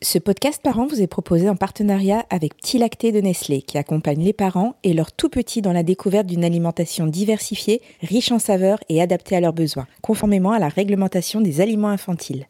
Ce 0.00 0.18
podcast 0.20 0.60
Parents 0.62 0.86
vous 0.86 1.02
est 1.02 1.08
proposé 1.08 1.50
en 1.50 1.56
partenariat 1.56 2.24
avec 2.30 2.56
Petit 2.56 2.78
Lacté 2.78 3.10
de 3.10 3.20
Nestlé 3.20 3.62
qui 3.62 3.78
accompagne 3.78 4.22
les 4.22 4.32
parents 4.32 4.76
et 4.84 4.94
leurs 4.94 5.10
tout 5.10 5.28
petits 5.28 5.60
dans 5.60 5.72
la 5.72 5.82
découverte 5.82 6.28
d'une 6.28 6.44
alimentation 6.44 7.08
diversifiée, 7.08 7.82
riche 8.00 8.30
en 8.30 8.38
saveurs 8.38 8.78
et 8.88 9.02
adaptée 9.02 9.34
à 9.34 9.40
leurs 9.40 9.52
besoins, 9.52 9.88
conformément 10.00 10.52
à 10.52 10.60
la 10.60 10.68
réglementation 10.68 11.40
des 11.40 11.60
aliments 11.60 11.88
infantiles. 11.88 12.46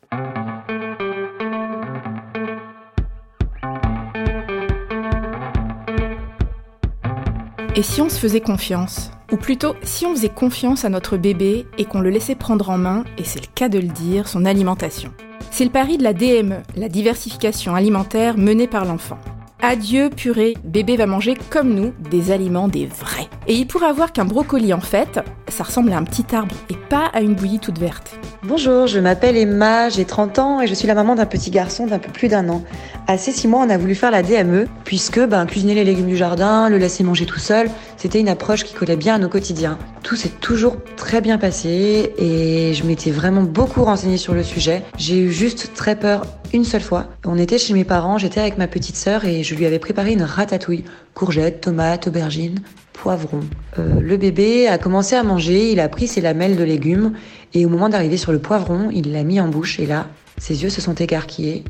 Et 7.74 7.82
si 7.82 8.02
on 8.02 8.10
se 8.10 8.18
faisait 8.18 8.42
confiance? 8.42 9.10
Ou 9.32 9.36
plutôt, 9.36 9.74
si 9.82 10.06
on 10.06 10.14
faisait 10.14 10.28
confiance 10.28 10.84
à 10.84 10.88
notre 10.88 11.16
bébé 11.16 11.66
et 11.76 11.84
qu'on 11.84 12.00
le 12.00 12.10
laissait 12.10 12.34
prendre 12.34 12.70
en 12.70 12.78
main, 12.78 13.04
et 13.18 13.24
c'est 13.24 13.40
le 13.40 13.48
cas 13.54 13.68
de 13.68 13.78
le 13.78 13.88
dire, 13.88 14.28
son 14.28 14.44
alimentation 14.44 15.12
c'est 15.50 15.64
le 15.64 15.70
pari 15.70 15.98
de 15.98 16.02
la 16.02 16.12
DME, 16.12 16.62
la 16.76 16.88
diversification 16.88 17.74
alimentaire 17.74 18.38
menée 18.38 18.66
par 18.66 18.84
l'enfant. 18.84 19.18
Adieu 19.60 20.08
purée, 20.08 20.54
bébé 20.62 20.96
va 20.96 21.06
manger 21.06 21.36
comme 21.50 21.74
nous 21.74 21.92
des 22.10 22.30
aliments 22.30 22.68
des 22.68 22.86
vrais. 22.86 23.28
Et 23.48 23.54
il 23.54 23.66
pourrait 23.66 23.88
avoir 23.88 24.12
qu'un 24.12 24.24
brocoli 24.24 24.72
en 24.72 24.80
fait, 24.80 25.18
ça 25.50 25.64
ressemble 25.64 25.92
à 25.92 25.96
un 25.96 26.04
petit 26.04 26.24
arbre 26.34 26.54
et 26.70 26.76
pas 26.88 27.06
à 27.12 27.20
une 27.20 27.34
bouillie 27.34 27.58
toute 27.58 27.78
verte. 27.78 28.18
Bonjour, 28.44 28.86
je 28.86 28.98
m'appelle 29.00 29.36
Emma, 29.36 29.88
j'ai 29.88 30.04
30 30.04 30.38
ans 30.38 30.60
et 30.60 30.66
je 30.66 30.74
suis 30.74 30.86
la 30.86 30.94
maman 30.94 31.14
d'un 31.14 31.26
petit 31.26 31.50
garçon 31.50 31.86
d'un 31.86 31.98
peu 31.98 32.10
plus 32.10 32.28
d'un 32.28 32.48
an. 32.48 32.62
À 33.06 33.18
ces 33.18 33.32
6 33.32 33.48
mois, 33.48 33.64
on 33.66 33.70
a 33.70 33.78
voulu 33.78 33.94
faire 33.94 34.10
la 34.10 34.22
DME 34.22 34.66
puisque 34.84 35.20
ben, 35.20 35.44
cuisiner 35.46 35.74
les 35.74 35.84
légumes 35.84 36.06
du 36.06 36.16
jardin, 36.16 36.68
le 36.68 36.78
laisser 36.78 37.02
manger 37.02 37.26
tout 37.26 37.38
seul, 37.38 37.68
c'était 37.96 38.20
une 38.20 38.28
approche 38.28 38.64
qui 38.64 38.74
collait 38.74 38.96
bien 38.96 39.16
à 39.16 39.18
nos 39.18 39.28
quotidiens. 39.28 39.78
Tout 40.02 40.16
s'est 40.16 40.28
toujours 40.28 40.76
très 40.96 41.20
bien 41.20 41.38
passé 41.38 42.12
et 42.16 42.74
je 42.74 42.84
m'étais 42.84 43.10
vraiment 43.10 43.42
beaucoup 43.42 43.82
renseignée 43.82 44.18
sur 44.18 44.34
le 44.34 44.42
sujet. 44.42 44.82
J'ai 44.96 45.18
eu 45.18 45.32
juste 45.32 45.72
très 45.74 45.96
peur 45.96 46.22
une 46.52 46.64
seule 46.64 46.80
fois. 46.80 47.06
On 47.24 47.36
était 47.36 47.58
chez 47.58 47.74
mes 47.74 47.84
parents, 47.84 48.18
j'étais 48.18 48.40
avec 48.40 48.56
ma 48.58 48.68
petite 48.68 48.96
sœur 48.96 49.24
et 49.24 49.42
je 49.42 49.54
lui 49.54 49.66
avais 49.66 49.78
préparé 49.78 50.12
une 50.12 50.22
ratatouille. 50.22 50.84
Courgettes, 51.14 51.60
tomates, 51.62 52.06
aubergines, 52.06 52.60
poivrons. 52.98 53.40
Euh, 53.78 54.00
le 54.00 54.16
bébé 54.16 54.66
a 54.66 54.76
commencé 54.76 55.14
à 55.14 55.22
manger, 55.22 55.70
il 55.70 55.80
a 55.80 55.88
pris 55.88 56.08
ses 56.08 56.20
lamelles 56.20 56.56
de 56.56 56.64
légumes 56.64 57.12
et 57.54 57.64
au 57.64 57.68
moment 57.68 57.88
d'arriver 57.88 58.16
sur 58.16 58.32
le 58.32 58.40
poivron, 58.40 58.90
il 58.92 59.12
l'a 59.12 59.22
mis 59.22 59.40
en 59.40 59.48
bouche 59.48 59.78
et 59.78 59.86
là, 59.86 60.08
ses 60.36 60.62
yeux 60.62 60.70
se 60.70 60.80
sont 60.80 60.94
écarquillés. 60.94 61.64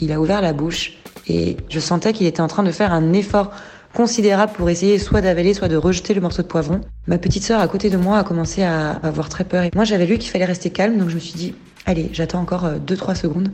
Il 0.00 0.12
a 0.12 0.20
ouvert 0.20 0.42
la 0.42 0.52
bouche 0.52 0.98
et 1.28 1.56
je 1.70 1.80
sentais 1.80 2.12
qu'il 2.12 2.26
était 2.26 2.42
en 2.42 2.46
train 2.46 2.62
de 2.62 2.70
faire 2.70 2.92
un 2.92 3.12
effort 3.14 3.52
considérable 3.94 4.52
pour 4.52 4.68
essayer 4.68 4.98
soit 4.98 5.22
d'avaler, 5.22 5.54
soit 5.54 5.68
de 5.68 5.76
rejeter 5.76 6.12
le 6.12 6.20
morceau 6.20 6.42
de 6.42 6.46
poivron. 6.46 6.82
Ma 7.06 7.16
petite 7.16 7.42
sœur 7.42 7.60
à 7.60 7.68
côté 7.68 7.88
de 7.88 7.96
moi 7.96 8.18
a 8.18 8.24
commencé 8.24 8.62
à 8.62 8.90
avoir 8.90 9.30
très 9.30 9.44
peur. 9.44 9.64
Et 9.64 9.70
moi, 9.74 9.84
j'avais 9.84 10.04
lu 10.04 10.18
qu'il 10.18 10.30
fallait 10.30 10.44
rester 10.44 10.68
calme, 10.68 10.98
donc 10.98 11.08
je 11.08 11.14
me 11.14 11.20
suis 11.20 11.32
dit, 11.32 11.54
allez, 11.86 12.10
j'attends 12.12 12.40
encore 12.40 12.68
2-3 12.68 13.10
euh, 13.10 13.14
secondes. 13.14 13.48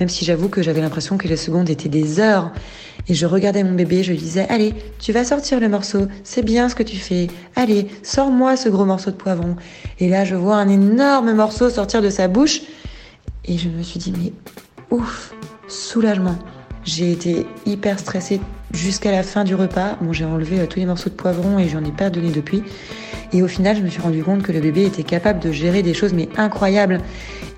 Même 0.00 0.08
si 0.08 0.24
j'avoue 0.24 0.48
que 0.48 0.62
j'avais 0.62 0.80
l'impression 0.80 1.16
que 1.16 1.28
les 1.28 1.36
secondes 1.36 1.70
étaient 1.70 1.88
des 1.88 2.18
heures. 2.18 2.50
Et 3.08 3.14
je 3.14 3.26
regardais 3.26 3.62
mon 3.62 3.74
bébé, 3.74 4.02
je 4.02 4.12
lui 4.12 4.18
disais, 4.18 4.46
allez, 4.48 4.74
tu 4.98 5.12
vas 5.12 5.24
sortir 5.24 5.60
le 5.60 5.68
morceau, 5.68 6.08
c'est 6.24 6.42
bien 6.42 6.68
ce 6.68 6.74
que 6.74 6.82
tu 6.82 6.96
fais. 6.96 7.28
Allez, 7.54 7.86
sors-moi 8.02 8.56
ce 8.56 8.68
gros 8.68 8.86
morceau 8.86 9.10
de 9.10 9.16
poivron. 9.16 9.56
Et 10.00 10.08
là, 10.08 10.24
je 10.24 10.34
vois 10.34 10.56
un 10.56 10.68
énorme 10.68 11.32
morceau 11.34 11.70
sortir 11.70 12.02
de 12.02 12.10
sa 12.10 12.26
bouche. 12.26 12.62
Et 13.44 13.58
je 13.58 13.68
me 13.68 13.82
suis 13.82 14.00
dit, 14.00 14.12
mais 14.12 14.32
ouf, 14.90 15.34
soulagement. 15.68 16.36
J'ai 16.84 17.12
été 17.12 17.46
hyper 17.66 17.98
stressée 17.98 18.40
jusqu'à 18.72 19.12
la 19.12 19.22
fin 19.22 19.44
du 19.44 19.54
repas. 19.54 19.96
Bon, 20.00 20.12
j'ai 20.12 20.24
enlevé 20.24 20.60
euh, 20.60 20.66
tous 20.66 20.78
les 20.78 20.86
morceaux 20.86 21.10
de 21.10 21.14
poivron 21.14 21.58
et 21.58 21.68
j'en 21.68 21.84
ai 21.84 21.92
pas 21.92 22.10
donné 22.10 22.30
depuis. 22.30 22.62
Et 23.34 23.42
au 23.42 23.48
final, 23.48 23.76
je 23.76 23.82
me 23.82 23.88
suis 23.88 24.00
rendu 24.00 24.22
compte 24.22 24.42
que 24.42 24.52
le 24.52 24.60
bébé 24.60 24.84
était 24.84 25.02
capable 25.02 25.40
de 25.40 25.50
gérer 25.50 25.82
des 25.82 25.92
choses 25.92 26.14
mais 26.14 26.28
incroyables. 26.36 27.00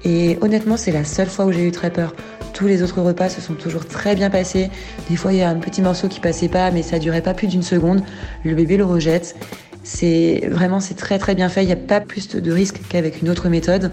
Et 0.04 0.38
honnêtement, 0.40 0.78
c'est 0.78 0.90
la 0.90 1.04
seule 1.04 1.28
fois 1.28 1.44
où 1.44 1.52
j'ai 1.52 1.68
eu 1.68 1.70
très 1.70 1.90
peur. 1.90 2.14
Tous 2.54 2.66
les 2.66 2.82
autres 2.82 3.02
repas 3.02 3.28
se 3.28 3.42
sont 3.42 3.52
toujours 3.52 3.86
très 3.86 4.14
bien 4.14 4.30
passés. 4.30 4.70
Des 5.10 5.16
fois, 5.16 5.34
il 5.34 5.38
y 5.38 5.42
a 5.42 5.50
un 5.50 5.56
petit 5.56 5.82
morceau 5.82 6.08
qui 6.08 6.18
passait 6.18 6.48
pas, 6.48 6.70
mais 6.70 6.82
ça 6.82 6.98
durait 6.98 7.20
pas 7.20 7.34
plus 7.34 7.46
d'une 7.46 7.62
seconde. 7.62 8.02
Le 8.42 8.54
bébé 8.54 8.78
le 8.78 8.86
rejette. 8.86 9.36
C'est 9.82 10.48
vraiment, 10.50 10.80
c'est 10.80 10.94
très 10.94 11.18
très 11.18 11.34
bien 11.34 11.50
fait. 11.50 11.62
Il 11.62 11.66
n'y 11.66 11.72
a 11.72 11.76
pas 11.76 12.00
plus 12.00 12.28
de 12.28 12.52
risque 12.52 12.80
qu'avec 12.88 13.20
une 13.20 13.28
autre 13.28 13.50
méthode. 13.50 13.92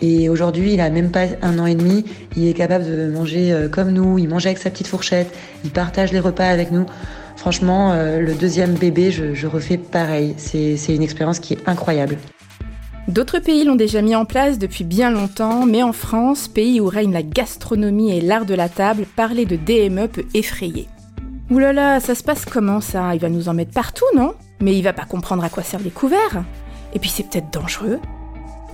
Et 0.00 0.30
aujourd'hui, 0.30 0.72
il 0.72 0.80
a 0.80 0.88
même 0.88 1.10
pas 1.10 1.26
un 1.42 1.58
an 1.58 1.66
et 1.66 1.74
demi. 1.74 2.06
Il 2.36 2.48
est 2.48 2.54
capable 2.54 2.86
de 2.86 3.10
manger 3.10 3.52
euh, 3.52 3.68
comme 3.68 3.90
nous. 3.90 4.16
Il 4.18 4.28
mange 4.28 4.46
avec 4.46 4.58
sa 4.58 4.70
petite 4.70 4.86
fourchette. 4.86 5.30
Il 5.64 5.70
partage 5.70 6.10
les 6.12 6.20
repas 6.20 6.46
avec 6.46 6.70
nous. 6.70 6.86
Franchement, 7.38 7.92
euh, 7.92 8.18
le 8.18 8.34
deuxième 8.34 8.74
bébé, 8.74 9.12
je, 9.12 9.46
refais 9.46 9.78
pareil. 9.78 10.34
C'est 10.36 10.74
une 10.88 11.02
expérience 11.02 11.38
qui 11.38 11.54
est 11.54 11.68
incroyable. 11.68 12.18
D'autres 13.06 13.38
pays 13.38 13.64
l'ont 13.64 13.76
déjà 13.76 14.02
mis 14.02 14.16
en 14.16 14.24
place 14.24 14.58
depuis 14.58 14.82
bien 14.82 15.10
longtemps, 15.10 15.64
mais 15.64 15.84
en 15.84 15.92
France, 15.92 16.48
pays 16.48 16.80
où 16.80 16.86
règne 16.86 17.12
la 17.12 17.22
gastronomie 17.22 18.10
et 18.10 18.20
l'art 18.20 18.44
de 18.44 18.54
la 18.54 18.68
table, 18.68 19.06
parler 19.14 19.46
de 19.46 19.54
DME 19.54 20.08
peut 20.08 20.26
effrayer. 20.34 20.88
Ouh 21.50 21.60
là 21.60 22.00
ça 22.00 22.14
se 22.16 22.24
passe 22.24 22.44
comment 22.44 22.80
ça? 22.80 23.14
Il 23.14 23.20
va 23.20 23.30
nous 23.30 23.48
en 23.48 23.54
mettre 23.54 23.72
partout, 23.72 24.04
non? 24.14 24.34
Mais 24.60 24.76
il 24.76 24.82
va 24.82 24.92
pas 24.92 25.04
comprendre 25.04 25.44
à 25.44 25.48
quoi 25.48 25.62
servent 25.62 25.84
les 25.84 25.90
couverts? 25.90 26.44
Et 26.92 26.98
puis 26.98 27.08
c'est 27.08 27.22
peut-être 27.22 27.52
dangereux? 27.52 28.00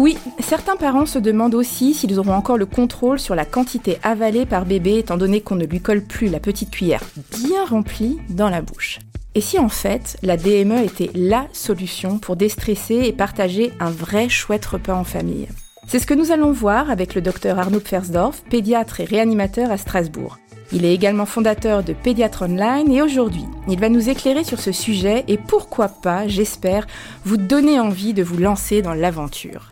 Oui, 0.00 0.19
certains 0.41 0.75
parents 0.75 1.06
se 1.06 1.21
demandent 1.21 1.55
aussi 1.55 1.94
s'ils 1.94 2.19
auront 2.19 2.34
encore 2.34 2.59
le 2.59 2.66
contrôle 2.66 3.21
sur 3.21 3.37
la 3.37 3.44
quantité 3.44 3.99
avalée 4.03 4.44
par 4.44 4.66
bébé 4.66 4.99
étant 4.99 5.16
donné 5.16 5.41
qu'on 5.41 5.55
ne 5.55 5.66
lui 5.66 5.81
colle 5.81 6.03
plus 6.03 6.28
la 6.28 6.41
petite 6.41 6.71
cuillère 6.71 7.03
bien 7.31 7.65
remplie 7.65 8.19
dans 8.28 8.49
la 8.49 8.60
bouche. 8.60 8.99
Et 9.37 9.41
si 9.41 9.59
en 9.59 9.69
fait 9.69 10.16
la 10.22 10.37
DME 10.37 10.82
était 10.82 11.10
LA 11.15 11.47
solution 11.53 12.19
pour 12.19 12.34
déstresser 12.34 13.03
et 13.05 13.12
partager 13.12 13.72
un 13.78 13.91
vrai 13.91 14.28
chouette 14.28 14.66
repas 14.66 14.94
en 14.94 15.05
famille? 15.05 15.49
C'est 15.87 16.00
ce 16.00 16.06
que 16.06 16.15
nous 16.15 16.32
allons 16.32 16.50
voir 16.50 16.91
avec 16.91 17.15
le 17.15 17.21
docteur 17.21 17.59
Arnaud 17.59 17.81
Pfersdorf, 17.81 18.43
pédiatre 18.50 19.00
et 19.00 19.05
réanimateur 19.05 19.71
à 19.71 19.76
Strasbourg. 19.76 20.38
Il 20.72 20.84
est 20.84 20.94
également 20.94 21.26
fondateur 21.26 21.84
de 21.84 21.93
Pédiatre 21.93 22.43
Online 22.43 22.91
et 22.91 23.03
aujourd'hui, 23.03 23.44
il 23.69 23.78
va 23.78 23.88
nous 23.88 24.09
éclairer 24.09 24.43
sur 24.43 24.61
ce 24.61 24.72
sujet 24.72 25.25
et 25.28 25.38
pourquoi 25.38 25.88
pas, 25.88 26.26
j'espère, 26.26 26.87
vous 27.25 27.37
donner 27.37 27.78
envie 27.78 28.15
de 28.15 28.25
vous 28.25 28.38
lancer 28.38 28.82
dans 28.82 28.94
l'aventure. 28.94 29.71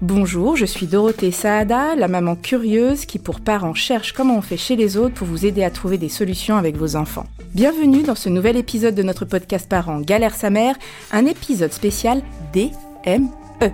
Bonjour, 0.00 0.54
je 0.54 0.64
suis 0.64 0.86
Dorothée 0.86 1.32
Saada, 1.32 1.96
la 1.96 2.06
maman 2.06 2.36
curieuse 2.36 3.04
qui 3.04 3.18
pour 3.18 3.40
parents 3.40 3.74
cherche 3.74 4.12
comment 4.12 4.36
on 4.36 4.42
fait 4.42 4.56
chez 4.56 4.76
les 4.76 4.96
autres 4.96 5.14
pour 5.14 5.26
vous 5.26 5.44
aider 5.44 5.64
à 5.64 5.70
trouver 5.70 5.98
des 5.98 6.08
solutions 6.08 6.56
avec 6.56 6.76
vos 6.76 6.94
enfants. 6.94 7.26
Bienvenue 7.52 8.04
dans 8.04 8.14
ce 8.14 8.28
nouvel 8.28 8.56
épisode 8.56 8.94
de 8.94 9.02
notre 9.02 9.24
podcast 9.24 9.68
Parents 9.68 10.00
Galère 10.00 10.36
sa 10.36 10.50
mère, 10.50 10.76
un 11.10 11.26
épisode 11.26 11.72
spécial 11.72 12.22
DME. 12.52 13.72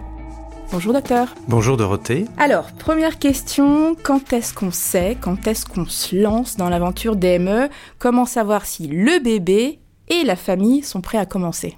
Bonjour 0.72 0.94
docteur. 0.94 1.34
Bonjour 1.46 1.76
Dorothée. 1.76 2.24
Alors, 2.38 2.72
première 2.72 3.18
question, 3.18 3.94
quand 4.02 4.32
est-ce 4.32 4.54
qu'on 4.54 4.72
sait, 4.72 5.18
quand 5.20 5.46
est-ce 5.46 5.66
qu'on 5.66 5.84
se 5.84 6.16
lance 6.16 6.56
dans 6.56 6.70
l'aventure 6.70 7.16
DME 7.16 7.68
Comment 7.98 8.24
savoir 8.24 8.64
si 8.64 8.88
le 8.88 9.22
bébé 9.22 9.78
et 10.08 10.24
la 10.24 10.36
famille 10.36 10.82
sont 10.82 11.02
prêts 11.02 11.18
à 11.18 11.26
commencer? 11.26 11.76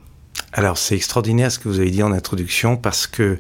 Alors 0.53 0.78
c'est 0.78 0.95
extraordinaire 0.95 1.51
ce 1.51 1.59
que 1.59 1.69
vous 1.69 1.81
avez 1.81 1.91
dit 1.91 2.03
en 2.03 2.13
introduction 2.13 2.77
parce 2.77 3.07
que 3.07 3.37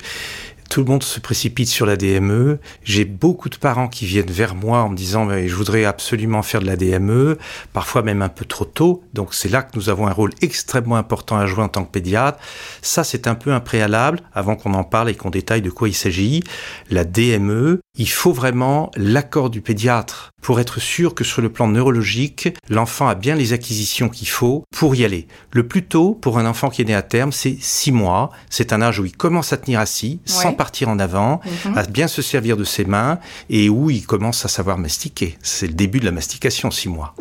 tout 0.68 0.80
le 0.80 0.86
monde 0.86 1.02
se 1.02 1.20
précipite 1.20 1.68
sur 1.68 1.86
la 1.86 1.96
DME. 1.96 2.58
J'ai 2.82 3.04
beaucoup 3.04 3.48
de 3.48 3.56
parents 3.56 3.88
qui 3.88 4.06
viennent 4.06 4.30
vers 4.30 4.54
moi 4.54 4.82
en 4.82 4.88
me 4.90 4.96
disant 4.96 5.28
je 5.30 5.54
voudrais 5.54 5.84
absolument 5.84 6.42
faire 6.42 6.60
de 6.60 6.66
la 6.66 6.76
DME, 6.76 7.38
parfois 7.72 8.02
même 8.02 8.22
un 8.22 8.28
peu 8.28 8.44
trop 8.44 8.64
tôt. 8.64 9.02
Donc 9.14 9.34
c'est 9.34 9.48
là 9.48 9.62
que 9.62 9.76
nous 9.76 9.88
avons 9.88 10.06
un 10.06 10.12
rôle 10.12 10.32
extrêmement 10.42 10.96
important 10.96 11.36
à 11.36 11.46
jouer 11.46 11.62
en 11.62 11.68
tant 11.68 11.84
que 11.84 11.90
pédiatre. 11.90 12.38
Ça 12.82 13.04
c'est 13.04 13.26
un 13.26 13.34
peu 13.34 13.52
un 13.52 13.60
préalable 13.60 14.20
avant 14.34 14.56
qu'on 14.56 14.74
en 14.74 14.84
parle 14.84 15.10
et 15.10 15.14
qu'on 15.14 15.30
détaille 15.30 15.62
de 15.62 15.70
quoi 15.70 15.88
il 15.88 15.94
s'agit. 15.94 16.42
La 16.90 17.04
DME, 17.04 17.80
il 17.96 18.08
faut 18.08 18.32
vraiment 18.32 18.90
l'accord 18.96 19.50
du 19.50 19.60
pédiatre 19.60 20.30
pour 20.46 20.60
être 20.60 20.78
sûr 20.78 21.12
que 21.12 21.24
sur 21.24 21.42
le 21.42 21.48
plan 21.48 21.66
neurologique, 21.66 22.50
l'enfant 22.68 23.08
a 23.08 23.16
bien 23.16 23.34
les 23.34 23.52
acquisitions 23.52 24.08
qu'il 24.08 24.28
faut 24.28 24.62
pour 24.70 24.94
y 24.94 25.04
aller. 25.04 25.26
Le 25.50 25.66
plus 25.66 25.82
tôt 25.82 26.14
pour 26.14 26.38
un 26.38 26.46
enfant 26.46 26.70
qui 26.70 26.82
est 26.82 26.84
né 26.84 26.94
à 26.94 27.02
terme, 27.02 27.32
c'est 27.32 27.56
6 27.58 27.90
mois. 27.90 28.30
C'est 28.48 28.72
un 28.72 28.80
âge 28.80 29.00
où 29.00 29.04
il 29.04 29.16
commence 29.16 29.52
à 29.52 29.56
tenir 29.56 29.80
assis, 29.80 30.20
sans 30.24 30.52
partir 30.52 30.88
en 30.88 31.00
avant, 31.00 31.40
mhm. 31.64 31.76
à 31.76 31.82
bien 31.82 32.06
se 32.06 32.22
servir 32.22 32.56
de 32.56 32.62
ses 32.62 32.84
mains 32.84 33.18
et 33.50 33.68
où 33.68 33.90
il 33.90 34.06
commence 34.06 34.44
à 34.44 34.48
savoir 34.48 34.78
mastiquer. 34.78 35.36
C'est 35.42 35.66
le 35.66 35.74
début 35.74 35.98
de 35.98 36.04
la 36.04 36.12
mastication, 36.12 36.70
6 36.70 36.90
mois. 36.90 37.16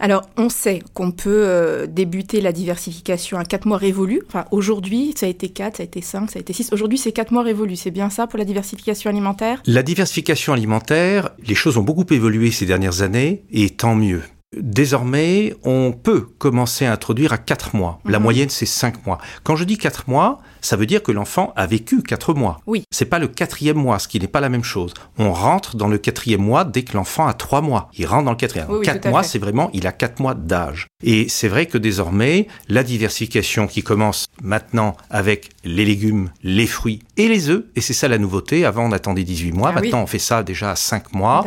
Alors, 0.00 0.22
on 0.36 0.48
sait 0.48 0.80
qu'on 0.94 1.10
peut 1.10 1.42
euh, 1.46 1.86
débuter 1.86 2.40
la 2.40 2.52
diversification 2.52 3.38
à 3.38 3.44
4 3.44 3.66
mois 3.66 3.78
révolus. 3.78 4.22
Enfin, 4.28 4.44
aujourd'hui, 4.50 5.12
ça 5.16 5.26
a 5.26 5.28
été 5.28 5.48
4, 5.48 5.78
ça 5.78 5.82
a 5.82 5.86
été 5.86 6.00
5, 6.00 6.30
ça 6.30 6.38
a 6.38 6.40
été 6.40 6.52
6. 6.52 6.72
Aujourd'hui, 6.72 6.98
c'est 6.98 7.12
4 7.12 7.32
mois 7.32 7.42
révolus. 7.42 7.76
C'est 7.76 7.90
bien 7.90 8.10
ça 8.10 8.26
pour 8.26 8.38
la 8.38 8.44
diversification 8.44 9.10
alimentaire? 9.10 9.60
La 9.66 9.82
diversification 9.82 10.52
alimentaire, 10.52 11.30
les 11.44 11.54
choses 11.54 11.78
ont 11.78 11.82
beaucoup 11.82 12.06
évolué 12.10 12.50
ces 12.50 12.66
dernières 12.66 13.02
années, 13.02 13.42
et 13.50 13.70
tant 13.70 13.94
mieux. 13.94 14.22
Désormais, 14.56 15.54
on 15.62 15.92
peut 15.92 16.22
commencer 16.38 16.86
à 16.86 16.92
introduire 16.92 17.34
à 17.34 17.38
4 17.38 17.76
mois. 17.76 18.00
La 18.06 18.18
Mhm. 18.18 18.22
moyenne, 18.22 18.48
c'est 18.48 18.64
5 18.66 19.06
mois. 19.06 19.18
Quand 19.44 19.56
je 19.56 19.64
dis 19.64 19.76
4 19.76 20.08
mois, 20.08 20.38
ça 20.62 20.76
veut 20.76 20.86
dire 20.86 21.02
que 21.02 21.12
l'enfant 21.12 21.52
a 21.54 21.66
vécu 21.66 22.02
4 22.02 22.32
mois. 22.32 22.58
Oui. 22.66 22.82
C'est 22.90 23.04
pas 23.04 23.18
le 23.18 23.28
quatrième 23.28 23.76
mois, 23.76 23.98
ce 23.98 24.08
qui 24.08 24.18
n'est 24.18 24.26
pas 24.26 24.40
la 24.40 24.48
même 24.48 24.64
chose. 24.64 24.94
On 25.18 25.32
rentre 25.32 25.76
dans 25.76 25.86
le 25.86 25.98
quatrième 25.98 26.40
mois 26.40 26.64
dès 26.64 26.82
que 26.82 26.96
l'enfant 26.96 27.26
a 27.26 27.34
3 27.34 27.60
mois. 27.60 27.90
Il 27.98 28.06
rentre 28.06 28.24
dans 28.24 28.30
le 28.30 28.36
quatrième. 28.38 28.68
Oui, 28.70 28.78
oui, 28.80 28.86
4 28.86 29.02
tout 29.02 29.08
à 29.08 29.10
mois, 29.10 29.22
c'est 29.22 29.38
vraiment, 29.38 29.68
il 29.74 29.86
a 29.86 29.92
4 29.92 30.18
mois 30.20 30.34
d'âge. 30.34 30.86
Et 31.04 31.28
c'est 31.28 31.48
vrai 31.48 31.66
que 31.66 31.76
désormais, 31.76 32.48
la 32.68 32.82
diversification 32.82 33.66
qui 33.66 33.82
commence 33.82 34.24
maintenant 34.42 34.96
avec 35.10 35.50
les 35.64 35.84
légumes, 35.84 36.30
les 36.42 36.66
fruits 36.66 37.02
et 37.18 37.28
les 37.28 37.50
œufs, 37.50 37.64
et 37.74 37.80
c'est 37.80 37.92
ça 37.92 38.06
la 38.06 38.16
nouveauté. 38.16 38.64
Avant, 38.64 38.86
on 38.86 38.92
attendait 38.92 39.24
18 39.24 39.52
mois. 39.52 39.70
Ah 39.70 39.76
oui. 39.76 39.82
maintenant, 39.88 40.02
on 40.02 40.06
fait 40.06 40.20
ça 40.20 40.44
déjà 40.44 40.70
à 40.70 40.76
5 40.76 41.12
mois. 41.12 41.44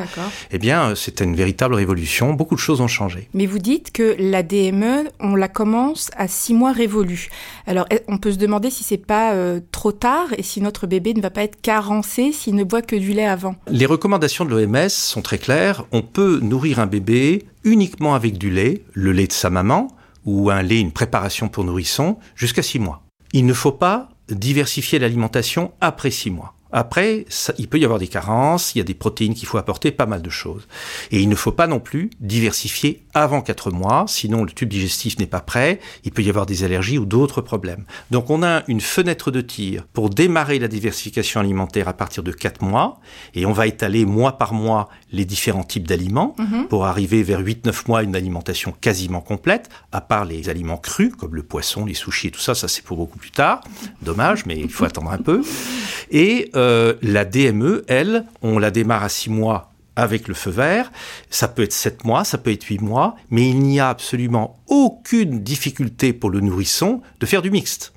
Eh 0.52 0.60
bien, 0.60 0.90
euh, 0.90 0.96
c'est 0.96 1.22
une 1.22 1.34
véritable 1.34 1.76
révolution. 1.76 2.34
Beaucoup 2.34 2.56
de 2.56 2.60
choses 2.60 2.82
ont 2.82 2.90
changé. 2.90 3.30
Mais 3.34 3.46
vous 3.46 3.58
dites 3.58 3.92
que 3.92 4.16
la 4.20 4.44
DME, 4.44 5.10
on 5.22 5.36
la 5.36 5.48
commence 5.48 6.12
à 6.18 6.28
six 6.28 6.54
mois 6.54 6.74
révolus. 6.74 7.30
Alors, 7.66 7.88
on 8.10 8.18
peut 8.18 8.34
se 8.34 8.38
demander 8.38 8.70
si 8.70 8.84
c'est 8.84 8.98
pas 8.98 9.34
euh, 9.34 9.62
trop 9.72 9.94
tard 9.94 10.28
et 10.38 10.44
si 10.44 10.60
notre 10.60 10.88
bébé 10.88 11.14
ne 11.14 11.22
va 11.22 11.30
pas 11.30 11.44
être 11.44 11.62
carencé 11.62 12.34
s'il 12.34 12.56
ne 12.56 12.66
boit 12.66 12.82
que 12.82 12.98
du 12.98 13.14
lait 13.14 13.26
avant? 13.26 13.56
Les 13.70 13.86
recommandations 13.86 14.44
de 14.44 14.50
l'OMS 14.50 14.90
sont 14.90 15.22
très 15.22 15.38
claires. 15.38 15.86
On 15.94 16.02
peut 16.02 16.40
nourrir 16.42 16.80
un 16.80 16.88
bébé 16.88 17.46
uniquement 17.64 18.14
avec 18.14 18.38
du 18.38 18.50
lait, 18.50 18.84
le 18.94 19.14
lait 19.14 19.28
de 19.28 19.34
sa 19.34 19.50
maman, 19.50 19.88
ou 20.26 20.50
un 20.50 20.62
lait, 20.62 20.82
une 20.82 20.92
préparation 20.92 21.48
pour 21.48 21.64
nourrisson, 21.64 22.18
jusqu'à 22.36 22.62
6 22.62 22.80
mois. 22.80 23.04
Il 23.34 23.46
ne 23.46 23.54
faut 23.54 23.72
pas 23.72 24.10
diversifier 24.34 25.00
l'alimentation 25.00 25.72
après 25.82 26.12
6 26.12 26.32
mois. 26.32 26.54
Après, 26.74 27.26
ça- 27.28 27.54
il 27.58 27.68
peut 27.68 27.80
y 27.80 27.84
avoir 27.84 28.00
des 28.00 28.08
carences, 28.08 28.74
il 28.74 28.78
y 28.78 28.82
a 28.82 28.86
des 28.86 28.94
protéines 28.94 29.34
qu'il 29.34 29.48
faut 29.48 29.58
apporter, 29.58 29.92
pas 29.92 30.06
mal 30.06 30.22
de 30.22 30.30
choses. 30.30 30.68
Et 31.12 31.20
il 31.20 31.28
ne 31.28 31.36
faut 31.36 31.52
pas 31.52 31.68
non 31.68 31.82
plus 31.82 32.10
diversifier 32.22 33.04
avant 33.14 33.42
4 33.42 33.72
mois, 33.72 34.06
sinon 34.08 34.44
le 34.44 34.52
tube 34.52 34.70
digestif 34.70 35.18
n'est 35.20 35.26
pas 35.26 35.40
prêt, 35.42 35.80
il 36.04 36.12
peut 36.12 36.22
y 36.22 36.30
avoir 36.30 36.46
des 36.46 36.64
allergies 36.64 36.98
ou 36.98 37.06
d'autres 37.06 37.42
problèmes. 37.42 37.86
Donc 38.12 38.30
on 38.30 38.44
a 38.44 38.64
une 38.68 38.82
fenêtre 38.82 39.32
de 39.32 39.42
tir 39.42 39.86
pour 39.94 40.10
démarrer 40.10 40.60
la 40.60 40.68
diversification 40.68 41.40
alimentaire 41.40 41.88
à 41.88 41.94
partir 41.94 42.24
de 42.24 42.32
4 42.32 42.64
mois, 42.64 43.00
et 43.36 43.46
on 43.46 43.52
va 43.54 43.68
étaler 43.68 44.06
mois 44.06 44.38
par 44.38 44.54
mois 44.54 44.90
les 45.12 45.26
différents 45.26 45.64
types 45.64 45.88
d'aliments 45.88 46.36
Mhm. 46.38 46.68
pour 46.68 46.86
arriver 46.86 47.24
vers 47.24 47.40
8-9 47.42 47.88
mois 47.88 48.00
à 48.00 48.04
une 48.04 48.16
alimentation 48.16 48.74
quasiment 48.80 49.22
complète, 49.22 49.70
à 49.92 50.02
part 50.02 50.26
les 50.26 50.50
aliments 50.50 50.78
crus, 50.78 51.14
comme 51.18 51.36
le 51.36 51.44
poisson, 51.44 51.86
les 51.86 51.94
sushis 51.94 52.28
et 52.28 52.32
tout 52.32 52.40
ça, 52.40 52.56
ça 52.56 52.68
c'est 52.68 52.84
pour 52.84 52.98
beaucoup 52.98 53.18
plus 53.20 53.32
tard. 53.32 53.62
Dommage, 54.02 54.46
mais 54.46 54.58
il 54.60 54.70
faut 54.70 54.86
attendre 54.86 55.12
un 55.12 55.18
peu. 55.18 55.42
Et 56.12 56.50
euh, 56.56 56.94
la 57.02 57.26
DME, 57.26 57.84
elle, 57.88 58.26
on 58.42 58.60
la 58.60 58.72
démarre 58.72 59.04
à 59.04 59.10
6 59.10 59.30
mois 59.30 59.71
avec 59.96 60.28
le 60.28 60.34
feu 60.34 60.52
vert. 60.52 60.92
Ça 61.30 61.48
peut 61.48 61.64
être 61.64 61.74
7 61.74 62.04
mois, 62.04 62.24
ça 62.24 62.38
peut 62.38 62.52
être 62.52 62.64
8 62.64 62.82
mois, 62.82 63.16
mais 63.30 63.50
il 63.50 63.60
n'y 63.60 63.80
a 63.80 63.90
absolument 63.90 64.62
aucune 64.68 65.42
difficulté 65.42 66.14
pour 66.14 66.30
le 66.30 66.40
nourrisson 66.40 67.02
de 67.20 67.26
faire 67.26 67.42
du 67.42 67.52
mixte. 67.52 67.94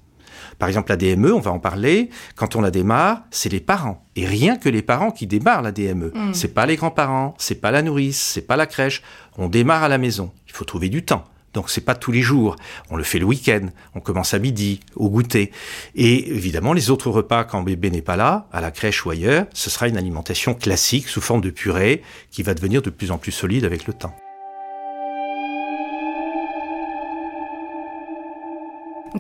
Par 0.59 0.69
exemple, 0.69 0.91
la 0.91 0.97
DME, 0.97 1.33
on 1.33 1.41
va 1.41 1.51
en 1.51 1.59
parler, 1.59 2.11
quand 2.37 2.57
on 2.57 2.61
la 2.61 2.71
démarre, 2.71 3.23
c'est 3.31 3.49
les 3.49 3.61
parents. 3.61 4.07
Et 4.17 4.27
rien 4.27 4.57
que 4.57 4.69
les 4.69 4.83
parents 4.83 5.11
qui 5.11 5.27
démarrent 5.27 5.63
la 5.63 5.73
DME. 5.73 6.13
Mm. 6.15 6.33
C'est 6.33 6.55
pas 6.55 6.67
les 6.67 6.77
grands-parents, 6.77 7.35
c'est 7.39 7.57
pas 7.57 7.71
la 7.71 7.83
nourrice, 7.83 8.21
c'est 8.21 8.47
pas 8.47 8.57
la 8.57 8.67
crèche. 8.67 9.03
On 9.37 9.49
démarre 9.49 9.83
à 9.83 9.89
la 9.89 9.99
maison. 9.99 10.33
Il 10.47 10.53
faut 10.53 10.65
trouver 10.65 10.89
du 10.89 11.05
temps. 11.05 11.25
Donc 11.55 11.71
c'est 11.71 11.81
pas 11.81 11.95
tous 11.95 12.13
les 12.13 12.21
jours. 12.21 12.57
On 12.91 12.97
le 12.97 13.05
fait 13.05 13.19
le 13.19 13.25
week-end. 13.25 13.69
On 13.95 14.01
commence 14.01 14.35
à 14.35 14.39
midi, 14.39 14.81
au 14.97 15.09
goûter. 15.09 15.53
Et 15.95 16.29
évidemment, 16.31 16.73
les 16.73 16.91
autres 16.91 17.11
repas, 17.11 17.45
quand 17.45 17.63
bébé 17.63 17.91
n'est 17.91 18.03
pas 18.03 18.17
là, 18.17 18.47
à 18.53 18.61
la 18.61 18.71
crèche 18.71 19.07
ou 19.07 19.11
ailleurs, 19.11 19.47
ce 19.55 19.71
sera 19.71 19.89
une 19.89 19.97
alimentation 19.97 20.55
classique 20.55 21.09
sous 21.09 21.21
forme 21.21 21.41
de 21.41 21.51
purée 21.51 22.03
qui 22.31 22.43
va 22.43 22.55
devenir 22.55 22.83
de 22.83 22.91
plus 22.91 23.11
en 23.11 23.19
plus 23.19 23.33
solide 23.33 23.65
avec 23.65 23.87
le 23.87 23.95
temps. 23.95 24.15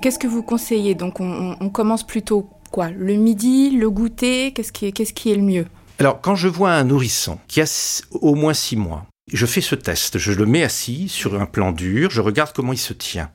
Qu'est-ce 0.02 0.18
que 0.18 0.26
vous 0.26 0.42
conseillez? 0.42 0.94
Donc, 0.94 1.20
on, 1.20 1.70
commence 1.70 2.04
plutôt 2.04 2.50
quoi? 2.72 2.90
Le 2.90 3.14
midi, 3.14 3.70
le 3.70 3.88
goûter? 3.90 4.52
Qu'est-ce 4.52 4.72
qui, 4.72 4.86
est- 4.86 4.92
qu'est-ce 4.92 5.12
qui 5.12 5.30
est 5.30 5.36
le 5.36 5.42
mieux? 5.42 5.66
Alors, 6.00 6.20
quand 6.20 6.34
je 6.34 6.48
vois 6.48 6.72
un 6.72 6.84
nourrisson 6.84 7.38
qui 7.46 7.60
a 7.60 8.02
au 8.10 8.34
moins 8.34 8.54
six 8.54 8.76
mois, 8.76 9.06
je 9.32 9.46
fais 9.46 9.62
ce 9.62 9.74
test, 9.74 10.18
je 10.18 10.32
le 10.32 10.44
mets 10.44 10.62
assis 10.64 11.08
sur 11.08 11.40
un 11.40 11.46
plan 11.46 11.72
dur, 11.72 12.10
je 12.10 12.20
regarde 12.20 12.52
comment 12.54 12.72
il 12.74 12.78
se 12.78 12.92
tient. 12.92 13.30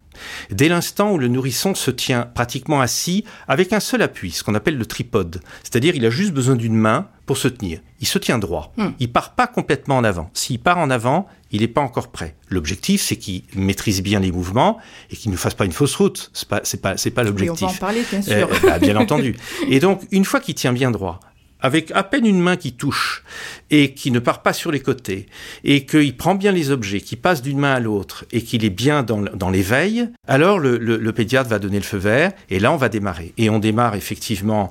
Dès 0.52 0.68
l'instant 0.70 1.12
où 1.14 1.18
le 1.18 1.28
nourrisson 1.30 1.74
se 1.74 1.90
tient 1.90 2.24
pratiquement 2.24 2.80
assis 2.82 3.24
avec 3.48 3.74
un 3.74 3.80
seul 3.80 4.02
appui, 4.04 4.32
ce 4.32 4.44
qu'on 4.44 4.54
appelle 4.54 4.78
le 4.78 4.86
tripode, 4.86 5.42
c'est-à-dire 5.64 5.96
il 5.96 6.06
a 6.06 6.10
juste 6.12 6.32
besoin 6.34 6.56
d'une 6.56 6.76
main 6.76 7.08
pour 7.26 7.38
se 7.38 7.48
tenir. 7.48 7.80
Il 8.02 8.08
se 8.08 8.20
tient 8.20 8.38
droit. 8.38 8.72
Hmm. 8.78 8.90
Il 9.00 9.12
part 9.12 9.34
pas 9.36 9.48
complètement 9.48 9.98
en 9.98 10.04
avant. 10.04 10.30
S'il 10.34 10.60
part 10.60 10.78
en 10.78 10.90
avant, 10.90 11.28
il 11.52 11.62
n'est 11.62 11.68
pas 11.68 11.82
encore 11.82 12.10
prêt. 12.10 12.36
L'objectif, 12.50 13.02
c'est 13.02 13.16
qu'il 13.16 13.44
maîtrise 13.56 14.02
bien 14.04 14.20
les 14.20 14.32
mouvements 14.32 14.78
et 15.10 15.16
qu'il 15.16 15.32
ne 15.32 15.38
fasse 15.38 15.54
pas 15.56 15.66
une 15.66 15.72
fausse 15.72 15.96
route. 15.96 16.30
C'est 16.34 16.48
pas, 16.48 16.62
c'est 16.64 16.82
pas, 16.82 16.98
c'est 16.98 17.12
pas 17.12 17.24
Oui, 17.24 17.28
on 17.28 17.32
l'objectif. 17.32 17.68
va 17.68 17.74
en 17.74 17.78
parler, 17.78 18.04
bien 18.12 18.20
Euh, 18.20 18.48
sûr. 18.48 18.50
bah, 18.64 18.78
bien 18.80 18.96
entendu. 18.98 19.36
Et 19.70 19.80
donc, 19.80 20.02
une 20.12 20.26
fois 20.26 20.40
qu'il 20.40 20.56
tient 20.56 20.74
bien 20.74 20.92
droit, 20.92 21.20
avec 21.60 21.92
à 21.92 22.04
peine 22.04 22.26
une 22.26 22.40
main 22.40 22.56
qui 22.56 22.74
touche 22.74 23.24
et 23.70 23.94
qui 23.94 24.12
ne 24.12 24.20
part 24.20 24.42
pas 24.42 24.54
sur 24.54 24.72
les 24.72 24.80
côtés 24.80 25.28
et 25.64 25.86
qu'il 25.86 26.16
prend 26.16 26.36
bien 26.36 26.52
les 26.52 26.72
objets, 26.72 27.02
qui 27.02 27.16
passe 27.16 27.42
d'une 27.42 27.60
main 27.60 27.74
à 27.74 27.80
l'autre 27.80 28.26
et 28.32 28.42
qu'il 28.42 28.64
est 28.66 28.70
bien 28.70 29.04
dans, 29.04 29.50
l'éveil, 29.50 30.10
alors 30.28 30.60
le 30.60 31.12
pédiatre 31.12 31.50
va 31.50 31.60
donner 31.60 31.78
le 31.78 31.84
feu 31.84 31.98
vert 31.98 32.32
et 32.50 32.60
là 32.60 32.72
on 32.72 32.78
va 32.78 32.90
démarrer. 32.90 33.34
Et 33.38 33.50
on 33.50 33.60
démarre 33.60 33.96
effectivement 33.96 34.70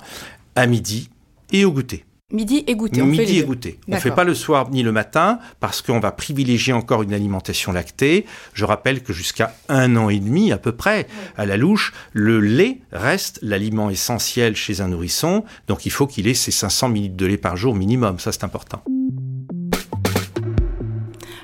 à 0.54 0.66
midi 0.66 1.10
et 1.52 1.64
au 1.64 1.72
goûter. 1.72 2.04
Midi 2.30 2.62
et 2.66 2.76
goûter. 2.76 3.00
on 3.00 3.06
fait 3.06 3.22
Midi 3.22 3.38
et 3.38 3.42
goûter. 3.42 3.78
On 3.88 3.92
D'accord. 3.92 4.02
fait 4.02 4.10
pas 4.10 4.24
le 4.24 4.34
soir 4.34 4.68
ni 4.68 4.82
le 4.82 4.92
matin 4.92 5.38
parce 5.60 5.80
qu'on 5.80 5.98
va 5.98 6.12
privilégier 6.12 6.74
encore 6.74 7.02
une 7.02 7.14
alimentation 7.14 7.72
lactée. 7.72 8.26
Je 8.52 8.66
rappelle 8.66 9.02
que 9.02 9.14
jusqu'à 9.14 9.54
un 9.70 9.96
an 9.96 10.10
et 10.10 10.20
demi 10.20 10.52
à 10.52 10.58
peu 10.58 10.72
près, 10.72 11.06
à 11.38 11.46
la 11.46 11.56
louche, 11.56 11.94
le 12.12 12.40
lait 12.40 12.80
reste 12.92 13.38
l'aliment 13.40 13.88
essentiel 13.88 14.56
chez 14.56 14.82
un 14.82 14.88
nourrisson. 14.88 15.42
Donc 15.68 15.86
il 15.86 15.90
faut 15.90 16.06
qu'il 16.06 16.28
ait 16.28 16.34
ses 16.34 16.50
500 16.50 16.90
ml 16.90 17.16
de 17.16 17.24
lait 17.24 17.38
par 17.38 17.56
jour 17.56 17.74
minimum. 17.74 18.18
Ça 18.18 18.30
c'est 18.30 18.44
important. 18.44 18.82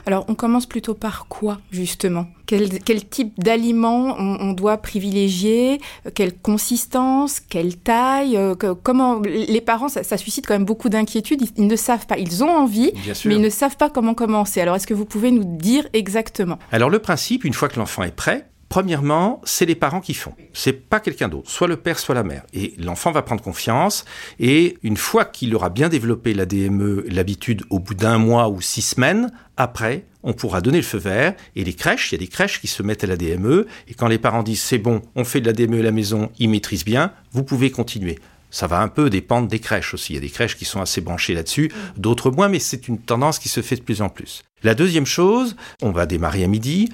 Alors, 0.07 0.25
on 0.29 0.35
commence 0.35 0.67
plutôt 0.67 0.95
par 0.95 1.27
quoi, 1.29 1.59
justement? 1.71 2.27
Quel, 2.47 2.79
quel 2.83 3.07
type 3.09 3.33
d'aliment 3.43 4.15
on, 4.19 4.37
on 4.41 4.53
doit 4.53 4.77
privilégier? 4.77 5.81
Quelle 6.15 6.37
consistance? 6.37 7.41
Quelle 7.41 7.77
taille? 7.77 8.37
Euh, 8.37 8.55
que- 8.55 8.75
Comment 8.75 9.21
Les 9.21 9.61
parents, 9.63 9.89
ça, 9.89 10.03
ça 10.03 10.17
suscite 10.19 10.47
quand 10.47 10.55
même 10.55 10.65
beaucoup 10.67 10.89
d'inquiétudes. 10.91 11.41
Ils, 11.43 11.49
ils 11.57 11.67
ne 11.67 11.77
savent 11.77 12.07
pas. 12.07 12.19
Ils 12.19 12.45
ont 12.45 12.51
envie, 12.51 12.93
mais 13.25 13.35
ils 13.37 13.41
ne 13.41 13.49
savent 13.49 13.77
pas 13.77 13.89
comment 13.89 14.15
commencer. 14.15 14.61
Alors, 14.61 14.77
est-ce 14.77 14.87
que 14.87 14.95
vous 14.95 15.07
pouvez 15.07 15.31
nous 15.31 15.45
dire 15.45 15.87
exactement? 15.95 16.59
Alors 16.71 16.91
le 16.91 16.99
principe, 16.99 17.45
une 17.45 17.55
fois 17.55 17.69
que 17.69 17.79
l'enfant 17.79 18.03
est 18.03 18.15
prêt, 18.15 18.47
premièrement, 18.75 19.41
c'est 19.45 19.67
les 19.67 19.77
parents 19.77 20.01
qui 20.01 20.15
font. 20.15 20.35
C'est 20.53 20.73
pas 20.73 20.99
quelqu'un 20.99 21.29
d'autre, 21.29 21.49
soit 21.49 21.69
le 21.69 21.77
père, 21.77 21.97
soit 22.01 22.17
la 22.17 22.25
mère. 22.25 22.43
Et 22.53 22.75
l'enfant 22.77 23.13
va 23.13 23.23
prendre 23.23 23.41
confiance. 23.41 24.05
Et 24.41 24.79
une 24.83 24.97
fois 24.97 25.25
qu'il 25.25 25.55
aura 25.55 25.71
bien 25.71 25.89
développé 25.89 26.35
la 26.35 26.45
DME, 26.45 27.05
l'habitude, 27.09 27.63
au 27.71 27.79
bout 27.79 27.95
d'un 27.95 28.19
mois 28.19 28.49
ou 28.49 28.61
six 28.61 28.83
semaines, 28.83 29.31
après, 29.57 30.07
on 30.25 30.33
pourra 30.33 30.61
donner 30.61 30.79
le 30.79 30.83
feu 30.83 30.99
vert. 30.99 31.35
Et 31.55 31.63
les 31.63 31.75
crèches, 31.75 32.11
il 32.11 32.17
y 32.17 32.19
a 32.19 32.19
des 32.19 32.27
crèches 32.27 32.61
qui 32.61 32.67
se 32.67 32.83
mettent 32.83 33.05
à 33.05 33.07
la 33.07 33.17
DME. 33.17 33.69
Et 33.87 33.95
quand 33.95 34.09
les 34.09 34.19
parents 34.19 34.43
disent 34.43 34.63
c'est 34.63 34.79
bon, 34.79 35.03
on 35.15 35.23
fait 35.23 35.41
de 35.41 35.47
la 35.47 35.53
DME 35.53 35.79
à 35.79 35.83
la 35.85 35.93
maison, 35.93 36.33
ils 36.41 36.51
maîtrisent 36.51 36.85
bien, 36.85 37.13
vous 37.31 37.45
pouvez 37.45 37.71
continuer. 37.71 38.19
Ça 38.51 38.67
va 38.67 38.81
un 38.81 38.89
peu 38.89 39.09
dépendre 39.09 39.47
des 39.47 39.61
crèches 39.61 39.95
aussi. 39.95 40.15
Il 40.15 40.17
y 40.17 40.19
a 40.19 40.23
des 40.23 40.31
crèches 40.31 40.57
qui 40.57 40.65
sont 40.65 40.81
assez 40.81 41.01
branchées 41.01 41.35
là-dessus, 41.35 41.71
d'autres 41.97 42.33
moins, 42.33 42.49
mais 42.49 42.59
c'est 42.59 42.89
une 42.89 42.99
tendance 42.99 43.39
qui 43.39 43.49
se 43.49 43.63
fait 43.63 43.77
de 43.77 43.83
plus 43.83 44.03
en 44.03 44.09
plus. 44.09 44.43
La 44.65 44.75
deuxième 44.75 45.07
chose, 45.07 45.55
on 45.81 45.93
va 45.93 46.07
démarrer 46.07 46.43
à 46.43 46.49
midi, 46.49 46.89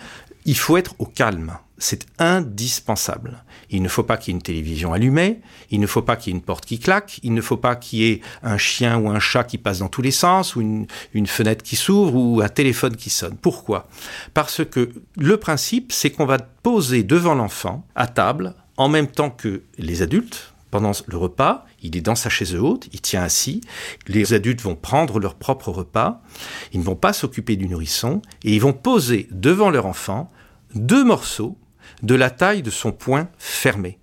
il 0.44 0.56
faut 0.56 0.76
être 0.76 0.94
au 0.98 1.06
calme. 1.06 1.56
C'est 1.82 2.06
indispensable. 2.18 3.42
Il 3.70 3.80
ne 3.80 3.88
faut 3.88 4.02
pas 4.02 4.18
qu'il 4.18 4.32
y 4.32 4.34
ait 4.34 4.38
une 4.38 4.42
télévision 4.42 4.92
allumée, 4.92 5.40
il 5.70 5.80
ne 5.80 5.86
faut 5.86 6.02
pas 6.02 6.16
qu'il 6.16 6.30
y 6.30 6.36
ait 6.36 6.38
une 6.38 6.44
porte 6.44 6.66
qui 6.66 6.78
claque, 6.78 7.20
il 7.22 7.32
ne 7.32 7.40
faut 7.40 7.56
pas 7.56 7.74
qu'il 7.74 7.98
y 8.00 8.10
ait 8.10 8.20
un 8.42 8.58
chien 8.58 8.98
ou 8.98 9.08
un 9.08 9.18
chat 9.18 9.44
qui 9.44 9.56
passe 9.56 9.78
dans 9.78 9.88
tous 9.88 10.02
les 10.02 10.10
sens, 10.10 10.56
ou 10.56 10.60
une, 10.60 10.86
une 11.14 11.26
fenêtre 11.26 11.64
qui 11.64 11.76
s'ouvre, 11.76 12.14
ou 12.14 12.42
un 12.42 12.50
téléphone 12.50 12.96
qui 12.96 13.08
sonne. 13.08 13.36
Pourquoi? 13.40 13.88
Parce 14.34 14.62
que 14.62 14.90
le 15.16 15.36
principe, 15.38 15.90
c'est 15.90 16.10
qu'on 16.10 16.26
va 16.26 16.36
poser 16.38 17.02
devant 17.02 17.34
l'enfant, 17.34 17.86
à 17.94 18.06
table, 18.06 18.54
en 18.76 18.90
même 18.90 19.06
temps 19.06 19.30
que 19.30 19.62
les 19.78 20.02
adultes, 20.02 20.52
pendant 20.70 20.92
le 21.06 21.16
repas, 21.16 21.64
il 21.82 21.96
est 21.96 22.02
dans 22.02 22.14
sa 22.14 22.28
chaise 22.28 22.54
haute, 22.54 22.88
il 22.92 23.00
tient 23.00 23.22
assis, 23.22 23.62
les 24.06 24.34
adultes 24.34 24.60
vont 24.60 24.76
prendre 24.76 25.18
leur 25.18 25.34
propre 25.34 25.70
repas, 25.70 26.20
ils 26.74 26.80
ne 26.80 26.84
vont 26.84 26.94
pas 26.94 27.14
s'occuper 27.14 27.56
du 27.56 27.68
nourrisson, 27.68 28.20
et 28.44 28.54
ils 28.54 28.60
vont 28.60 28.74
poser 28.74 29.28
devant 29.30 29.70
leur 29.70 29.86
enfant 29.86 30.30
deux 30.74 31.04
morceaux 31.04 31.56
de 32.02 32.14
la 32.14 32.30
taille 32.30 32.62
de 32.62 32.70
son 32.70 32.92
poing 32.92 33.28
fermé. 33.38 33.98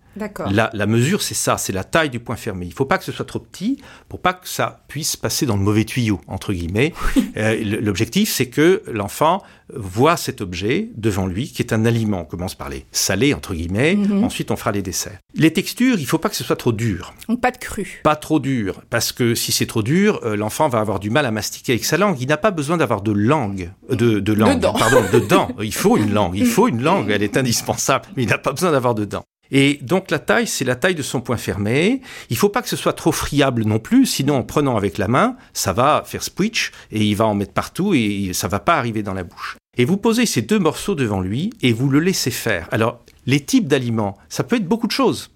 La, 0.52 0.70
la 0.74 0.86
mesure, 0.88 1.22
c'est 1.22 1.34
ça, 1.36 1.58
c'est 1.58 1.74
la 1.74 1.84
taille 1.84 2.10
du 2.10 2.20
point 2.20 2.36
fermé. 2.36 2.66
Il 2.66 2.70
ne 2.70 2.74
faut 2.74 2.86
pas 2.86 2.98
que 2.98 3.04
ce 3.04 3.12
soit 3.12 3.26
trop 3.26 3.40
petit 3.40 3.80
pour 4.10 4.20
pas 4.22 4.34
que 4.34 4.48
ça 4.48 4.84
puisse 4.88 5.16
passer 5.16 5.46
dans 5.46 5.56
le 5.58 5.64
mauvais 5.64 5.84
tuyau, 5.86 6.20
entre 6.28 6.54
guillemets. 6.54 6.94
Euh, 7.38 7.56
L'objectif, 7.82 8.32
c'est 8.32 8.48
que 8.48 8.82
l'enfant 8.92 9.44
voit 9.72 10.18
cet 10.18 10.42
objet 10.42 10.90
devant 10.96 11.28
lui, 11.28 11.52
qui 11.52 11.62
est 11.62 11.72
un 11.72 11.86
aliment. 11.86 12.22
On 12.22 12.26
commence 12.26 12.56
par 12.56 12.68
les 12.70 12.86
salés, 12.92 13.34
entre 13.36 13.54
guillemets, 13.54 13.96
Mhm. 13.96 14.24
ensuite 14.24 14.50
on 14.50 14.56
fera 14.56 14.72
les 14.72 14.82
desserts. 14.82 15.20
Les 15.36 15.54
textures, 15.54 15.98
il 15.98 16.02
ne 16.02 16.08
faut 16.08 16.18
pas 16.18 16.30
que 16.30 16.36
ce 16.36 16.44
soit 16.44 16.56
trop 16.56 16.72
dur. 16.72 17.14
Donc 17.30 17.42
pas 17.42 17.52
de 17.52 17.58
cru. 17.58 18.00
Pas 18.04 18.16
trop 18.16 18.40
dur, 18.40 18.82
parce 18.90 19.12
que 19.12 19.36
si 19.36 19.52
c'est 19.52 19.68
trop 19.68 19.84
dur, 19.84 20.20
euh, 20.24 20.36
l'enfant 20.36 20.68
va 20.68 20.80
avoir 20.80 21.00
du 21.00 21.12
mal 21.12 21.26
à 21.28 21.32
mastiquer 21.32 21.74
avec 21.74 21.86
sa 21.86 21.98
langue. 21.98 22.18
Il 22.20 22.28
n'a 22.28 22.38
pas 22.38 22.50
besoin 22.52 22.78
d'avoir 22.78 23.02
de 23.02 23.12
langue, 23.12 23.72
euh, 23.92 23.96
de, 23.96 24.20
de 24.20 24.34
langue, 24.34 24.60
dents. 24.60 24.74
pardon, 24.74 25.02
de 25.14 25.20
dents. 25.20 25.50
Il 25.62 25.74
faut 25.76 25.98
une 25.98 26.12
langue, 26.14 26.36
il 26.36 26.46
faut 26.48 26.68
une 26.68 26.82
langue, 26.82 27.12
elle 27.12 27.22
est 27.24 27.38
indispensable, 27.38 28.06
mais 28.16 28.24
il 28.24 28.30
n'a 28.30 28.38
pas 28.40 28.52
besoin 28.54 28.72
d'avoir 28.72 28.96
de 28.96 29.06
dents. 29.06 29.26
Et 29.52 29.80
donc 29.82 30.12
la 30.12 30.20
taille, 30.20 30.48
c'est 30.48 30.66
la 30.66 30.76
taille 30.76 30.96
de 30.96 31.02
son 31.02 31.22
point 31.22 31.38
fermé. 31.38 32.02
Il 32.30 32.38
faut 32.38 32.50
pas 32.50 32.62
que 32.62 32.70
ce 32.70 32.76
soit 32.76 32.94
trop 32.94 33.12
friable 33.12 33.64
non 33.64 33.80
plus, 33.80 34.06
sinon 34.06 34.36
en 34.36 34.44
prenant 34.44 34.78
avec 34.78 34.98
la 34.98 35.08
main, 35.08 35.36
ça 35.54 35.74
va 35.74 36.04
faire 36.06 36.24
squitch 36.24 36.72
et 36.92 37.04
il 37.04 37.16
va 37.16 37.26
en 37.26 37.36
mettre 37.36 37.54
partout 37.54 37.94
et 37.94 38.32
ça 38.34 38.48
va 38.48 38.60
pas 38.60 38.78
arriver 38.78 39.04
dans 39.04 39.14
la 39.14 39.24
bouche. 39.24 39.58
Et 39.78 39.86
vous 39.86 39.98
posez 39.98 40.26
ces 40.26 40.42
deux 40.42 40.60
morceaux 40.60 40.96
devant 40.96 41.22
lui 41.22 41.52
et 41.62 41.72
vous 41.72 41.90
le 41.90 42.00
laissez 42.00 42.32
faire. 42.32 42.68
Alors 42.72 43.04
les 43.28 43.42
types 43.42 43.68
d'aliments, 43.68 44.18
ça 44.30 44.44
peut 44.44 44.56
être 44.56 44.68
beaucoup 44.68 44.88
de 44.88 44.92
choses. 44.92 45.30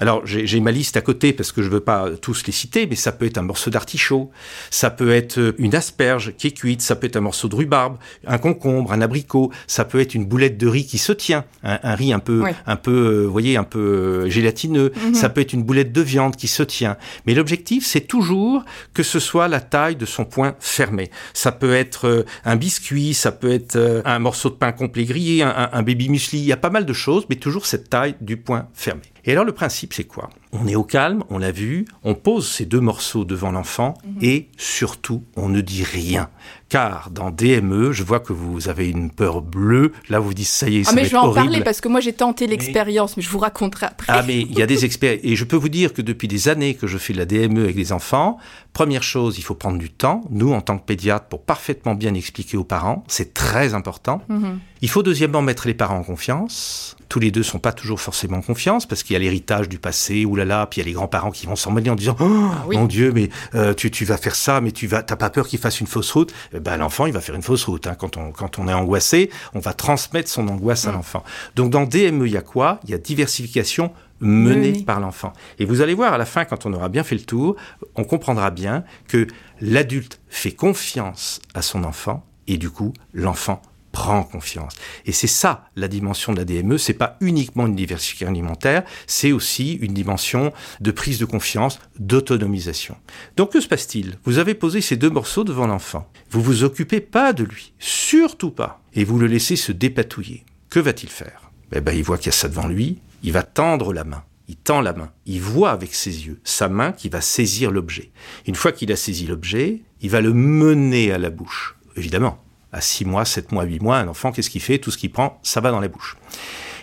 Alors 0.00 0.22
j'ai 0.26 0.60
ma 0.60 0.70
liste 0.72 0.96
à 0.96 1.00
côté 1.00 1.32
parce 1.32 1.50
que 1.52 1.62
je 1.62 1.68
veux 1.70 1.80
pas 1.80 2.10
tous 2.20 2.44
les 2.46 2.52
citer, 2.52 2.86
mais 2.86 2.96
ça 2.96 3.10
peut 3.12 3.24
être 3.24 3.38
un 3.38 3.42
morceau 3.42 3.70
d'artichaut, 3.70 4.30
ça 4.70 4.90
peut 4.90 5.10
être 5.12 5.38
euh, 5.38 5.52
une 5.58 5.74
asperge 5.74 6.34
qui 6.36 6.48
est 6.48 6.52
cuite, 6.52 6.82
ça 6.82 6.94
peut 6.96 7.06
être 7.06 7.16
un 7.16 7.20
morceau 7.22 7.48
de 7.48 7.54
rhubarbe, 7.56 7.96
un 8.26 8.38
concombre, 8.38 8.92
un 8.92 9.00
abricot, 9.00 9.50
ça 9.66 9.84
peut 9.84 10.00
être 10.00 10.14
une 10.14 10.26
boulette 10.26 10.58
de 10.58 10.66
riz 10.66 10.84
qui 10.86 10.98
se 10.98 11.12
tient, 11.12 11.44
un, 11.62 11.78
un 11.82 11.94
riz 11.94 12.12
un 12.12 12.18
peu, 12.18 12.42
un 12.66 12.76
peu, 12.76 12.90
euh, 12.92 13.22
vous 13.26 13.32
voyez, 13.32 13.56
un 13.56 13.64
peu 13.64 13.78
euh, 14.26 14.28
gélatineux, 14.28 14.92
ça 15.14 15.28
peut 15.28 15.40
être 15.40 15.52
une 15.52 15.62
boulette 15.62 15.92
de 15.92 16.00
viande 16.02 16.36
qui 16.36 16.48
se 16.48 16.62
tient. 16.62 16.96
Mais 17.26 17.34
l'objectif, 17.34 17.86
c'est 17.86 18.02
toujours 18.06 18.64
que 18.92 19.02
ce 19.02 19.18
soit 19.20 19.48
la 19.48 19.60
taille 19.60 19.96
de 19.96 20.06
son 20.06 20.24
point 20.24 20.54
fermé. 20.60 21.10
Ça 21.32 21.52
peut 21.52 21.74
être 21.74 22.24
un 22.44 22.56
biscuit, 22.56 23.14
ça 23.14 23.30
peut 23.32 23.50
être 23.52 24.02
un 24.04 24.18
morceau 24.18 24.50
de 24.50 24.54
pain 24.56 24.72
complet 24.72 25.04
grillé, 25.04 25.42
un, 25.42 25.48
un- 25.48 25.70
un 25.72 25.82
baby 25.82 26.08
muesli, 26.08 26.38
il 26.40 26.44
y 26.46 26.52
a 26.52 26.56
pas 26.56 26.70
mal 26.70 26.84
de 26.86 26.92
choses, 26.92 27.24
mais 27.30 27.35
toujours 27.36 27.66
cette 27.66 27.88
taille 27.90 28.14
du 28.20 28.36
point 28.36 28.68
fermé. 28.74 29.02
Et 29.24 29.32
alors 29.32 29.44
le 29.44 29.52
principe, 29.52 29.92
c'est 29.92 30.04
quoi? 30.04 30.30
On 30.52 30.68
est 30.68 30.76
au 30.76 30.84
calme, 30.84 31.24
on 31.30 31.38
l'a 31.38 31.50
vu, 31.50 31.84
on 32.04 32.14
pose 32.14 32.48
ces 32.48 32.64
deux 32.64 32.80
morceaux 32.80 33.24
devant 33.24 33.50
l'enfant 33.50 33.94
et 34.22 34.48
surtout, 34.56 35.24
on 35.34 35.48
ne 35.48 35.60
dit 35.60 35.82
rien. 35.82 36.28
Car 36.68 37.10
dans 37.10 37.30
DME, 37.30 37.90
je 37.92 38.04
vois 38.04 38.20
que 38.20 38.32
vous 38.32 38.68
avez 38.68 38.88
une 38.88 39.10
peur 39.10 39.42
bleue. 39.42 39.92
Là, 40.08 40.20
vous 40.20 40.28
vous 40.28 40.34
dites, 40.34 40.46
ça 40.46 40.68
y 40.68 40.78
est, 40.78 40.84
ça 40.84 40.90
Ah 40.92 40.94
mais 40.94 41.02
va 41.02 41.08
je 41.08 41.12
vais 41.12 41.16
être 41.18 41.24
en 41.24 41.28
horrible. 41.28 41.46
parler 41.46 41.64
parce 41.64 41.80
que 41.80 41.88
moi 41.88 41.98
j'ai 42.00 42.12
tenté 42.12 42.46
l'expérience, 42.46 43.16
mais 43.16 43.22
je 43.24 43.28
vous 43.28 43.38
raconterai 43.40 43.86
après. 43.86 44.12
Ah, 44.12 44.22
mais 44.24 44.40
il 44.40 44.56
y 44.56 44.62
a 44.62 44.66
des 44.66 44.84
experts. 44.84 45.18
Et 45.24 45.34
je 45.34 45.44
peux 45.44 45.56
vous 45.56 45.68
dire 45.68 45.92
que 45.92 46.02
depuis 46.02 46.28
des 46.28 46.48
années 46.48 46.74
que 46.74 46.86
je 46.86 46.96
fais 46.96 47.12
de 47.12 47.18
la 47.18 47.24
DME 47.26 47.64
avec 47.64 47.74
les 47.76 47.92
enfants, 47.92 48.38
première 48.72 49.02
chose, 49.02 49.38
il 49.38 49.42
faut 49.42 49.54
prendre 49.56 49.78
du 49.78 49.90
temps, 49.90 50.22
nous, 50.30 50.52
en 50.52 50.60
tant 50.60 50.78
que 50.78 50.84
pédiatre, 50.84 51.26
pour 51.26 51.42
parfaitement 51.42 51.96
bien 51.96 52.14
expliquer 52.14 52.56
aux 52.56 52.64
parents. 52.64 53.02
C'est 53.08 53.34
très 53.34 53.74
important. 53.74 54.22
Mhm. 54.28 54.60
Il 54.82 54.88
faut 54.88 55.02
deuxièmement 55.02 55.42
mettre 55.42 55.66
les 55.66 55.74
parents 55.74 55.98
en 55.98 56.04
confiance. 56.04 56.95
Tous 57.08 57.20
les 57.20 57.30
deux 57.30 57.42
sont 57.44 57.58
pas 57.60 57.72
toujours 57.72 58.00
forcément 58.00 58.38
en 58.38 58.42
confiance 58.42 58.84
parce 58.86 59.02
qu'il 59.02 59.14
y 59.14 59.16
a 59.16 59.20
l'héritage 59.20 59.68
du 59.68 59.78
passé, 59.78 60.24
oulala, 60.24 60.66
puis 60.70 60.80
il 60.80 60.84
y 60.84 60.86
a 60.86 60.88
les 60.88 60.92
grands-parents 60.92 61.30
qui 61.30 61.46
vont 61.46 61.54
s'en 61.56 61.70
mêler 61.70 61.88
en 61.90 61.94
disant 61.94 62.16
oh, 62.20 62.24
Ah 62.52 62.64
oui. 62.66 62.76
mon 62.76 62.86
Dieu, 62.86 63.12
mais 63.14 63.28
euh, 63.54 63.74
tu, 63.74 63.90
tu 63.90 64.04
vas 64.04 64.16
faire 64.16 64.34
ça, 64.34 64.60
mais 64.60 64.72
tu 64.72 64.86
vas, 64.86 65.02
t'as 65.02 65.16
pas 65.16 65.30
peur 65.30 65.46
qu'il 65.46 65.58
fasse 65.60 65.80
une 65.80 65.86
fausse 65.86 66.10
route? 66.12 66.34
Eh 66.52 66.58
Ben 66.60 66.76
l'enfant, 66.76 67.06
il 67.06 67.12
va 67.12 67.20
faire 67.20 67.34
une 67.36 67.42
fausse 67.42 67.64
route. 67.64 67.86
Hein. 67.86 67.94
Quand 67.98 68.16
on 68.16 68.32
quand 68.32 68.58
on 68.58 68.66
est 68.68 68.72
angoissé, 68.74 69.30
on 69.54 69.60
va 69.60 69.72
transmettre 69.72 70.28
son 70.28 70.48
angoisse 70.48 70.86
à 70.86 70.90
Mm. 70.90 70.94
l'enfant. 70.94 71.22
Donc 71.54 71.70
dans 71.70 71.84
DME, 71.84 72.26
il 72.26 72.32
y 72.32 72.36
a 72.36 72.42
quoi? 72.42 72.80
Il 72.84 72.90
y 72.90 72.94
a 72.94 72.98
diversification 72.98 73.92
menée 74.20 74.72
Menée. 74.72 74.82
par 74.82 74.98
l'enfant. 74.98 75.32
Et 75.58 75.64
vous 75.66 75.82
allez 75.82 75.92
voir 75.94 76.12
à 76.14 76.18
la 76.18 76.24
fin, 76.24 76.44
quand 76.46 76.64
on 76.66 76.72
aura 76.72 76.88
bien 76.88 77.04
fait 77.04 77.14
le 77.16 77.20
tour, 77.24 77.54
on 77.96 78.04
comprendra 78.04 78.50
bien 78.50 78.82
que 79.08 79.26
l'adulte 79.60 80.20
fait 80.28 80.52
confiance 80.52 81.40
à 81.54 81.60
son 81.62 81.84
enfant 81.84 82.24
et 82.48 82.56
du 82.58 82.70
coup, 82.70 82.92
l'enfant 83.12 83.60
prend 83.96 84.22
confiance. 84.22 84.74
Et 85.06 85.12
c'est 85.12 85.26
ça 85.26 85.70
la 85.74 85.88
dimension 85.88 86.34
de 86.34 86.38
la 86.38 86.44
DME, 86.44 86.76
c'est 86.76 86.92
pas 86.92 87.16
uniquement 87.22 87.66
une 87.66 87.74
diversification 87.74 88.28
alimentaire, 88.28 88.84
c'est 89.06 89.32
aussi 89.32 89.72
une 89.72 89.94
dimension 89.94 90.52
de 90.80 90.90
prise 90.90 91.18
de 91.18 91.24
confiance, 91.24 91.78
d'autonomisation. 91.98 92.94
Donc 93.38 93.52
que 93.52 93.60
se 93.60 93.68
passe-t-il? 93.68 94.18
Vous 94.24 94.38
avez 94.38 94.54
posé 94.54 94.82
ces 94.82 94.96
deux 94.96 95.08
morceaux 95.08 95.44
devant 95.44 95.66
l'enfant. 95.66 96.10
Vous 96.30 96.42
vous 96.42 96.62
occupez 96.62 97.00
pas 97.00 97.32
de 97.32 97.44
lui, 97.44 97.72
surtout 97.78 98.50
pas, 98.50 98.82
et 98.92 99.02
vous 99.02 99.18
le 99.18 99.28
laissez 99.28 99.56
se 99.56 99.72
dépatouiller. 99.72 100.44
Que 100.68 100.78
va-t-il 100.78 101.08
faire? 101.08 101.50
Eh 101.72 101.80
ben, 101.80 101.96
il 101.96 102.04
voit 102.04 102.18
qu'il 102.18 102.26
y 102.26 102.28
a 102.28 102.32
ça 102.32 102.50
devant 102.50 102.68
lui, 102.68 102.98
il 103.22 103.32
va 103.32 103.44
tendre 103.44 103.94
la 103.94 104.04
main. 104.04 104.24
Il 104.46 104.56
tend 104.56 104.82
la 104.82 104.92
main, 104.92 105.10
il 105.24 105.40
voit 105.40 105.70
avec 105.70 105.94
ses 105.94 106.26
yeux 106.26 106.38
sa 106.44 106.68
main 106.68 106.92
qui 106.92 107.08
va 107.08 107.22
saisir 107.22 107.70
l'objet. 107.70 108.12
Une 108.46 108.56
fois 108.56 108.72
qu'il 108.72 108.92
a 108.92 108.96
saisi 108.96 109.26
l'objet, 109.26 109.80
il 110.02 110.10
va 110.10 110.20
le 110.20 110.34
mener 110.34 111.12
à 111.12 111.18
la 111.18 111.30
bouche. 111.30 111.76
Évidemment, 111.96 112.38
à 112.76 112.80
6 112.80 113.06
mois, 113.06 113.24
7 113.24 113.52
mois, 113.52 113.64
8 113.64 113.80
mois, 113.80 113.96
un 113.96 114.08
enfant, 114.08 114.32
qu'est-ce 114.32 114.50
qu'il 114.50 114.60
fait? 114.60 114.78
Tout 114.78 114.90
ce 114.90 114.98
qu'il 114.98 115.10
prend, 115.10 115.40
ça 115.42 115.60
va 115.60 115.70
dans 115.70 115.80
la 115.80 115.88
bouche. 115.88 116.16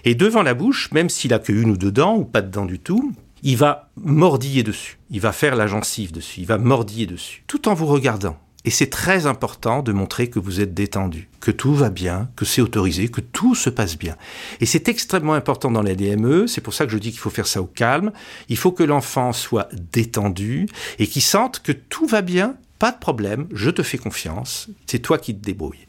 Et 0.06 0.16
devant 0.16 0.42
la 0.44 0.56
bouche, 0.56 0.92
même 0.92 1.10
s'il 1.10 1.34
a 1.34 1.40
que 1.40 1.54
une 1.54 1.70
ou 1.70 1.78
deux 1.78 1.92
dents, 1.92 2.18
ou 2.18 2.26
pas 2.26 2.42
de 2.42 2.50
dents 2.50 2.66
du 2.66 2.80
tout, 2.80 3.14
il 3.44 3.58
va 3.58 3.90
mordiller 3.96 4.64
dessus. 4.64 4.98
Il 5.12 5.22
va 5.22 5.32
faire 5.32 5.56
la 5.56 5.68
gencive 5.68 6.12
dessus. 6.12 6.42
Il 6.42 6.48
va 6.48 6.58
mordiller 6.58 7.06
dessus. 7.06 7.44
Tout 7.48 7.68
en 7.68 7.74
vous 7.74 7.86
regardant. 7.86 8.38
Et 8.66 8.70
c'est 8.70 8.90
très 8.90 9.26
important 9.26 9.84
de 9.84 9.92
montrer 9.92 10.30
que 10.30 10.40
vous 10.40 10.62
êtes 10.62 10.74
détendu, 10.74 11.30
que 11.42 11.52
tout 11.52 11.74
va 11.74 11.90
bien, 11.90 12.30
que 12.38 12.46
c'est 12.46 12.62
autorisé, 12.62 13.10
que 13.10 13.20
tout 13.20 13.56
se 13.56 13.70
passe 13.70 13.98
bien. 13.98 14.16
Et 14.62 14.66
c'est 14.66 14.88
extrêmement 14.88 15.34
important 15.34 15.70
dans 15.70 15.82
la 15.82 15.96
DME, 15.96 16.48
c'est 16.48 16.62
pour 16.62 16.74
ça 16.74 16.86
que 16.86 16.92
je 16.92 16.98
dis 16.98 17.12
qu'il 17.12 17.20
faut 17.20 17.30
faire 17.30 17.48
ça 17.48 17.62
au 17.62 17.66
calme. 17.66 18.14
Il 18.48 18.56
faut 18.56 18.72
que 18.72 18.84
l'enfant 18.84 19.34
soit 19.34 19.68
détendu 19.92 20.68
et 20.98 21.08
qu'il 21.08 21.22
sente 21.22 21.60
que 21.60 21.74
tout 21.74 22.08
va 22.08 22.22
bien, 22.22 22.56
pas 22.84 22.92
de 22.92 23.00
problème, 23.00 23.48
je 23.54 23.70
te 23.70 23.82
fais 23.82 23.98
confiance, 23.98 24.68
c'est 24.88 25.00
toi 25.00 25.18
qui 25.18 25.34
te 25.34 25.40
débrouilles. 25.40 25.88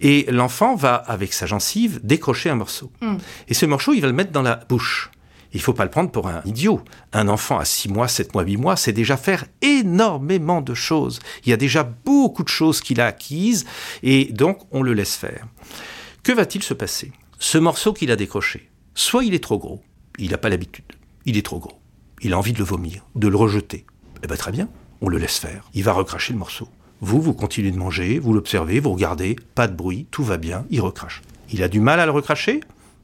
Et 0.00 0.26
l'enfant 0.28 0.74
va, 0.74 0.96
avec 0.96 1.32
sa 1.32 1.46
gencive, 1.46 2.00
décrocher 2.02 2.50
un 2.50 2.56
morceau. 2.56 2.90
Mm. 3.00 3.18
Et 3.46 3.54
ce 3.54 3.64
morceau, 3.64 3.94
il 3.94 4.00
va 4.00 4.08
le 4.08 4.12
mettre 4.12 4.32
dans 4.32 4.42
la 4.42 4.56
bouche. 4.56 5.12
Il 5.52 5.60
faut 5.60 5.72
pas 5.72 5.84
le 5.84 5.90
prendre 5.90 6.10
pour 6.10 6.26
un 6.26 6.42
idiot. 6.44 6.82
Un 7.12 7.28
enfant 7.28 7.60
à 7.60 7.64
6 7.64 7.90
mois, 7.90 8.08
7 8.08 8.34
mois, 8.34 8.42
8 8.42 8.56
mois, 8.56 8.74
c'est 8.74 8.92
déjà 8.92 9.16
faire 9.16 9.44
énormément 9.62 10.62
de 10.62 10.74
choses. 10.74 11.20
Il 11.44 11.50
y 11.50 11.52
a 11.52 11.56
déjà 11.56 11.84
beaucoup 11.84 12.42
de 12.42 12.48
choses 12.48 12.80
qu'il 12.80 13.00
a 13.00 13.06
acquises 13.06 13.64
et 14.02 14.24
donc 14.32 14.58
on 14.72 14.82
le 14.82 14.94
laisse 14.94 15.14
faire. 15.14 15.46
Que 16.24 16.32
va-t-il 16.32 16.64
se 16.64 16.74
passer? 16.74 17.12
Ce 17.38 17.56
morceau 17.56 17.92
qu'il 17.92 18.10
a 18.10 18.16
décroché, 18.16 18.68
soit 18.96 19.24
il 19.24 19.32
est 19.32 19.44
trop 19.44 19.58
gros, 19.58 19.80
il 20.18 20.32
n'a 20.32 20.38
pas 20.38 20.48
l'habitude, 20.48 20.92
il 21.24 21.36
est 21.36 21.46
trop 21.46 21.60
gros, 21.60 21.78
il 22.20 22.32
a 22.32 22.38
envie 22.38 22.52
de 22.52 22.58
le 22.58 22.64
vomir, 22.64 23.06
de 23.14 23.28
le 23.28 23.36
rejeter. 23.36 23.86
Eh 24.24 24.26
bien 24.26 24.36
très 24.36 24.50
bien, 24.50 24.68
on 25.00 25.08
le 25.08 25.18
laisse 25.18 25.38
faire. 25.38 25.64
Il 25.74 25.84
va 25.84 25.92
recracher 25.92 26.32
le 26.32 26.38
morceau. 26.38 26.68
Vous, 27.00 27.20
vous 27.20 27.34
continuez 27.34 27.70
de 27.70 27.78
manger, 27.78 28.18
vous 28.18 28.32
l'observez, 28.32 28.80
vous 28.80 28.92
regardez, 28.92 29.36
pas 29.54 29.68
de 29.68 29.76
bruit, 29.76 30.06
tout 30.10 30.24
va 30.24 30.38
bien, 30.38 30.64
il 30.70 30.80
recrache. 30.80 31.22
Il 31.52 31.62
a 31.62 31.68
du 31.68 31.80
mal 31.80 32.00
à 32.00 32.06
le 32.06 32.12
recracher? 32.12 32.60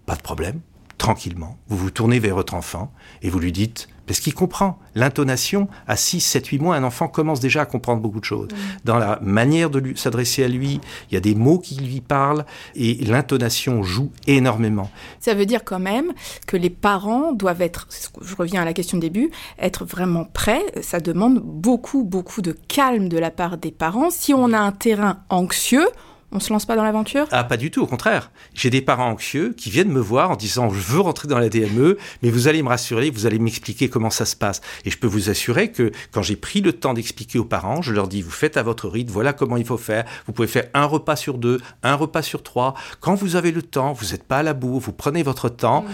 Pas 0.06 0.16
de 0.16 0.22
problème. 0.22 0.60
Tranquillement, 0.98 1.58
vous 1.68 1.76
vous 1.76 1.90
tournez 1.90 2.18
vers 2.18 2.34
votre 2.34 2.54
enfant 2.54 2.92
et 3.22 3.28
vous 3.28 3.38
lui 3.38 3.52
dites, 3.52 3.88
parce 4.06 4.20
qu'il 4.20 4.34
comprend, 4.34 4.78
l'intonation, 4.94 5.68
à 5.86 5.96
6, 5.96 6.20
7, 6.20 6.46
8 6.46 6.58
mois, 6.58 6.76
un 6.76 6.84
enfant 6.84 7.08
commence 7.08 7.40
déjà 7.40 7.62
à 7.62 7.66
comprendre 7.66 8.02
beaucoup 8.02 8.20
de 8.20 8.24
choses. 8.24 8.48
Dans 8.84 8.98
la 8.98 9.18
manière 9.22 9.70
de 9.70 9.96
s'adresser 9.96 10.44
à 10.44 10.48
lui, 10.48 10.80
il 11.10 11.14
y 11.14 11.16
a 11.16 11.20
des 11.20 11.34
mots 11.34 11.58
qui 11.58 11.76
lui 11.76 12.00
parlent 12.00 12.44
et 12.74 12.94
l'intonation 12.94 13.82
joue 13.82 14.10
énormément. 14.26 14.90
Ça 15.20 15.34
veut 15.34 15.46
dire 15.46 15.64
quand 15.64 15.78
même 15.78 16.12
que 16.46 16.56
les 16.56 16.70
parents 16.70 17.32
doivent 17.32 17.62
être, 17.62 17.88
je 18.20 18.34
reviens 18.34 18.62
à 18.62 18.64
la 18.64 18.72
question 18.72 18.98
de 18.98 19.02
début, 19.02 19.30
être 19.58 19.84
vraiment 19.84 20.24
prêts. 20.24 20.62
Ça 20.82 21.00
demande 21.00 21.40
beaucoup, 21.40 22.04
beaucoup 22.04 22.42
de 22.42 22.52
calme 22.52 23.08
de 23.08 23.18
la 23.18 23.30
part 23.30 23.58
des 23.58 23.72
parents. 23.72 24.10
Si 24.10 24.34
on 24.34 24.52
a 24.52 24.58
un 24.58 24.72
terrain 24.72 25.20
anxieux, 25.28 25.88
on 26.32 26.40
se 26.40 26.52
lance 26.52 26.64
pas 26.64 26.76
dans 26.76 26.84
l'aventure? 26.84 27.26
Ah, 27.30 27.44
pas 27.44 27.56
du 27.56 27.70
tout, 27.70 27.82
au 27.82 27.86
contraire. 27.86 28.30
J'ai 28.54 28.70
des 28.70 28.80
parents 28.80 29.08
anxieux 29.08 29.54
qui 29.56 29.70
viennent 29.70 29.92
me 29.92 30.00
voir 30.00 30.30
en 30.30 30.36
disant 30.36 30.70
je 30.70 30.80
veux 30.80 31.00
rentrer 31.00 31.28
dans 31.28 31.38
la 31.38 31.48
DME, 31.48 31.98
mais 32.22 32.30
vous 32.30 32.48
allez 32.48 32.62
me 32.62 32.68
rassurer, 32.68 33.10
vous 33.10 33.26
allez 33.26 33.38
m'expliquer 33.38 33.88
comment 33.88 34.10
ça 34.10 34.24
se 34.24 34.34
passe. 34.34 34.60
Et 34.84 34.90
je 34.90 34.98
peux 34.98 35.06
vous 35.06 35.30
assurer 35.30 35.70
que 35.70 35.92
quand 36.10 36.22
j'ai 36.22 36.36
pris 36.36 36.60
le 36.60 36.72
temps 36.72 36.94
d'expliquer 36.94 37.38
aux 37.38 37.44
parents, 37.44 37.82
je 37.82 37.92
leur 37.92 38.08
dis 38.08 38.22
vous 38.22 38.30
faites 38.30 38.56
à 38.56 38.62
votre 38.62 38.88
rythme, 38.88 39.12
voilà 39.12 39.32
comment 39.32 39.56
il 39.56 39.64
faut 39.64 39.76
faire. 39.76 40.04
Vous 40.26 40.32
pouvez 40.32 40.48
faire 40.48 40.68
un 40.74 40.86
repas 40.86 41.16
sur 41.16 41.38
deux, 41.38 41.60
un 41.82 41.94
repas 41.94 42.22
sur 42.22 42.42
trois. 42.42 42.74
Quand 43.00 43.14
vous 43.14 43.36
avez 43.36 43.52
le 43.52 43.62
temps, 43.62 43.92
vous 43.92 44.12
n'êtes 44.12 44.24
pas 44.24 44.38
à 44.38 44.42
la 44.42 44.54
bourre, 44.54 44.80
vous 44.80 44.92
prenez 44.92 45.22
votre 45.22 45.48
temps. 45.48 45.84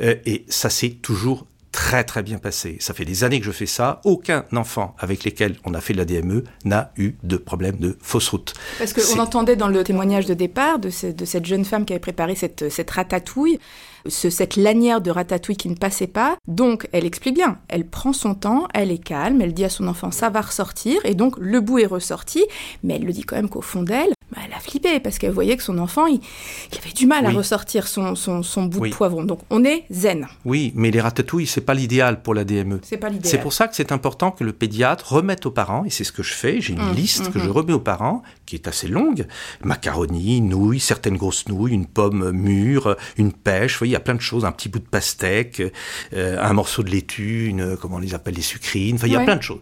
Euh, 0.00 0.16
et 0.26 0.44
ça 0.48 0.70
s'est 0.70 0.90
toujours 0.90 1.46
très 1.74 2.04
très 2.04 2.22
bien 2.22 2.38
passé. 2.38 2.76
Ça 2.78 2.94
fait 2.94 3.04
des 3.04 3.24
années 3.24 3.40
que 3.40 3.46
je 3.46 3.50
fais 3.50 3.66
ça. 3.66 4.00
Aucun 4.04 4.44
enfant 4.54 4.94
avec 4.98 5.24
lesquels 5.24 5.56
on 5.64 5.74
a 5.74 5.80
fait 5.80 5.92
de 5.92 5.98
la 5.98 6.04
DME 6.04 6.44
n'a 6.64 6.92
eu 6.96 7.14
de 7.24 7.36
problème 7.36 7.76
de 7.78 7.98
fausse 8.00 8.28
route. 8.28 8.54
Parce 8.78 8.92
qu'on 8.92 9.18
entendait 9.18 9.56
dans 9.56 9.66
le 9.68 9.82
témoignage 9.82 10.26
de 10.26 10.34
départ 10.34 10.78
de, 10.78 10.90
ce- 10.90 11.08
de 11.08 11.24
cette 11.24 11.46
jeune 11.46 11.64
femme 11.64 11.84
qui 11.84 11.92
avait 11.92 12.00
préparé 12.00 12.36
cette, 12.36 12.68
cette 12.70 12.90
ratatouille, 12.92 13.58
ce- 14.06 14.30
cette 14.30 14.56
lanière 14.56 15.00
de 15.00 15.10
ratatouille 15.10 15.56
qui 15.56 15.68
ne 15.68 15.74
passait 15.74 16.06
pas. 16.06 16.36
Donc, 16.46 16.88
elle 16.92 17.04
explique 17.04 17.34
bien. 17.34 17.58
Elle 17.68 17.86
prend 17.86 18.12
son 18.12 18.34
temps, 18.34 18.68
elle 18.74 18.90
est 18.90 18.98
calme, 18.98 19.40
elle 19.40 19.54
dit 19.54 19.64
à 19.64 19.68
son 19.68 19.88
enfant 19.88 20.10
ça 20.10 20.30
va 20.30 20.40
ressortir, 20.40 21.00
et 21.04 21.14
donc 21.14 21.36
le 21.38 21.60
bout 21.60 21.78
est 21.78 21.86
ressorti, 21.86 22.44
mais 22.82 22.94
elle 22.94 23.04
le 23.04 23.12
dit 23.12 23.22
quand 23.22 23.36
même 23.36 23.48
qu'au 23.48 23.62
fond 23.62 23.82
d'elle, 23.82 24.12
bah, 24.30 24.38
elle 24.44 24.52
a 24.52 24.58
flippé 24.58 25.00
parce 25.00 25.18
qu'elle 25.18 25.32
voyait 25.32 25.56
que 25.56 25.62
son 25.62 25.78
enfant, 25.78 26.06
il, 26.06 26.20
avait 26.78 26.92
du 26.92 27.06
mal 27.06 27.26
à 27.26 27.30
ressortir 27.30 27.86
son, 27.86 28.14
son, 28.14 28.64
bout 28.64 28.88
de 28.88 28.94
poivron. 28.94 29.22
Donc 29.24 29.40
on 29.50 29.64
est 29.64 29.84
zen. 29.90 30.26
Oui, 30.44 30.72
mais 30.74 30.90
les 30.90 31.00
ratatouilles, 31.00 31.46
c'est 31.46 31.60
pas 31.60 31.74
l'idéal 31.74 32.22
pour 32.22 32.34
la 32.34 32.44
DME. 32.44 32.80
C'est 32.82 32.96
pas 32.96 33.10
l'idéal. 33.10 33.30
C'est 33.30 33.38
pour 33.38 33.52
ça 33.52 33.68
que 33.68 33.76
c'est 33.76 33.92
important 33.92 34.30
que 34.30 34.42
le 34.42 34.52
pédiatre 34.52 35.12
remette 35.12 35.46
aux 35.46 35.50
parents, 35.50 35.84
et 35.84 35.90
c'est 35.90 36.04
ce 36.04 36.12
que 36.12 36.22
je 36.22 36.32
fais, 36.32 36.60
j'ai 36.60 36.72
une 36.72 36.90
mmh, 36.90 36.94
liste 36.94 37.32
que 37.32 37.38
mmh, 37.38 37.42
je 37.42 37.48
mmh. 37.48 37.52
remets 37.52 37.72
aux 37.72 37.80
parents, 37.80 38.22
qui 38.46 38.56
est 38.56 38.66
assez 38.66 38.88
longue, 38.88 39.26
macaroni, 39.62 40.40
nouilles, 40.40 40.80
certaines 40.80 41.16
grosses 41.16 41.48
nouilles, 41.48 41.72
une 41.72 41.86
pomme 41.86 42.30
mûre, 42.32 42.96
une 43.16 43.32
pêche, 43.32 43.74
vous 43.74 43.80
voyez, 43.80 43.93
y 43.94 43.96
a 43.96 44.00
plein 44.00 44.14
de 44.14 44.20
choses, 44.20 44.44
un 44.44 44.52
petit 44.52 44.68
bout 44.68 44.78
de 44.78 44.88
pastèque, 44.88 45.62
euh, 46.12 46.38
un 46.40 46.52
morceau 46.52 46.82
de 46.82 46.90
laitue, 46.90 47.46
une, 47.46 47.76
comment 47.76 47.96
on 47.96 48.00
les 48.00 48.14
appelle, 48.14 48.34
les 48.34 48.42
sucrines, 48.42 48.96
enfin 48.96 49.06
il 49.06 49.12
y 49.12 49.16
a 49.16 49.20
plein 49.20 49.36
de 49.36 49.42
choses. 49.42 49.60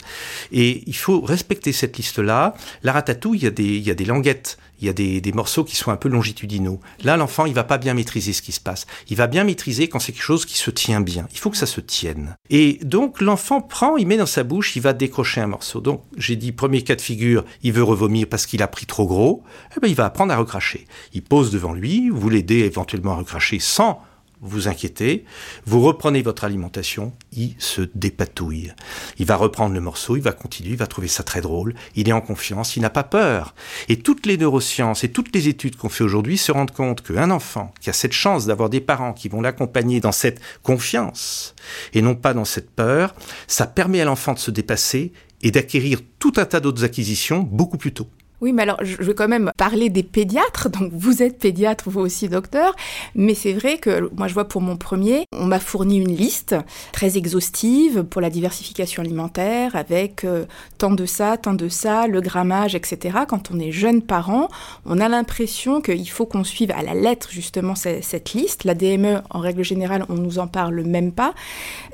Et 0.51 0.83
il 0.87 0.97
faut 0.97 1.21
respecter 1.21 1.73
cette 1.73 1.97
liste-là. 1.97 2.55
La 2.83 2.93
ratatouille, 2.93 3.39
il 3.39 3.45
y 3.45 3.47
a 3.47 3.51
des, 3.51 3.65
il 3.65 3.83
y 3.83 3.91
a 3.91 3.95
des 3.95 4.05
languettes, 4.05 4.59
il 4.81 4.87
y 4.87 4.89
a 4.89 4.93
des, 4.93 5.21
des, 5.21 5.33
morceaux 5.33 5.63
qui 5.63 5.77
sont 5.77 5.93
un 5.93 5.97
peu 5.97 6.09
longitudinaux. 6.09 6.81
Là, 7.05 7.17
l'enfant, 7.17 7.47
il 7.47 7.55
va 7.55 7.63
pas 7.63 7.79
bien 7.79 7.95
maîtriser 7.95 8.33
ce 8.33 8.43
qui 8.43 8.51
se 8.51 8.61
passe. 8.61 8.87
Il 9.09 9.17
va 9.17 9.29
bien 9.29 9.45
maîtriser 9.45 9.89
quand 9.89 10.01
c'est 10.01 10.13
quelque 10.13 10.23
chose 10.25 10.45
qui 10.45 10.59
se 10.59 10.71
tient 10.71 11.01
bien. 11.01 11.29
Il 11.31 11.39
faut 11.39 11.51
que 11.51 11.57
ça 11.57 11.67
se 11.67 11.81
tienne. 11.81 12.37
Et 12.51 12.81
donc, 12.83 13.21
l'enfant 13.21 13.61
prend, 13.61 13.97
il 13.97 14.09
met 14.09 14.17
dans 14.17 14.27
sa 14.27 14.43
bouche, 14.43 14.75
il 14.75 14.83
va 14.83 14.93
décrocher 14.93 15.41
un 15.41 15.47
morceau. 15.47 15.81
Donc, 15.81 16.03
j'ai 16.17 16.35
dit, 16.35 16.51
premier 16.51 16.83
cas 16.83 16.97
de 16.97 17.01
figure, 17.01 17.45
il 17.63 17.73
veut 17.73 17.85
revomir 17.85 18.27
parce 18.29 18.45
qu'il 18.45 18.61
a 18.61 18.69
pris 18.69 18.87
trop 18.87 19.07
gros. 19.07 19.45
Eh 19.77 19.81
ben, 19.81 19.87
il 19.89 19.95
va 19.95 20.07
apprendre 20.07 20.33
à 20.33 20.37
recracher. 20.37 20.87
Il 21.13 21.23
pose 21.23 21.53
devant 21.53 21.73
lui, 21.73 22.11
vous 22.11 22.29
l'aidez 22.29 22.61
éventuellement 22.61 23.13
à 23.13 23.17
recracher 23.17 23.61
sans 23.61 24.03
vous 24.43 24.67
inquiétez, 24.67 25.25
vous 25.65 25.81
reprenez 25.81 26.21
votre 26.21 26.45
alimentation, 26.45 27.13
il 27.33 27.55
se 27.59 27.83
dépatouille. 27.95 28.73
Il 29.19 29.27
va 29.27 29.37
reprendre 29.37 29.75
le 29.75 29.81
morceau, 29.81 30.17
il 30.17 30.23
va 30.23 30.33
continuer, 30.33 30.71
il 30.71 30.77
va 30.77 30.89
trouver 30.89 31.09
ça 31.09 31.23
très 31.23 31.41
drôle, 31.41 31.75
il 31.95 32.09
est 32.09 32.13
en 32.13 32.21
confiance, 32.21 32.77
il 32.77 32.83
n'a 32.83 32.91
pas 32.91 33.05
peur. 33.05 33.55
Et 33.89 33.99
toutes 33.99 34.27
les 34.27 34.37
neurosciences 34.37 35.05
et 35.05 35.13
toutes 35.13 35.35
les 35.35 35.49
études 35.49 35.77
qu'on 35.77 35.89
fait 35.89 36.05
aujourd'hui 36.05 36.39
se 36.39 36.51
rendent 36.51 36.73
compte 36.73 37.03
qu'un 37.03 37.31
enfant 37.31 37.73
qui 37.81 37.89
a 37.89 37.93
cette 37.93 38.13
chance 38.13 38.47
d'avoir 38.47 38.69
des 38.69 38.81
parents 38.81 39.13
qui 39.13 39.29
vont 39.29 39.41
l'accompagner 39.41 40.01
dans 40.01 40.13
cette 40.13 40.41
confiance 40.63 41.55
et 41.93 42.03
non 42.03 42.17
pas 42.17 42.35
dans 42.35 42.45
cette 42.45 42.71
peur, 42.71 43.15
ça 43.47 43.67
permet 43.67 44.01
à 44.01 44.05
l'enfant 44.05 44.35
de 44.35 44.39
se 44.39 44.51
dépasser 44.51 45.13
et 45.43 45.51
d'acquérir 45.51 46.01
tout 46.19 46.33
un 46.37 46.45
tas 46.45 46.61
d'autres 46.61 46.85
acquisitions 46.85 47.41
beaucoup 47.41 47.79
plus 47.79 47.93
tôt. 47.93 48.09
Oui, 48.43 48.53
mais 48.53 48.63
alors 48.63 48.79
je 48.83 49.01
vais 49.01 49.15
quand 49.15 49.29
même 49.29 49.53
parler 49.57 49.89
des 49.89 50.03
pédiatres. 50.03 50.69
Donc 50.69 50.91
vous 50.93 51.23
êtes 51.23 51.39
pédiatre, 51.39 51.89
vous 51.89 52.01
aussi 52.01 52.29
docteur. 52.29 52.75
Mais 53.15 53.35
c'est 53.35 53.53
vrai 53.53 53.79
que 53.79 54.11
moi 54.17 54.27
je 54.27 54.35
vois 54.35 54.49
pour 54.49 54.61
mon 54.61 54.77
premier, 54.77 55.27
on 55.33 55.47
m'a 55.47 55.61
fourni 55.61 55.99
une 55.99 56.13
liste 56.15 56.57
très 56.91 57.17
exhaustive 57.17 58.03
pour 58.03 58.21
la 58.21 58.31
diversification 58.31 59.05
alimentaire 59.05 59.77
avec 59.77 60.25
euh, 60.25 60.45
tant 60.77 60.91
de 60.91 61.07
ça, 61.07 61.37
tant 61.37 61.55
de 61.55 61.69
ça, 61.69 62.09
le 62.09 62.21
grammage, 62.21 62.75
etc. 62.75 63.19
Quand 63.29 63.53
on 63.53 63.61
est 63.61 63.71
jeune 63.71 64.03
parent, 64.03 64.49
on 64.87 64.99
a 64.99 65.09
l'impression 65.09 65.81
qu'il 65.81 66.11
faut 66.11 66.27
qu'on 66.27 66.43
suive 66.43 66.73
à 66.73 66.83
la 66.83 66.95
lettre 66.95 67.29
justement 67.31 67.77
cette, 67.77 68.33
liste. 68.33 68.65
La 68.65 68.75
DME, 68.75 69.23
en 69.31 69.39
règle 69.39 69.63
générale, 69.63 70.05
on 70.09 70.15
nous 70.15 70.41
en 70.41 70.49
parle 70.49 70.83
même 70.83 71.13
pas. 71.13 71.33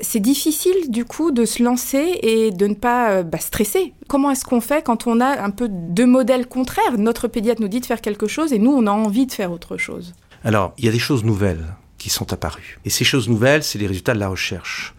C'est 0.01 0.21
difficile 0.21 0.89
du 0.91 1.05
coup 1.05 1.31
de 1.31 1.45
se 1.45 1.63
lancer 1.63 2.21
et 2.23 2.53
de 2.53 2.67
ne 2.69 2.75
pas 2.75 3.11
euh, 3.11 3.23
bah, 3.23 3.39
stresser. 3.39 3.93
Comment 4.09 4.31
est-ce 4.31 4.45
qu'on 4.45 4.61
fait 4.61 4.83
quand 4.83 5.07
on 5.07 5.21
a 5.21 5.41
un 5.41 5.51
peu 5.51 5.69
deux 5.69 6.07
modèles 6.07 6.47
contraire. 6.47 6.99
Notre 6.99 7.29
pédiatre 7.29 7.61
nous 7.61 7.69
dit 7.69 7.81
de 7.81 7.87
faire 7.87 8.01
quelque 8.01 8.27
chose 8.27 8.53
et 8.53 8.59
nous, 8.59 8.73
on 8.73 8.87
a 8.87 8.91
envie 8.91 9.27
de 9.27 9.33
faire 9.33 9.53
autre 9.53 9.77
chose. 9.77 10.15
Alors, 10.45 10.73
il 10.79 10.85
y 10.85 10.89
a 10.89 10.93
des 10.93 10.99
choses 10.99 11.25
nouvelles 11.25 11.65
qui 11.99 12.11
sont 12.11 12.33
apparues. 12.33 12.79
Et 12.85 12.91
ces 12.91 13.05
choses 13.05 13.29
nouvelles, 13.29 13.65
c'est 13.65 13.79
les 13.79 13.87
résultats 13.87 14.15
de 14.15 14.21
la 14.21 14.29
recherche. 14.29 14.95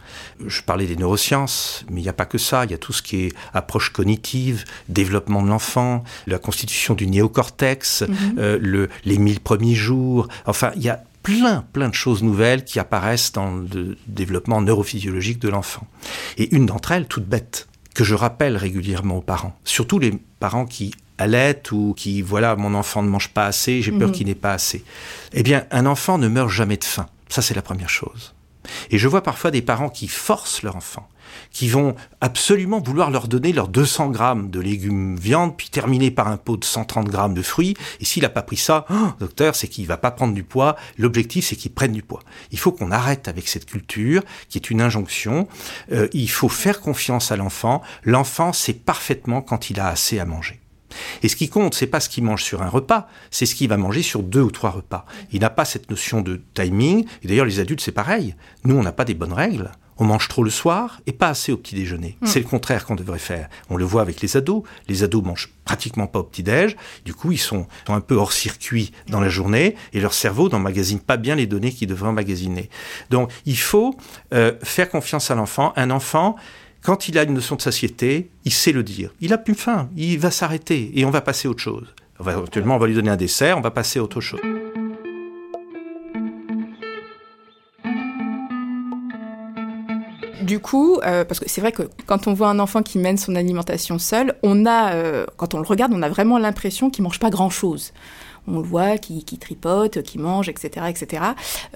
Je 0.46 0.62
parlais 0.62 0.86
des 0.86 0.98
neurosciences, 0.98 1.86
mais 1.90 2.02
il 2.02 2.04
n'y 2.04 2.10
a 2.10 2.14
pas 2.14 2.26
que 2.26 2.38
ça. 2.38 2.66
Il 2.66 2.72
y 2.72 2.74
a 2.74 2.78
tout 2.78 2.92
ce 2.92 3.02
qui 3.02 3.26
est 3.26 3.34
approche 3.54 3.92
cognitive, 3.92 4.66
développement 4.90 5.42
de 5.42 5.48
l'enfant, 5.48 6.04
la 6.28 6.40
constitution 6.40 6.94
du 6.94 7.08
néocortex, 7.08 8.02
mhm. 8.02 8.36
euh, 8.38 8.60
le, 8.62 8.90
les 9.06 9.18
mille 9.18 9.40
premiers 9.40 9.76
jours. 9.76 10.28
Enfin, 10.46 10.72
il 10.76 10.82
y 10.82 10.90
a 10.90 11.02
plein, 11.24 11.64
plein 11.74 11.90
de 11.90 11.94
choses 11.94 12.22
nouvelles 12.22 12.66
qui 12.66 12.80
apparaissent 12.80 13.32
dans 13.32 13.56
le 13.56 13.98
développement 14.08 14.62
neurophysiologique 14.62 15.40
de 15.40 15.50
l'enfant. 15.50 15.88
Et 16.38 16.54
une 16.54 16.66
d'entre 16.66 16.92
elles, 16.92 17.08
toute 17.08 17.26
bête, 17.26 17.69
que 18.00 18.06
je 18.06 18.16
rappelle 18.16 18.56
régulièrement 18.56 19.18
aux 19.18 19.22
parents, 19.22 19.60
surtout 19.66 20.00
les 20.00 20.14
parents 20.40 20.66
qui 20.66 20.94
allaitent 21.18 21.74
ou 21.74 21.94
qui, 21.98 22.22
voilà, 22.22 22.56
mon 22.56 22.74
enfant 22.74 23.04
ne 23.04 23.10
mange 23.10 23.28
pas 23.28 23.46
assez, 23.46 23.82
j'ai 23.82 23.92
peur 23.92 24.08
mhm. 24.08 24.16
qu'il 24.16 24.28
n'ait 24.28 24.36
pas 24.36 24.54
assez. 24.54 24.86
Eh 25.34 25.44
bien, 25.44 25.66
un 25.70 25.86
enfant 25.86 26.18
ne 26.18 26.30
meurt 26.30 26.50
jamais 26.50 26.78
de 26.78 26.86
faim. 26.86 27.08
Ça, 27.28 27.42
c'est 27.42 27.54
la 27.54 27.62
première 27.62 27.90
chose. 27.90 28.34
Et 28.90 28.98
je 28.98 29.06
vois 29.10 29.22
parfois 29.22 29.52
des 29.52 29.62
parents 29.62 29.90
qui 29.90 30.08
forcent 30.08 30.64
leur 30.64 30.78
enfant, 30.78 31.10
qui 31.52 31.70
vont 31.70 31.96
absolument 32.22 32.80
vouloir 32.80 33.12
leur 33.12 33.28
donner 33.28 33.54
leurs 33.54 33.68
200 33.68 34.10
grammes 34.10 34.50
de 34.50 34.60
légumes 34.60 35.16
viande, 35.18 35.56
puis 35.58 35.70
terminer 35.70 36.12
par 36.12 36.28
un 36.28 36.38
pot 36.38 36.58
de 36.58 36.66
130 36.66 37.08
grammes 37.08 37.34
de 37.34 37.42
fruits. 37.42 37.76
Et 38.00 38.06
s'il 38.06 38.24
n'a 38.24 38.30
pas 38.30 38.42
pris 38.42 38.58
ça, 38.58 38.86
oh, 38.90 39.10
docteur, 39.20 39.56
c'est 39.56 39.68
qu'il 39.68 39.88
va 39.88 39.98
pas 39.98 40.12
prendre 40.12 40.34
du 40.34 40.44
poids. 40.44 40.76
L'objectif, 40.98 41.46
c'est 41.46 41.56
qu'il 41.56 41.72
prenne 41.72 41.92
du 41.92 42.04
poids. 42.04 42.22
Il 42.52 42.60
faut 42.60 42.72
qu'on 42.72 42.92
arrête 42.92 43.28
avec 43.28 43.48
cette 43.48 43.66
culture, 43.66 44.24
qui 44.50 44.58
est 44.58 44.70
une 44.70 44.82
injonction. 44.82 45.48
Euh, 45.92 46.08
il 46.14 46.30
faut 46.30 46.50
faire 46.50 46.82
confiance 46.82 47.32
à 47.32 47.36
l'enfant. 47.36 47.82
L'enfant 48.04 48.54
sait 48.54 48.74
parfaitement 48.74 49.42
quand 49.42 49.70
il 49.70 49.80
a 49.80 49.88
assez 49.88 50.20
à 50.20 50.26
manger. 50.26 50.60
Et 51.24 51.28
ce 51.28 51.36
qui 51.36 51.50
compte, 51.50 51.74
c'est 51.74 51.88
pas 51.88 52.00
ce 52.00 52.10
qu'il 52.10 52.24
mange 52.24 52.44
sur 52.44 52.62
un 52.62 52.70
repas, 52.70 53.08
c'est 53.32 53.46
ce 53.46 53.56
qu'il 53.56 53.70
va 53.70 53.78
manger 53.78 54.02
sur 54.02 54.24
deux 54.24 54.42
ou 54.42 54.52
trois 54.52 54.72
repas. 54.72 55.06
Il 55.32 55.42
n'a 55.42 55.50
pas 55.50 55.66
cette 55.66 55.90
notion 55.90 56.22
de 56.22 56.42
timing. 56.54 57.06
Et 57.24 57.28
d'ailleurs, 57.28 57.46
les 57.46 57.60
adultes, 57.60 57.82
c'est 57.82 57.92
pareil. 57.92 58.36
Nous, 58.64 58.76
on 58.76 58.84
n'a 58.84 58.92
pas 58.92 59.06
des 59.06 59.14
bonnes 59.14 59.34
règles. 59.34 59.72
On 60.00 60.06
mange 60.06 60.28
trop 60.30 60.44
le 60.44 60.50
soir 60.50 61.02
et 61.06 61.12
pas 61.12 61.28
assez 61.28 61.52
au 61.52 61.58
petit 61.58 61.76
déjeuner. 61.76 62.18
Hmm. 62.22 62.26
C'est 62.26 62.40
le 62.40 62.46
contraire 62.46 62.86
qu'on 62.86 62.96
devrait 62.96 63.20
faire. 63.20 63.50
On 63.70 63.78
le 63.78 63.86
voit 63.86 64.02
avec 64.02 64.22
les 64.22 64.38
ados. 64.38 64.64
Les 64.88 65.04
ados 65.04 65.24
mangent 65.24 65.50
pratiquement 65.66 66.08
pas 66.08 66.20
au 66.20 66.24
petit 66.24 66.42
déj. 66.42 66.76
Du 67.06 67.14
coup, 67.14 67.32
ils 67.32 67.38
sont, 67.38 67.68
un 67.88 68.02
peu 68.02 68.16
hors 68.16 68.32
circuit 68.32 68.92
dans 69.08 69.20
la 69.20 69.30
journée 69.30 69.76
et 69.94 70.00
leur 70.00 70.14
cerveau 70.14 70.50
n'emmagasine 70.50 71.00
pas 71.00 71.18
bien 71.18 71.36
les 71.36 71.48
données 71.48 71.72
qu'ils 71.72 71.88
devraient 71.88 72.10
emmagasiner. 72.10 72.70
Donc, 73.10 73.32
il 73.46 73.58
faut 73.58 73.96
euh, 74.34 74.54
faire 74.64 74.90
confiance 74.90 75.32
à 75.32 75.36
l'enfant. 75.36 75.74
Un 75.76 75.92
enfant, 75.92 76.36
quand 76.82 77.10
il 77.10 77.18
a 77.18 77.24
une 77.24 77.34
notion 77.34 77.56
de 77.56 77.62
satiété, 77.62 78.30
il 78.46 78.54
sait 78.54 78.72
le 78.72 78.84
dire. 78.84 79.12
Il 79.20 79.34
a 79.34 79.38
plus 79.38 79.56
faim, 79.56 79.90
il 79.98 80.20
va 80.20 80.32
s'arrêter 80.32 80.92
et 80.96 81.06
on 81.06 81.12
va 81.12 81.22
passer 81.22 81.48
à 81.48 81.52
autre 81.52 81.62
chose. 81.62 81.94
On 82.20 82.24
va, 82.24 82.34
éventuellement, 82.34 82.76
on 82.76 82.80
va 82.80 82.88
lui 82.88 82.96
donner 82.96 83.10
un 83.10 83.18
dessert, 83.18 83.58
on 83.58 83.62
va 83.62 83.72
passer 83.72 84.00
à 84.00 84.04
autre 84.04 84.22
chose. 84.22 84.42
Du 90.50 90.60
coup, 90.60 90.98
euh, 91.06 91.24
parce 91.26 91.40
que 91.40 91.48
c'est 91.48 91.62
vrai 91.62 91.72
que 91.72 91.84
quand 92.08 92.26
on 92.26 92.34
voit 92.34 92.50
un 92.50 92.58
enfant 92.58 92.82
qui 92.82 92.98
mène 92.98 93.20
son 93.20 93.36
alimentation 93.36 94.00
seul, 94.00 94.34
on 94.42 94.66
a, 94.66 94.96
euh, 94.96 95.28
quand 95.38 95.54
on 95.54 95.60
le 95.60 95.64
regarde, 95.68 95.94
on 95.94 96.02
a 96.02 96.10
vraiment 96.10 96.40
l'impression 96.40 96.90
qu'il 96.90 97.04
mange 97.04 97.20
pas 97.20 97.30
grand-chose. 97.30 97.94
On 98.48 98.58
le 98.58 98.64
voit, 98.64 98.98
qui, 98.98 99.24
tripote, 99.38 100.02
qui 100.02 100.18
mange, 100.18 100.50
etc., 100.50 100.88
etc. 100.90 101.24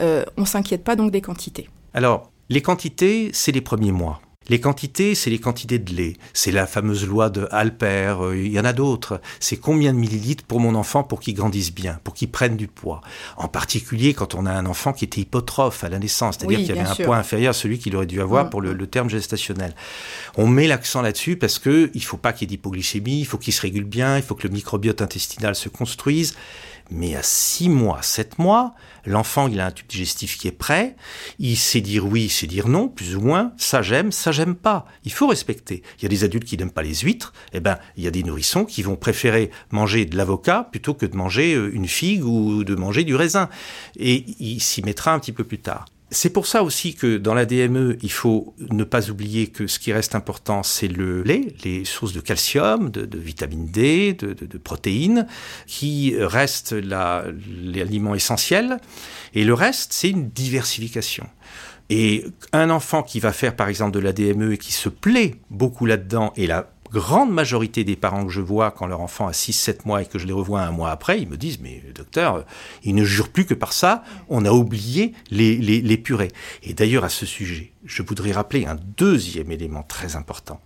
Euh, 0.02 0.26
on 0.38 0.46
s'inquiète 0.46 0.84
pas 0.84 0.96
donc 0.96 1.12
des 1.12 1.22
quantités. 1.22 1.70
Alors, 1.94 2.32
les 2.50 2.64
quantités, 2.64 3.30
c'est 3.32 3.52
les 3.52 3.62
premiers 3.62 3.92
mois. 3.92 4.22
Les 4.49 4.60
quantités, 4.60 5.15
c'est 5.15 5.29
les 5.29 5.39
quantités 5.39 5.79
de 5.79 5.93
lait. 5.93 6.13
C'est 6.34 6.51
la 6.51 6.67
fameuse 6.67 7.08
loi 7.08 7.29
de 7.29 7.47
Alper, 7.51 8.15
euh, 8.21 8.38
il 8.38 8.51
y 8.51 8.60
en 8.60 8.65
a 8.65 8.73
d'autres. 8.73 9.21
C'est 9.39 9.58
combien 9.58 9.93
de 9.93 9.97
millilitres 9.97 10.43
pour 10.43 10.60
mon 10.60 10.75
enfant 10.75 11.03
pour 11.03 11.19
qu'il 11.19 11.34
grandisse 11.34 11.73
bien, 11.73 11.99
pour 12.03 12.13
qu'il 12.13 12.29
prenne 12.29 12.58
du 12.58 12.67
poids? 12.67 13.01
En 13.38 13.47
particulier 13.47 14.13
quand 14.13 14.36
on 14.36 14.45
a 14.45 14.51
un 14.51 14.65
enfant 14.65 14.93
qui 14.93 15.06
était 15.06 15.21
hypotrophe 15.21 15.84
à 15.84 15.89
la 15.89 15.99
naissance, 15.99 16.38
c'est-à-dire 16.38 16.60
qu'il 16.60 16.71
avait 16.71 16.89
un 16.89 17.06
poids 17.06 17.17
inférieur 17.17 17.51
à 17.51 17.53
celui 17.53 17.79
qu'il 17.79 17.95
aurait 17.95 18.06
dû 18.06 18.21
avoir 18.21 18.45
mm. 18.45 18.49
pour 18.49 18.62
le, 18.62 18.88
terme 18.88 19.10
gestationnel. 19.10 19.73
On 20.36 20.47
met 20.47 20.67
l'accent 20.67 21.01
là-dessus 21.01 21.38
parce 21.38 21.58
que 21.58 21.89
il 21.93 22.03
faut 22.03 22.17
pas 22.17 22.34
qu'il 22.34 22.49
y 22.49 22.53
ait 22.53 22.58
d'hypoglycémie, 22.58 23.21
il 23.21 23.25
faut 23.25 23.38
qu'il 23.38 23.53
se 23.53 23.62
régule 23.62 23.86
bien, 23.86 24.17
il 24.17 24.23
faut 24.23 24.36
que 24.36 24.47
le 24.47 24.53
microbiote 24.53 25.01
intestinal 25.01 25.56
se 25.56 25.69
construise. 25.69 26.36
Mais 26.91 27.15
à 27.15 27.24
6 27.24 27.69
mois, 27.69 28.02
7 28.02 28.39
mois, 28.39 28.76
l'enfant, 29.06 29.48
il 29.48 29.60
a 29.60 29.67
un 29.67 29.72
tube 29.72 29.88
digestif 29.88 30.38
qui 30.38 30.48
est 30.48 30.52
prêt, 30.52 30.96
il 31.39 31.58
sait 31.58 31.82
dire 31.82 32.06
oui, 32.06 32.26
il 32.26 32.30
sait 32.30 32.48
dire 32.48 32.67
non, 32.67 32.88
plus 32.88 33.15
ou 33.15 33.22
moins, 33.22 33.54
ça 33.58 33.82
j'aime, 33.82 34.12
ça 34.12 34.32
j'aime 34.32 34.56
pas. 34.56 34.86
Il 35.06 35.12
faut 35.12 35.28
respecter. 35.28 35.84
Il 35.98 36.04
y 36.04 36.06
a 36.06 36.10
des 36.10 36.24
adultes 36.24 36.46
qui 36.46 36.58
n'aiment 36.58 36.72
pas 36.72 36.84
les 36.84 36.96
huîtres, 36.96 37.34
eh 37.54 37.60
ben, 37.60 37.78
il 37.98 38.04
y 38.04 38.08
a 38.08 38.12
des 38.12 38.24
nourrissons 38.24 38.65
qui 38.65 38.84
vont 38.84 38.96
préférer 38.96 39.50
manger 39.72 40.06
de 40.06 40.17
l'avocat 40.17 40.67
plutôt 40.72 40.93
que 40.93 41.06
de 41.06 41.15
manger 41.15 41.54
euh, 41.56 41.74
une 41.74 41.88
figue 41.88 42.24
ou 42.24 42.63
de 42.63 42.76
manger 42.76 43.04
du 43.04 43.15
raisin. 43.15 43.50
Et 43.98 44.26
il 44.39 44.60
s'y 44.60 44.82
mettra 44.84 45.13
un 45.13 45.19
petit 45.19 45.32
peu 45.32 45.43
plus 45.43 45.60
tard. 45.60 45.86
C'est 46.10 46.30
pour 46.30 46.46
ça 46.46 46.63
aussi 46.63 46.94
que 46.94 47.18
dans 47.18 47.34
la 47.34 47.46
DME, 47.46 47.98
il 48.04 48.12
faut 48.12 48.54
ne 48.70 48.84
pas 48.84 49.10
oublier 49.10 49.48
que 49.48 49.66
ce 49.66 49.80
qui 49.80 49.92
reste 49.92 50.13
important, 50.13 50.62
c'est 50.62 50.88
le 50.88 51.24
lait, 51.24 51.56
les 51.63 51.86
sources 51.86 52.13
de 52.13 52.22
calcium, 52.22 52.92
de, 52.92 53.18
vitamine 53.18 53.66
D, 53.66 54.13
de, 54.13 54.58
protéines, 54.60 55.26
qui 55.66 56.16
restent 56.20 56.74
l'aliment 56.74 58.13
essentiel. 58.13 58.78
Et 59.34 59.44
le 59.44 59.56
reste, 59.56 59.92
c'est 59.92 60.10
une 60.10 60.30
diversification. 60.30 61.28
Et 61.89 62.26
un 62.52 62.70
enfant 62.70 63.02
qui 63.02 63.20
va 63.20 63.34
faire 63.34 63.56
par 63.56 63.68
exemple 63.68 63.92
de 63.92 64.00
la 64.00 64.13
DME 64.13 64.54
et 64.54 64.58
qui 64.58 64.72
se 64.72 64.89
plaît 64.89 65.36
beaucoup 65.50 65.86
là-dedans, 65.86 66.32
et 66.36 66.48
là 66.48 66.74
grande 66.93 67.34
majorité 67.34 67.84
des 67.84 67.95
parents 67.95 68.25
que 68.25 68.32
je 68.32 68.39
vois 68.39 68.71
quand 68.71 68.86
leur 68.86 69.01
enfant 69.01 69.27
a 69.27 69.32
6-7 69.32 69.79
mois 69.86 70.03
et 70.03 70.06
que 70.06 70.19
je 70.19 70.27
les 70.27 70.34
revois 70.34 70.62
un 70.62 70.71
mois 70.71 70.91
après, 70.91 71.19
ils 71.19 71.27
me 71.27 71.38
disent 71.38 71.60
Mais 71.60 71.84
docteur, 71.93 72.45
ils 72.84 72.93
ne 72.93 73.03
jurent 73.03 73.29
plus 73.29 73.45
que 73.45 73.56
par 73.56 73.73
ça, 73.73 74.03
on 74.29 74.45
a 74.45 74.51
oublié 74.51 75.13
les, 75.32 75.58
les, 75.58 75.97
purées. 75.97 76.32
Et 76.62 76.73
d'ailleurs, 76.73 77.03
à 77.03 77.10
ce 77.10 77.25
sujet, 77.25 77.73
je 77.84 78.03
voudrais 78.03 78.32
rappeler 78.32 78.65
un 78.65 78.77
deuxième 78.97 79.51
élément 79.51 79.84
très 79.84 80.15
important. 80.15 80.62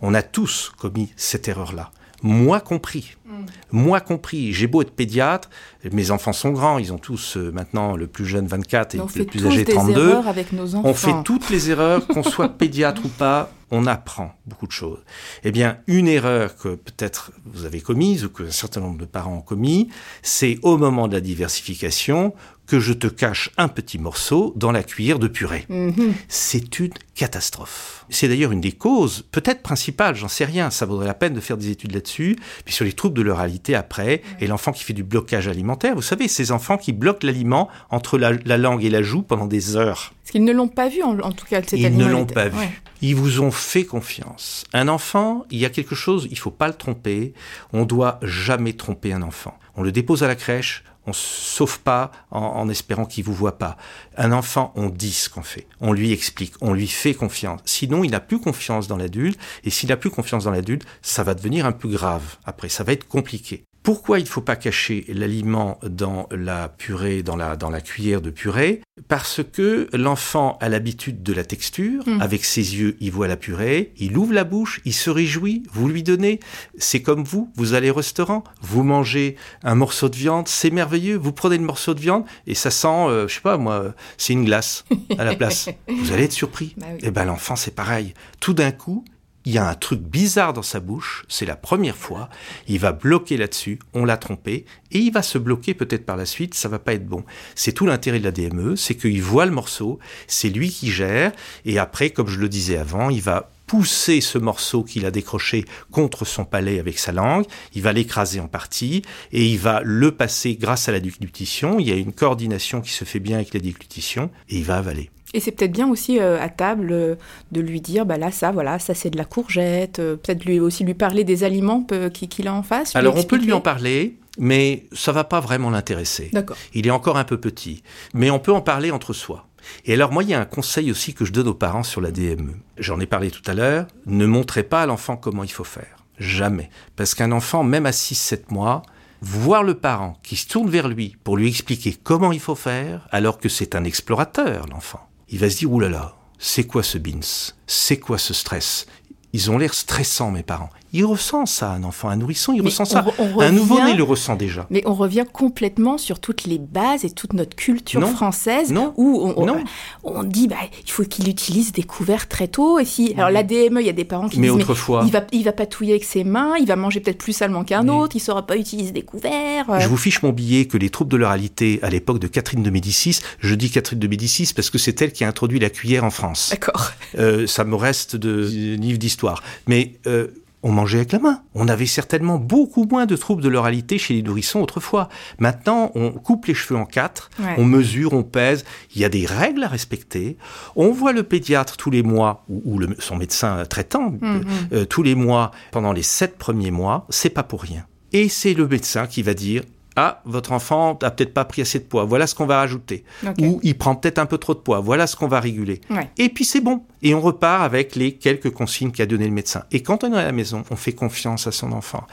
On 0.00 0.14
a 0.14 0.22
tous 0.22 0.72
commis 0.78 1.12
cette 1.16 1.48
erreur-là, 1.48 1.90
moi 2.24 2.58
compris. 2.58 3.16
Mm. 3.26 3.44
Moi 3.70 4.00
compris, 4.00 4.54
j'ai 4.54 4.66
beau 4.66 4.80
être 4.80 4.92
pédiatre, 4.92 5.50
mes 5.92 6.10
enfants 6.10 6.32
sont 6.32 6.50
grands, 6.50 6.78
ils 6.78 6.90
ont 6.92 6.98
tous 6.98 7.36
euh, 7.36 7.52
maintenant 7.52 7.96
le 7.96 8.06
plus 8.06 8.24
jeune 8.24 8.46
24 8.46 8.94
et 8.94 8.98
le 8.98 9.24
plus 9.26 9.46
âgé 9.46 9.64
32. 9.64 10.14
Avec 10.26 10.52
nos 10.52 10.74
enfants. 10.74 10.88
On 10.88 10.94
fait 10.94 11.22
toutes 11.22 11.50
les 11.50 11.70
erreurs, 11.70 12.06
qu'on 12.06 12.22
soit 12.22 12.48
pédiatre 12.58 13.04
ou 13.04 13.08
pas, 13.08 13.50
on 13.70 13.86
apprend 13.86 14.32
beaucoup 14.46 14.66
de 14.66 14.72
choses. 14.72 15.00
Eh 15.42 15.52
bien, 15.52 15.78
une 15.86 16.08
erreur 16.08 16.56
que 16.56 16.76
peut-être 16.76 17.32
vous 17.44 17.66
avez 17.66 17.82
commise 17.82 18.24
ou 18.24 18.30
que 18.30 18.44
un 18.44 18.50
certain 18.50 18.80
nombre 18.80 18.98
de 18.98 19.04
parents 19.04 19.36
ont 19.36 19.42
commis, 19.42 19.90
c'est 20.22 20.58
au 20.62 20.78
moment 20.78 21.08
de 21.08 21.12
la 21.12 21.20
diversification 21.20 22.32
que 22.66 22.80
je 22.80 22.92
te 22.92 23.06
cache 23.06 23.50
un 23.56 23.68
petit 23.68 23.98
morceau 23.98 24.52
dans 24.56 24.72
la 24.72 24.82
cuillère 24.82 25.18
de 25.18 25.28
purée. 25.28 25.66
Mhm. 25.68 26.14
C'est 26.28 26.78
une 26.78 26.92
catastrophe. 27.14 28.06
C'est 28.10 28.28
d'ailleurs 28.28 28.52
une 28.52 28.60
des 28.60 28.72
causes, 28.72 29.24
peut-être 29.30 29.62
principale, 29.62 30.16
j'en 30.16 30.28
sais 30.28 30.44
rien, 30.44 30.70
ça 30.70 30.86
vaudrait 30.86 31.06
la 31.06 31.14
peine 31.14 31.34
de 31.34 31.40
faire 31.40 31.56
des 31.56 31.70
études 31.70 31.92
là-dessus, 31.92 32.36
puis 32.64 32.74
sur 32.74 32.84
les 32.84 32.92
troubles 32.92 33.16
de 33.16 33.22
l'oralité 33.22 33.74
après, 33.74 34.22
et 34.40 34.46
l'enfant 34.46 34.72
qui 34.72 34.84
fait 34.84 34.92
du 34.92 35.04
blocage 35.04 35.48
alimentaire, 35.48 35.94
vous 35.94 36.02
savez, 36.02 36.28
ces 36.28 36.52
enfants 36.52 36.76
qui 36.76 36.92
bloquent 36.92 37.26
l'aliment 37.26 37.68
entre 37.90 38.18
la, 38.18 38.32
langue 38.56 38.84
et 38.84 38.90
la 38.90 39.02
joue 39.02 39.22
pendant 39.22 39.46
des 39.46 39.76
heures. 39.76 40.12
Parce 40.22 40.32
qu'ils 40.32 40.44
ne 40.44 40.52
l'ont 40.52 40.68
pas 40.68 40.88
vu, 40.88 41.02
en, 41.02 41.32
tout 41.32 41.46
cas, 41.46 41.62
cet 41.62 41.78
Ils 41.78 41.96
ne 41.96 42.06
l'ont 42.06 42.26
pas 42.26 42.48
vu. 42.48 42.66
Ils 43.02 43.14
vous 43.14 43.40
ont 43.40 43.50
fait 43.50 43.84
confiance. 43.84 44.64
Un 44.72 44.88
enfant, 44.88 45.44
il 45.50 45.58
y 45.58 45.66
a 45.66 45.70
quelque 45.70 45.94
chose, 45.94 46.26
il 46.30 46.38
faut 46.38 46.50
pas 46.50 46.68
le 46.68 46.74
tromper. 46.74 47.34
On 47.74 47.84
doit 47.84 48.18
jamais 48.22 48.72
tromper 48.72 49.12
un 49.12 49.20
enfant. 49.20 49.58
On 49.76 49.82
le 49.82 49.92
dépose 49.92 50.22
à 50.22 50.28
la 50.28 50.36
crèche, 50.36 50.84
on 51.06 51.10
ne 51.10 51.14
sauve 51.14 51.80
pas 51.80 52.10
en, 52.30 52.68
espérant 52.68 53.04
qu'il 53.04 53.24
vous 53.24 53.34
voit 53.34 53.58
pas. 53.58 53.76
Un 54.16 54.32
enfant, 54.32 54.72
on 54.74 54.88
dit 54.88 55.12
ce 55.12 55.28
qu'on 55.28 55.42
fait. 55.42 55.66
On 55.80 55.92
lui 55.92 56.12
explique. 56.12 56.54
On 56.60 56.72
lui 56.72 56.88
fait 56.88 57.14
confiance. 57.14 57.60
Sinon, 57.64 58.04
il 58.04 58.10
n'a 58.10 58.20
plus 58.20 58.40
confiance 58.40 58.88
dans 58.88 58.96
l'adulte. 58.96 59.38
Et 59.64 59.70
s'il 59.70 59.90
n'a 59.90 59.96
plus 59.96 60.10
confiance 60.10 60.44
dans 60.44 60.50
l'adulte, 60.50 60.86
ça 61.02 61.22
va 61.22 61.34
devenir 61.34 61.66
un 61.66 61.72
peu 61.72 61.88
grave. 61.88 62.36
Après, 62.44 62.68
ça 62.68 62.84
va 62.84 62.92
être 62.92 63.06
compliqué. 63.06 63.64
Pourquoi 63.84 64.18
il 64.18 64.22
ne 64.22 64.28
faut 64.28 64.40
pas 64.40 64.56
cacher 64.56 65.04
l'aliment 65.08 65.78
dans 65.82 66.26
la 66.30 66.70
purée, 66.70 67.22
dans 67.22 67.36
la, 67.36 67.54
dans 67.54 67.68
la 67.68 67.82
cuillère 67.82 68.22
de 68.22 68.30
purée? 68.30 68.80
Parce 69.08 69.42
que 69.44 69.88
l'enfant 69.92 70.56
a 70.62 70.70
l'habitude 70.70 71.22
de 71.22 71.34
la 71.34 71.44
texture. 71.44 72.02
Hmm. 72.06 72.18
Avec 72.22 72.46
ses 72.46 72.76
yeux, 72.76 72.96
il 73.00 73.12
voit 73.12 73.28
la 73.28 73.36
purée, 73.36 73.92
il 73.98 74.16
ouvre 74.16 74.32
la 74.32 74.44
bouche, 74.44 74.80
il 74.86 74.94
se 74.94 75.10
réjouit, 75.10 75.64
vous 75.70 75.86
lui 75.86 76.02
donnez. 76.02 76.40
C'est 76.78 77.02
comme 77.02 77.24
vous, 77.24 77.52
vous 77.56 77.74
allez 77.74 77.90
au 77.90 77.94
restaurant, 77.94 78.42
vous 78.62 78.84
mangez 78.84 79.36
un 79.62 79.74
morceau 79.74 80.08
de 80.08 80.16
viande, 80.16 80.48
c'est 80.48 80.70
merveilleux. 80.70 81.18
Vous 81.18 81.32
prenez 81.32 81.58
le 81.58 81.64
morceau 81.64 81.92
de 81.92 82.00
viande 82.00 82.24
et 82.46 82.54
ça 82.54 82.70
sent, 82.70 82.88
euh, 82.88 83.28
je 83.28 83.34
sais 83.34 83.42
pas 83.42 83.58
moi, 83.58 83.92
c'est 84.16 84.32
une 84.32 84.46
glace 84.46 84.86
à 85.18 85.24
la 85.24 85.34
place. 85.34 85.68
vous 85.88 86.10
allez 86.10 86.24
être 86.24 86.32
surpris. 86.32 86.74
Bah 86.78 86.86
Et 87.00 87.08
eh 87.08 87.10
ben 87.10 87.26
l'enfant, 87.26 87.54
c'est 87.54 87.74
pareil. 87.74 88.14
Tout 88.40 88.54
d'un 88.54 88.72
coup, 88.72 89.04
il 89.44 89.52
y 89.52 89.58
a 89.58 89.68
un 89.68 89.74
truc 89.74 90.00
bizarre 90.00 90.52
dans 90.52 90.62
sa 90.62 90.80
bouche, 90.80 91.24
c'est 91.28 91.46
la 91.46 91.56
première 91.56 91.96
fois, 91.96 92.30
il 92.66 92.78
va 92.78 92.92
bloquer 92.92 93.36
là-dessus, 93.36 93.78
on 93.92 94.04
l'a 94.04 94.16
trompé, 94.16 94.64
et 94.90 94.98
il 94.98 95.12
va 95.12 95.22
se 95.22 95.38
bloquer 95.38 95.74
peut-être 95.74 96.06
par 96.06 96.16
la 96.16 96.26
suite, 96.26 96.54
ça 96.54 96.68
va 96.68 96.78
pas 96.78 96.94
être 96.94 97.06
bon. 97.06 97.24
C'est 97.54 97.72
tout 97.72 97.86
l'intérêt 97.86 98.20
de 98.20 98.24
la 98.24 98.32
DME, 98.32 98.76
c'est 98.76 98.94
qu'il 98.94 99.22
voit 99.22 99.46
le 99.46 99.52
morceau, 99.52 99.98
c'est 100.26 100.48
lui 100.48 100.70
qui 100.70 100.90
gère, 100.90 101.32
et 101.64 101.78
après, 101.78 102.10
comme 102.10 102.28
je 102.28 102.40
le 102.40 102.48
disais 102.48 102.78
avant, 102.78 103.10
il 103.10 103.20
va 103.20 103.50
pousser 103.66 104.20
ce 104.20 104.38
morceau 104.38 104.84
qu'il 104.84 105.06
a 105.06 105.10
décroché 105.10 105.64
contre 105.90 106.24
son 106.24 106.44
palais 106.44 106.78
avec 106.78 106.98
sa 106.98 107.12
langue, 107.12 107.44
il 107.74 107.82
va 107.82 107.92
l'écraser 107.92 108.40
en 108.40 108.48
partie 108.48 109.02
et 109.32 109.46
il 109.46 109.58
va 109.58 109.80
le 109.82 110.12
passer 110.12 110.56
grâce 110.56 110.88
à 110.88 110.92
la 110.92 111.00
déglutition. 111.00 111.78
Il 111.78 111.88
y 111.88 111.92
a 111.92 111.96
une 111.96 112.12
coordination 112.12 112.82
qui 112.82 112.92
se 112.92 113.04
fait 113.04 113.20
bien 113.20 113.36
avec 113.36 113.54
la 113.54 113.60
déglutition 113.60 114.30
et 114.48 114.58
il 114.58 114.64
va 114.64 114.76
avaler. 114.76 115.10
Et 115.34 115.40
c'est 115.40 115.50
peut-être 115.50 115.72
bien 115.72 115.90
aussi 115.90 116.20
euh, 116.20 116.40
à 116.40 116.48
table 116.48 116.90
euh, 116.92 117.16
de 117.50 117.60
lui 117.60 117.80
dire, 117.80 118.06
bah 118.06 118.16
là, 118.16 118.30
ça, 118.30 118.52
voilà, 118.52 118.78
ça 118.78 118.94
c'est 118.94 119.10
de 119.10 119.18
la 119.18 119.24
courgette. 119.24 119.98
Euh, 119.98 120.14
peut-être 120.14 120.44
lui 120.44 120.60
aussi 120.60 120.84
lui 120.84 120.94
parler 120.94 121.24
des 121.24 121.42
aliments 121.42 121.84
qu'il 122.12 122.46
a 122.46 122.54
en 122.54 122.62
face. 122.62 122.94
Alors 122.94 123.16
on 123.16 123.24
peut 123.24 123.36
lui 123.36 123.52
en 123.52 123.60
parler, 123.60 124.16
mais 124.38 124.86
ça 124.92 125.10
va 125.10 125.24
pas 125.24 125.40
vraiment 125.40 125.70
l'intéresser. 125.70 126.30
D'accord. 126.32 126.56
Il 126.72 126.86
est 126.86 126.92
encore 126.92 127.18
un 127.18 127.24
peu 127.24 127.36
petit, 127.36 127.82
mais 128.14 128.30
on 128.30 128.38
peut 128.38 128.52
en 128.52 128.60
parler 128.60 128.92
entre 128.92 129.12
soi. 129.12 129.48
Et 129.84 129.94
alors 129.94 130.12
moi, 130.12 130.22
il 130.22 130.28
y 130.28 130.34
a 130.34 130.40
un 130.40 130.44
conseil 130.44 130.92
aussi 130.92 131.14
que 131.14 131.24
je 131.24 131.32
donne 131.32 131.48
aux 131.48 131.54
parents 131.54 131.82
sur 131.82 132.00
la 132.00 132.12
DME. 132.12 132.54
J'en 132.78 133.00
ai 133.00 133.06
parlé 133.06 133.32
tout 133.32 133.42
à 133.50 133.54
l'heure. 133.54 133.88
Ne 134.06 134.26
montrez 134.26 134.62
pas 134.62 134.82
à 134.82 134.86
l'enfant 134.86 135.16
comment 135.16 135.42
il 135.42 135.50
faut 135.50 135.64
faire. 135.64 135.96
Jamais. 136.16 136.70
Parce 136.94 137.16
qu'un 137.16 137.32
enfant, 137.32 137.64
même 137.64 137.86
à 137.86 137.90
6-7 137.90 138.52
mois, 138.52 138.82
voir 139.20 139.64
le 139.64 139.74
parent 139.74 140.16
qui 140.22 140.36
se 140.36 140.46
tourne 140.46 140.70
vers 140.70 140.86
lui 140.86 141.16
pour 141.24 141.36
lui 141.36 141.48
expliquer 141.48 141.96
comment 142.00 142.30
il 142.30 142.40
faut 142.40 142.54
faire, 142.54 143.08
alors 143.10 143.38
que 143.38 143.48
c'est 143.48 143.74
un 143.74 143.82
explorateur, 143.82 144.66
l'enfant 144.68 145.08
il 145.28 145.38
va 145.38 145.50
se 145.50 145.58
dire, 145.58 145.72
oulala, 145.72 146.16
c'est 146.38 146.66
quoi 146.66 146.82
ce 146.82 146.98
bins? 146.98 147.52
C'est 147.66 147.98
quoi 147.98 148.18
ce 148.18 148.34
stress? 148.34 148.86
Ils 149.32 149.50
ont 149.50 149.58
l'air 149.58 149.74
stressants, 149.74 150.30
mes 150.30 150.42
parents 150.42 150.70
il 150.94 151.04
ressent 151.04 151.44
ça, 151.44 151.72
un 151.72 151.82
enfant, 151.82 152.08
un 152.08 152.14
nourrisson, 152.14 152.52
il 152.52 152.62
ressent 152.62 152.84
ça. 152.84 153.04
un 153.40 153.50
nouveau-né 153.50 153.94
le 153.94 154.04
ressent 154.04 154.36
déjà. 154.36 154.64
Mais 154.70 154.80
on 154.86 154.94
revient 154.94 155.24
complètement 155.30 155.98
sur 155.98 156.20
toutes 156.20 156.44
les 156.44 156.58
bases 156.58 157.04
et 157.04 157.10
toute 157.10 157.32
notre 157.32 157.56
culture 157.56 158.08
française 158.10 158.70
non. 158.70 158.94
où 158.96 159.34
on, 159.36 159.64
on, 160.04 160.22
dit 160.22 160.46
bah, 160.46 160.54
il 160.86 160.90
faut 160.90 161.02
qu'il 161.02 161.28
utilise 161.28 161.72
des 161.72 161.82
couverts 161.82 162.28
très 162.28 162.46
tôt. 162.46 162.78
Et 162.78 162.84
si, 162.84 163.12
alors 163.16 163.30
l'ADME, 163.30 163.80
il 163.80 163.86
y 163.86 163.88
a 163.88 163.92
des 163.92 164.04
parents 164.04 164.28
qui 164.28 164.38
mais 164.38 164.46
disent 164.46 164.56
autrefois, 164.56 165.02
il 165.04 165.10
va, 165.10 165.26
il 165.32 165.42
va 165.42 165.50
patouiller 165.50 165.94
avec 165.94 166.04
ses 166.04 166.22
mains, 166.22 166.54
il 166.60 166.66
va 166.66 166.76
manger 166.76 167.00
peut-être 167.00 167.18
plus 167.18 167.32
salement 167.32 167.64
qu'un 167.64 167.88
autre, 167.88 168.14
il 168.14 168.20
ne 168.20 168.24
saura 168.24 168.46
pas 168.46 168.56
utiliser 168.56 168.92
des 168.92 169.02
couverts. 169.02 169.80
Je 169.80 169.88
vous 169.88 169.96
fiche 169.96 170.22
mon 170.22 170.30
billet 170.30 170.66
que 170.66 170.78
les 170.78 170.90
troubles 170.90 171.10
de 171.10 171.16
l'oralité 171.16 171.80
à 171.82 171.90
l'époque 171.90 172.20
de 172.20 172.28
Catherine 172.28 172.62
de 172.62 172.70
Médicis, 172.70 173.18
je 173.40 173.56
dis 173.56 173.68
Catherine 173.68 173.98
de 173.98 174.06
Médicis 174.06 174.52
parce 174.54 174.70
que 174.70 174.78
c'est 174.78 175.02
elle 175.02 175.12
qui 175.12 175.24
a 175.24 175.28
introduit 175.28 175.58
la 175.58 175.70
cuillère 175.70 176.04
en 176.04 176.10
France. 176.10 176.50
D'accord. 176.52 176.92
Euh, 177.18 177.48
ça 177.48 177.64
me 177.64 177.74
reste 177.74 178.14
de 178.14 178.46
livre 178.76 178.98
d'histoire. 178.98 179.42
Mais 179.66 179.94
euh, 180.06 180.28
on 180.64 180.72
mangeait 180.72 180.98
avec 180.98 181.12
la 181.12 181.18
main. 181.18 181.42
On 181.54 181.68
avait 181.68 181.86
certainement 181.86 182.38
beaucoup 182.38 182.86
moins 182.90 183.04
de 183.04 183.14
troubles 183.16 183.42
de 183.42 183.50
l'oralité 183.50 183.98
chez 183.98 184.14
les 184.14 184.22
nourrissons 184.22 184.60
autrefois. 184.60 185.10
Maintenant, 185.38 185.92
on 185.94 186.10
coupe 186.10 186.46
les 186.46 186.54
cheveux 186.54 186.78
en 186.78 186.86
quatre, 186.86 187.30
on 187.58 187.64
mesure, 187.64 188.14
on 188.14 188.22
pèse. 188.22 188.64
Il 188.94 189.00
y 189.02 189.04
a 189.04 189.10
des 189.10 189.26
règles 189.26 189.62
à 189.62 189.68
respecter. 189.68 190.38
On 190.74 190.90
voit 190.90 191.12
le 191.12 191.22
pédiatre 191.22 191.76
tous 191.76 191.90
les 191.90 192.02
mois 192.02 192.44
ou, 192.48 192.80
son 192.98 193.16
médecin 193.16 193.64
traitant 193.66 194.14
mhm. 194.20 194.42
euh, 194.72 194.84
tous 194.86 195.02
les 195.02 195.14
mois 195.14 195.50
pendant 195.70 195.92
les 195.92 196.02
sept 196.02 196.38
premiers 196.38 196.70
mois. 196.70 197.06
C'est 197.10 197.30
pas 197.30 197.42
pour 197.42 197.62
rien. 197.62 197.84
Et 198.12 198.30
c'est 198.30 198.54
le 198.54 198.66
médecin 198.66 199.06
qui 199.06 199.22
va 199.22 199.34
dire 199.34 199.62
ah, 199.96 200.22
votre 200.24 200.52
enfant 200.52 200.98
a 201.02 201.10
peut-être 201.10 201.32
pas 201.32 201.44
pris 201.44 201.62
assez 201.62 201.78
de 201.78 201.84
poids, 201.84 202.04
voilà 202.04 202.26
ce 202.26 202.34
qu'on 202.34 202.46
va 202.46 202.58
rajouter. 202.58 203.04
Ou 203.40 203.60
il 203.62 203.78
prend 203.78 203.94
peut-être 203.94 204.18
un 204.18 204.26
peu 204.26 204.38
trop 204.38 204.54
de 204.54 204.58
poids, 204.58 204.80
voilà 204.80 205.06
ce 205.06 205.16
qu'on 205.16 205.28
va 205.28 205.40
réguler. 205.40 205.80
Et 206.18 206.28
puis 206.28 206.44
c'est 206.44 206.60
bon. 206.60 206.82
Et 207.02 207.14
on 207.14 207.20
repart 207.20 207.62
avec 207.62 207.96
les 207.96 208.12
quelques 208.12 208.50
consignes 208.50 208.90
qu'a 208.90 209.06
donné 209.06 209.26
le 209.26 209.32
médecin. 209.32 209.64
Et 209.70 209.82
quand 209.82 210.04
on 210.04 210.12
est 210.12 210.18
à 210.18 210.24
la 210.24 210.32
maison, 210.32 210.64
on 210.70 210.76
fait 210.76 210.92
confiance 210.92 211.46
à 211.46 211.52
son 211.52 211.72
enfant. 211.72 212.06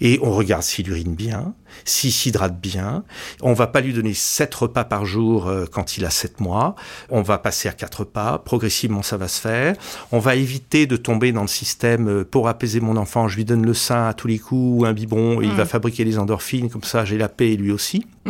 Et 0.00 0.18
on 0.22 0.32
regarde 0.32 0.62
s'il 0.62 0.88
urine 0.88 1.14
bien, 1.14 1.54
s'il 1.84 2.12
s'hydrate 2.12 2.60
bien. 2.60 3.04
On 3.42 3.52
va 3.52 3.66
pas 3.66 3.80
lui 3.80 3.92
donner 3.92 4.14
sept 4.14 4.54
repas 4.54 4.84
par 4.84 5.06
jour 5.06 5.48
euh, 5.48 5.66
quand 5.70 5.96
il 5.96 6.04
a 6.04 6.10
sept 6.10 6.40
mois. 6.40 6.74
On 7.08 7.22
va 7.22 7.38
passer 7.38 7.68
à 7.68 7.72
quatre 7.72 8.00
repas. 8.00 8.38
Progressivement, 8.38 9.02
ça 9.02 9.16
va 9.16 9.28
se 9.28 9.40
faire. 9.40 9.76
On 10.12 10.18
va 10.18 10.36
éviter 10.36 10.86
de 10.86 10.96
tomber 10.96 11.32
dans 11.32 11.42
le 11.42 11.48
système 11.48 12.08
euh, 12.08 12.24
pour 12.24 12.48
apaiser 12.48 12.80
mon 12.80 12.96
enfant. 12.96 13.28
Je 13.28 13.36
lui 13.36 13.44
donne 13.44 13.64
le 13.64 13.74
sein 13.74 14.08
à 14.08 14.14
tous 14.14 14.28
les 14.28 14.38
coups 14.38 14.80
ou 14.80 14.84
un 14.84 14.92
biberon 14.92 15.40
et 15.40 15.46
il 15.46 15.52
va 15.52 15.64
mm. 15.64 15.68
fabriquer 15.68 16.04
les 16.04 16.18
endorphines. 16.18 16.70
Comme 16.70 16.84
ça, 16.84 17.04
j'ai 17.04 17.18
la 17.18 17.28
paix 17.28 17.52
et 17.52 17.56
lui 17.56 17.72
aussi. 17.72 18.06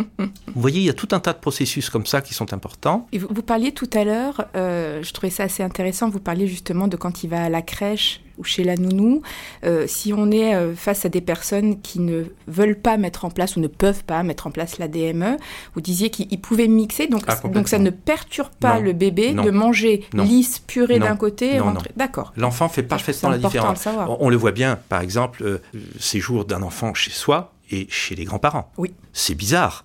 Vous 0.55 0.61
voyez, 0.61 0.81
il 0.81 0.87
y 0.87 0.91
a 0.91 0.95
tout 0.95 1.09
un 1.13 1.21
tas 1.21 1.33
de 1.33 1.39
processus 1.39 1.91
comme 1.91 2.07
ça 2.07 2.21
qui 2.21 2.35
sont 2.35 2.53
importants. 2.53 3.07
Et 3.13 3.19
vous, 3.19 3.43
parliez 3.43 3.73
tout 3.73 3.91
à 3.93 4.05
l'heure, 4.05 4.47
euh, 4.57 5.03
je 5.03 5.13
trouvais 5.13 5.31
ça 5.31 5.45
assez 5.45 5.63
intéressant, 5.63 6.09
vous 6.09 6.21
parliez 6.21 6.47
justement 6.47 6.89
de 6.89 6.97
quand 6.97 7.23
il 7.25 7.31
va 7.31 7.45
à 7.45 7.49
la 7.49 7.63
crèche 7.63 8.21
ou 8.41 8.45
chez 8.45 8.65
la 8.65 8.77
nounou, 8.77 9.23
euh, 9.65 9.85
si 9.87 10.13
on 10.13 10.31
est 10.31 10.55
euh, 10.55 10.75
face 10.75 11.05
à 11.05 11.09
des 11.09 11.21
personnes 11.21 11.81
qui 11.81 12.01
ne 12.01 12.25
veulent 12.49 12.79
pas 12.79 12.97
mettre 12.97 13.25
en 13.25 13.31
place 13.31 13.57
ou 13.57 13.61
ne 13.61 13.69
peuvent 13.69 14.03
pas 14.05 14.23
mettre 14.23 14.47
en 14.47 14.51
place 14.51 14.79
la 14.79 14.89
DME, 14.89 15.37
vous 15.75 15.81
disiez 15.81 16.11
qu'ils 16.11 16.41
pouvaient 16.41 16.69
mixer, 16.69 17.07
donc, 17.07 17.23
ah, 17.29 17.37
donc 17.45 17.69
ça 17.69 17.79
ne 17.79 17.91
perturbe 17.91 18.49
pas 18.59 18.81
le 18.81 18.93
bébé 18.93 19.35
de 19.35 19.51
manger 19.51 20.05
lisse, 20.15 20.59
purée 20.59 20.99
d'un 20.99 21.17
côté. 21.17 21.61
D'accord. 21.97 22.33
L'enfant 22.37 22.69
fait 22.69 22.83
parfaitement 22.83 23.29
la 23.29 23.39
différence. 23.39 23.87
On, 24.19 24.31
le 24.31 24.37
voit 24.37 24.53
bien, 24.53 24.79
par 24.89 25.03
exemple, 25.03 25.43
euh, 25.45 25.61
séjour 25.99 26.45
d'un 26.45 26.63
enfant 26.63 26.95
chez 26.95 27.11
soi 27.11 27.53
et 27.71 27.87
chez 27.91 28.15
les 28.15 28.25
grands-parents. 28.25 28.73
Oui. 28.79 28.95
C'est 29.13 29.35
bizarre. 29.35 29.85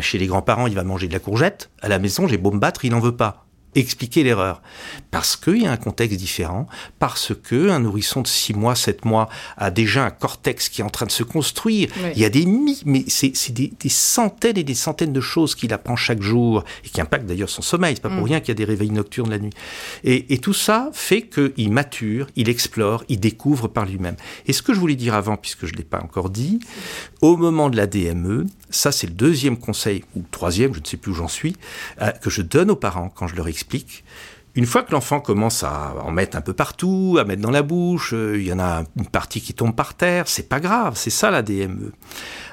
chez 0.00 0.18
les 0.18 0.26
grands-parents, 0.26 0.66
il 0.66 0.74
va 0.74 0.84
manger 0.84 1.08
de 1.08 1.12
la 1.12 1.18
courgette. 1.18 1.70
À 1.82 1.88
la 1.88 1.98
maison, 1.98 2.26
j'ai 2.26 2.38
beau 2.38 2.50
me 2.50 2.58
battre, 2.58 2.84
il 2.84 2.92
n'en 2.92 3.00
veut 3.00 3.16
pas 3.16 3.45
expliquer 3.76 4.22
l'erreur. 4.22 4.62
Parce 5.10 5.36
qu'il 5.36 5.62
y 5.62 5.66
a 5.66 5.72
un 5.72 5.76
contexte 5.76 6.18
différent, 6.18 6.66
parce 6.98 7.32
que 7.34 7.70
un 7.70 7.80
nourrisson 7.80 8.22
de 8.22 8.26
6 8.26 8.54
mois, 8.54 8.74
7 8.74 9.04
mois 9.04 9.28
a 9.56 9.70
déjà 9.70 10.04
un 10.04 10.10
cortex 10.10 10.68
qui 10.68 10.80
est 10.80 10.84
en 10.84 10.90
train 10.90 11.06
de 11.06 11.10
se 11.10 11.22
construire. 11.22 11.88
Il 12.14 12.20
y 12.20 12.24
a 12.24 12.30
des 12.30 12.46
mais 12.84 13.04
c'est 13.08 13.52
des, 13.52 13.72
des, 13.78 13.88
centaines 13.88 14.56
et 14.56 14.64
des 14.64 14.74
centaines 14.74 15.12
de 15.12 15.20
choses 15.20 15.54
qu'il 15.54 15.72
apprend 15.72 15.96
chaque 15.96 16.22
jour 16.22 16.64
et 16.84 16.88
qui 16.88 17.00
impactent 17.00 17.26
d'ailleurs 17.26 17.50
son 17.50 17.62
sommeil. 17.62 17.94
C'est 17.96 18.02
pas 18.02 18.08
pour 18.08 18.20
mm. 18.20 18.24
rien 18.24 18.40
qu'il 18.40 18.48
y 18.48 18.52
a 18.52 18.54
des 18.54 18.64
réveils 18.64 18.90
nocturnes 18.90 19.30
la 19.30 19.38
nuit. 19.38 19.52
Et, 20.04 20.34
et 20.34 20.38
tout 20.38 20.52
ça 20.52 20.90
fait 20.92 21.22
qu'il 21.22 21.72
mature, 21.72 22.26
il 22.36 22.48
explore, 22.48 23.04
il 23.08 23.20
découvre 23.20 23.68
par 23.68 23.86
lui-même. 23.86 24.16
Et 24.46 24.52
ce 24.52 24.62
que 24.62 24.72
je 24.74 24.80
voulais 24.80 24.96
dire 24.96 25.14
avant, 25.14 25.36
puisque 25.36 25.66
je 25.66 25.74
l'ai 25.74 25.84
pas 25.84 26.00
encore 26.00 26.30
dit, 26.30 26.60
au 27.20 27.36
moment 27.36 27.68
de 27.70 27.76
la 27.76 27.86
DME, 27.86 28.46
ça 28.70 28.92
c'est 28.92 29.06
le 29.06 29.12
deuxième 29.12 29.56
conseil 29.56 30.04
ou 30.14 30.22
troisième, 30.30 30.74
je 30.74 30.80
ne 30.80 30.84
sais 30.84 30.96
plus 30.96 31.12
où 31.12 31.14
j'en 31.14 31.28
suis, 31.28 31.56
euh, 32.00 32.10
que 32.10 32.30
je 32.30 32.42
donne 32.42 32.70
aux 32.70 32.76
parents 32.76 33.08
quand 33.08 33.26
je 33.26 33.36
leur 33.36 33.48
explique 33.48 33.65
Une 34.54 34.64
fois 34.66 34.82
que 34.82 34.92
l'enfant 34.92 35.20
commence 35.20 35.62
à 35.64 35.94
en 36.02 36.10
mettre 36.10 36.36
un 36.36 36.40
peu 36.40 36.54
partout, 36.54 37.18
à 37.20 37.24
mettre 37.24 37.42
dans 37.42 37.50
la 37.50 37.62
bouche, 37.62 38.14
euh, 38.14 38.38
il 38.40 38.46
y 38.46 38.52
en 38.52 38.58
a 38.58 38.84
une 38.96 39.06
partie 39.06 39.42
qui 39.42 39.52
tombe 39.52 39.74
par 39.76 39.94
terre, 39.94 40.28
c'est 40.28 40.48
pas 40.48 40.60
grave, 40.60 40.94
c'est 40.96 41.10
ça 41.10 41.30
la 41.30 41.42
DME. 41.42 41.92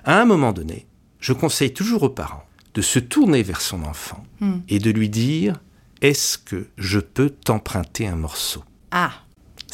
À 0.04 0.20
un 0.20 0.26
moment 0.26 0.52
donné, 0.52 0.86
je 1.20 1.32
conseille 1.32 1.72
toujours 1.74 2.04
aux 2.04 2.10
parents 2.10 2.44
de 2.74 2.82
se 2.82 3.00
tourner 3.00 3.42
vers 3.44 3.62
son 3.62 3.84
enfant 3.84 4.26
Hmm. 4.42 4.60
et 4.68 4.80
de 4.80 4.92
lui 4.92 5.08
dire 5.08 5.62
Est-ce 6.02 6.38
que 6.38 6.68
je 6.78 7.00
peux 7.00 7.30
t'emprunter 7.30 8.08
un 8.08 8.16
morceau? 8.18 8.64
Ah, 8.92 9.12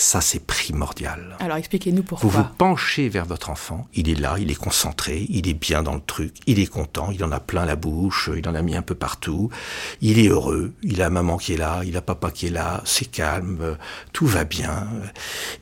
Ça, 0.01 0.21
c'est 0.21 0.39
primordial. 0.45 1.35
alors 1.41 1.57
expliquez-nous 1.57 2.03
Vous 2.03 2.15
vous 2.15 2.29
pourquoi. 2.29 2.51
penchez 2.57 3.09
vers 3.09 3.25
votre 3.25 3.49
enfant, 3.49 3.85
il 3.93 4.07
est 4.07 4.15
là, 4.15 4.37
il 4.39 4.49
est 4.49 4.55
concentré, 4.55 5.25
il 5.27 5.49
est 5.49 5.53
bien 5.53 5.83
dans 5.83 5.93
le 5.93 5.99
truc, 5.99 6.35
il 6.47 6.57
est 6.59 6.67
content, 6.67 7.11
il 7.11 7.21
en 7.25 7.33
a 7.33 7.41
plein 7.41 7.65
la 7.65 7.75
bouche, 7.75 8.29
il 8.33 8.47
en 8.47 8.55
a 8.55 8.61
mis 8.61 8.77
un 8.77 8.81
peu 8.81 8.95
partout, 8.95 9.49
il 9.99 10.17
est 10.17 10.29
heureux, 10.29 10.71
il 10.83 11.01
a 11.01 11.09
maman 11.09 11.35
qui 11.37 11.51
est 11.53 11.57
là, 11.57 11.81
il 11.85 11.97
a 11.97 12.01
papa 12.01 12.31
qui 12.31 12.47
est 12.47 12.49
là, 12.49 12.81
c'est 12.85 13.11
calme, 13.11 13.77
tout 14.13 14.25
va 14.25 14.45
bien. 14.45 14.87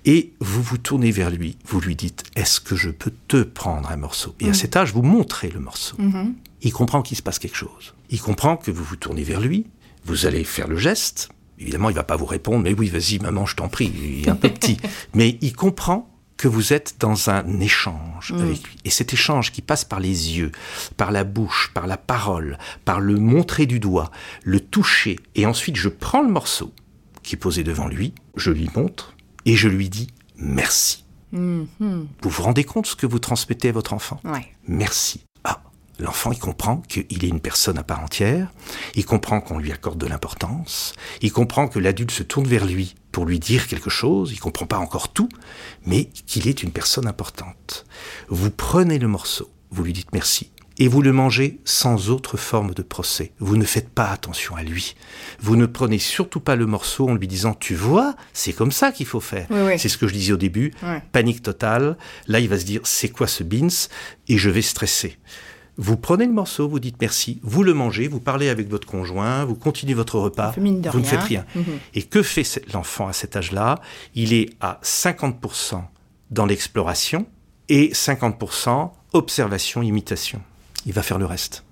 Et 0.05 0.33
vous 0.39 0.61
vous 0.61 0.77
tournez 0.77 1.09
vers 1.09 1.31
lui, 1.31 1.57
vous 1.65 1.81
lui 1.81 1.95
dites, 1.95 2.21
est-ce 2.35 2.59
que 2.59 2.75
je 2.75 2.91
peux 2.91 3.13
te 3.27 3.41
prendre 3.41 3.89
un 3.89 3.97
morceau? 3.97 4.35
Et 4.39 4.49
à 4.49 4.53
cet 4.53 4.75
âge, 4.75 4.93
vous 4.93 5.01
montrez 5.01 5.49
le 5.49 5.59
morceau. 5.59 5.95
Mhm. 5.97 6.35
Il 6.61 6.73
comprend 6.73 7.01
qu'il 7.01 7.17
se 7.17 7.23
passe 7.23 7.39
quelque 7.39 7.57
chose. 7.57 7.95
Il 8.11 8.21
comprend 8.21 8.55
que 8.55 8.69
vous 8.69 8.83
vous 8.83 8.97
tournez 8.97 9.23
vers 9.23 9.39
lui, 9.41 9.65
vous 10.05 10.27
allez 10.27 10.43
faire 10.43 10.67
le 10.67 10.77
geste. 10.77 11.29
Évidemment, 11.59 11.89
il 11.89 11.95
va 11.95 12.03
pas 12.03 12.15
vous 12.15 12.25
répondre, 12.25 12.63
mais 12.63 12.73
oui, 12.73 12.87
vas-y, 12.87 13.19
maman, 13.19 13.45
je 13.45 13.55
t'en 13.55 13.67
prie, 13.67 13.91
il 13.95 14.27
est 14.27 14.29
un 14.29 14.35
peu 14.35 14.49
petit. 14.49 14.77
Mais 15.15 15.37
il 15.41 15.55
comprend 15.55 16.09
que 16.37 16.47
vous 16.47 16.71
êtes 16.71 16.97
dans 16.99 17.31
un 17.31 17.59
échange 17.59 18.31
avec 18.31 18.63
lui. 18.63 18.75
Et 18.85 18.91
cet 18.91 19.11
échange 19.11 19.51
qui 19.51 19.61
passe 19.63 19.83
par 19.83 19.99
les 19.99 20.37
yeux, 20.37 20.51
par 20.95 21.11
la 21.11 21.23
bouche, 21.23 21.71
par 21.73 21.87
la 21.87 21.97
parole, 21.97 22.59
par 22.85 22.99
le 22.99 23.15
montrer 23.15 23.65
du 23.65 23.79
doigt, 23.79 24.11
le 24.43 24.59
toucher, 24.59 25.17
et 25.33 25.47
ensuite 25.47 25.75
je 25.75 25.89
prends 25.89 26.21
le 26.21 26.29
morceau 26.29 26.71
qui 27.23 27.35
est 27.35 27.39
posé 27.39 27.63
devant 27.63 27.87
lui, 27.87 28.13
je 28.35 28.51
lui 28.51 28.69
montre, 28.75 29.15
et 29.45 29.55
je 29.55 29.67
lui 29.67 29.89
dis 29.89 30.07
merci. 30.37 31.03
Mhm. 31.31 32.07
Vous 32.21 32.29
vous 32.29 32.43
rendez 32.43 32.63
compte 32.63 32.85
ce 32.85 32.95
que 32.95 33.05
vous 33.05 33.19
transmettez 33.19 33.69
à 33.69 33.71
votre 33.71 33.93
enfant? 33.93 34.21
Ouais. 34.23 34.47
merci. 34.67 35.21
L'enfant, 35.99 36.31
il 36.31 36.39
comprend 36.39 36.77
qu'il 36.87 37.25
est 37.25 37.29
une 37.29 37.39
personne 37.39 37.77
à 37.77 37.83
part 37.83 38.01
entière, 38.01 38.51
il 38.95 39.05
comprend 39.05 39.41
qu'on 39.41 39.57
lui 39.57 39.71
accorde 39.71 39.97
de 39.97 40.05
l'importance, 40.05 40.93
il 41.21 41.31
comprend 41.31 41.67
que 41.67 41.79
l'adulte 41.79 42.11
se 42.11 42.23
tourne 42.23 42.47
vers 42.47 42.65
lui 42.65 42.95
pour 43.11 43.25
lui 43.25 43.39
dire 43.39 43.67
quelque 43.67 43.89
chose, 43.89 44.31
il 44.31 44.39
comprend 44.39 44.67
pas 44.67 44.77
encore 44.77 45.11
tout, 45.11 45.29
mais 45.85 46.05
qu'il 46.05 46.47
est 46.47 46.61
une 46.61 46.71
personne 46.71 47.07
importante. 47.07 47.85
Vous 48.29 48.51
prenez 48.51 48.99
le 48.99 49.07
morceau, 49.07 49.49
vous 49.71 49.83
lui 49.83 49.93
dites 49.93 50.13
merci, 50.13 50.51
et 50.79 50.87
vous 50.87 51.01
le 51.01 51.11
mangez 51.11 51.59
sans 51.65 52.09
autre 52.09 52.37
forme 52.37 52.73
de 52.73 52.83
procès. 52.83 53.31
Vous 53.39 53.57
ne 53.57 53.65
faites 53.65 53.89
pas 53.89 54.09
attention 54.09 54.55
à 54.55 54.63
lui. 54.63 54.95
Vous 55.39 55.55
ne 55.55 55.65
prenez 55.65 55.97
surtout 55.97 56.39
pas 56.39 56.55
le 56.55 56.67
morceau 56.67 57.09
en 57.09 57.15
lui 57.15 57.27
disant 57.27 57.53
Tu 57.53 57.73
vois, 57.73 58.15
c'est 58.33 58.53
comme 58.53 58.71
ça 58.71 58.91
qu'il 58.91 59.07
faut 59.07 59.19
faire. 59.19 59.47
Oui, 59.49 59.59
oui. 59.65 59.79
C'est 59.79 59.89
ce 59.89 59.97
que 59.97 60.07
je 60.07 60.13
disais 60.13 60.33
au 60.33 60.37
début. 60.37 60.71
Panique 61.11 61.41
totale. 61.41 61.97
Là, 62.27 62.39
il 62.39 62.47
va 62.47 62.59
se 62.59 62.65
dire 62.65 62.81
C'est 62.83 63.09
quoi 63.09 63.27
ce 63.27 63.43
beans 63.43 63.89
Et 64.27 64.37
je 64.37 64.49
vais 64.49 64.61
stresser. 64.61 65.17
Vous 65.77 65.95
prenez 65.95 66.25
le 66.25 66.33
morceau, 66.33 66.67
vous 66.67 66.79
dites 66.79 66.97
merci, 66.99 67.39
vous 67.43 67.61
le 67.61 67.73
mangez, 67.73 68.07
vous 68.07 68.19
parlez 68.19 68.49
avec 68.49 68.67
votre 68.67 68.87
conjoint, 68.87 69.45
vous 69.45 69.55
continuez 69.55 69.93
votre 69.93 70.17
repas, 70.17 70.53
vous 70.57 70.63
ne 70.99 71.03
faites 71.03 71.23
rien. 71.23 71.45
Mhm. 71.55 71.63
Et 71.93 72.03
que 72.03 72.23
fait 72.23 72.61
l'enfant 72.73 73.07
à 73.07 73.13
cet 73.13 73.35
âge-là? 73.35 73.79
Il 74.15 74.33
est 74.33 74.49
à 74.59 74.79
50% 74.83 75.83
dans 76.31 76.45
l'exploration 76.45 77.27
et 77.69 77.91
50% 77.93 78.91
observation, 79.13 79.81
imitation. 79.83 80.41
Il 80.85 80.93
va 80.93 81.03
faire 81.03 81.19
le 81.19 81.25
reste. 81.25 81.63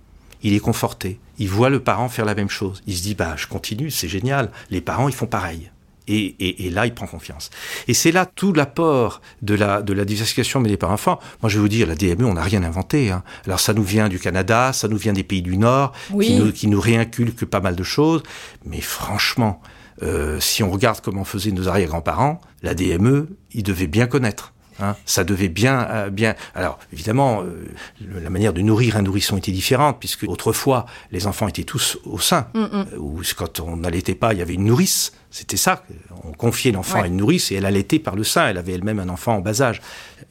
Il 0.44 0.54
est 0.54 0.60
conforté. 0.60 1.20
Il 1.40 1.50
voit 1.50 1.70
le 1.70 1.80
parent 1.80 2.08
faire 2.08 2.26
la 2.26 2.36
même 2.36 2.50
chose. 2.50 2.84
Il 2.86 2.96
se 2.96 3.02
dit, 3.02 3.16
bah, 3.16 3.36
je 3.38 3.48
continue, 3.48 3.90
c'est 3.90 4.08
génial. 4.08 4.52
Les 4.70 4.82
parents, 4.82 5.10
ils 5.10 5.16
font 5.16 5.26
pareil. 5.26 5.72
Et, 6.08 6.18
et- 6.40 6.66
et 6.68 6.70
là, 6.70 6.86
il 6.86 6.94
prend 6.94 7.08
confiance. 7.08 7.50
Et 7.88 7.94
c'est 7.94 8.12
là 8.12 8.26
tout 8.26 8.54
l'apport 8.54 9.22
de 9.42 9.56
la, 9.56 9.82
de 9.82 9.94
la 9.94 10.06
diversification 10.06 10.62
des 10.62 10.78
par 10.78 10.92
enfants. 10.92 11.20
Moi, 11.42 11.50
je 11.50 11.56
vais 11.58 11.62
vous 11.62 11.68
dire, 11.70 11.88
la 11.88 11.96
DME, 11.96 12.26
on 12.26 12.34
n'a 12.36 12.44
rien 12.44 12.64
inventé. 12.64 13.12
hein. 13.12 13.24
Alors, 13.46 13.60
ça 13.60 13.74
nous 13.74 13.84
vient 13.84 14.08
du 14.10 14.20
Canada, 14.20 14.72
ça 14.74 14.88
nous 14.88 14.98
vient 14.98 15.14
des 15.14 15.24
pays 15.24 15.42
du 15.42 15.58
Nord, 15.58 15.94
Oui. 16.12 16.28
qui, 16.28 16.34
nous, 16.40 16.52
qui 16.52 16.68
nous 16.68 16.80
réinculquent 16.82 17.46
pas 17.46 17.60
mal 17.60 17.76
de 17.76 17.84
choses. 17.84 18.24
Mais 18.66 18.82
franchement, 18.82 19.62
euh, 20.04 20.40
si 20.40 20.62
on 20.64 20.72
regarde 20.72 21.00
comment 21.02 21.24
faisaient 21.24 21.52
nos 21.52 21.68
arrière-grands-parents, 21.68 22.42
la 22.62 22.74
DME, 22.74 23.28
ils 23.54 23.64
devaient 23.64 23.88
bien 23.88 24.08
connaître. 24.08 24.54
Hein, 24.82 24.96
ça 25.06 25.24
devait 25.24 25.48
bien, 25.48 25.88
euh, 25.90 26.10
bien. 26.10 26.36
Alors 26.54 26.80
évidemment, 26.92 27.42
euh, 27.44 27.66
le- 28.06 28.20
la 28.20 28.30
manière 28.30 28.52
de 28.52 28.62
nourrir 28.62 28.98
un 28.98 29.02
nourrisson 29.04 29.38
était 29.38 29.54
différente 29.54 29.98
puisque 30.00 30.24
autrefois 30.28 30.86
les 31.12 31.28
enfants 31.28 31.48
étaient 31.48 31.64
tous 31.64 31.98
au 32.04 32.20
sein. 32.20 32.48
Euh, 32.56 32.84
Ou 32.98 33.22
quand 33.38 33.62
on 33.62 33.78
n'allaitait 33.78 34.16
pas, 34.16 34.34
il 34.34 34.40
y 34.40 34.42
avait 34.42 34.56
une 34.56 34.66
nourrice. 34.66 35.14
C'était 35.32 35.58
ça. 35.58 35.84
On 36.26 36.32
confiait 36.34 36.72
l'enfant 36.72 36.98
Ouais. 37.00 37.06
à 37.06 37.08
une 37.08 37.18
nourrice 37.18 37.52
et 37.52 37.56
elle 37.56 37.66
allaitait 37.66 38.00
par 38.00 38.16
le 38.16 38.24
sein. 38.26 38.48
Elle 38.50 38.58
avait 38.58 38.74
elle-même 38.74 39.00
un 39.00 39.10
enfant 39.10 39.36
en 39.36 39.40
bas 39.42 39.62
âge. 39.62 39.82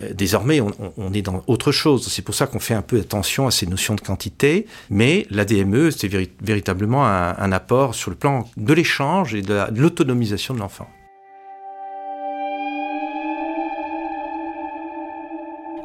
Euh, 0.02 0.12
désormais, 0.12 0.61
on, 0.61 0.68
on- 0.78 0.92
on 0.98 1.12
est 1.14 1.22
dans 1.22 1.42
autre 1.46 1.72
chose. 1.72 2.07
C'est 2.11 2.22
pour 2.22 2.35
ça 2.35 2.46
qu'on 2.46 2.59
fait 2.61 2.74
un 2.74 2.83
peu 2.83 3.00
attention 3.00 3.46
à 3.46 3.50
ces 3.50 3.66
notions 3.66 3.94
de 3.94 4.00
quantité. 4.02 4.66
Mais 4.90 5.26
la 5.30 5.44
DME, 5.44 5.90
c'est 5.90 6.09
véri- 6.09 6.30
véritablement 6.42 7.07
un, 7.07 7.35
un 7.38 7.52
apport 7.52 7.94
sur 7.94 8.11
le 8.11 8.16
plan 8.16 8.48
de 8.57 8.72
l'échange 8.74 9.35
et 9.35 9.42
de 9.42 9.64
l'autonomisation 9.74 10.52
de 10.54 10.59
l'enfant. 10.61 10.88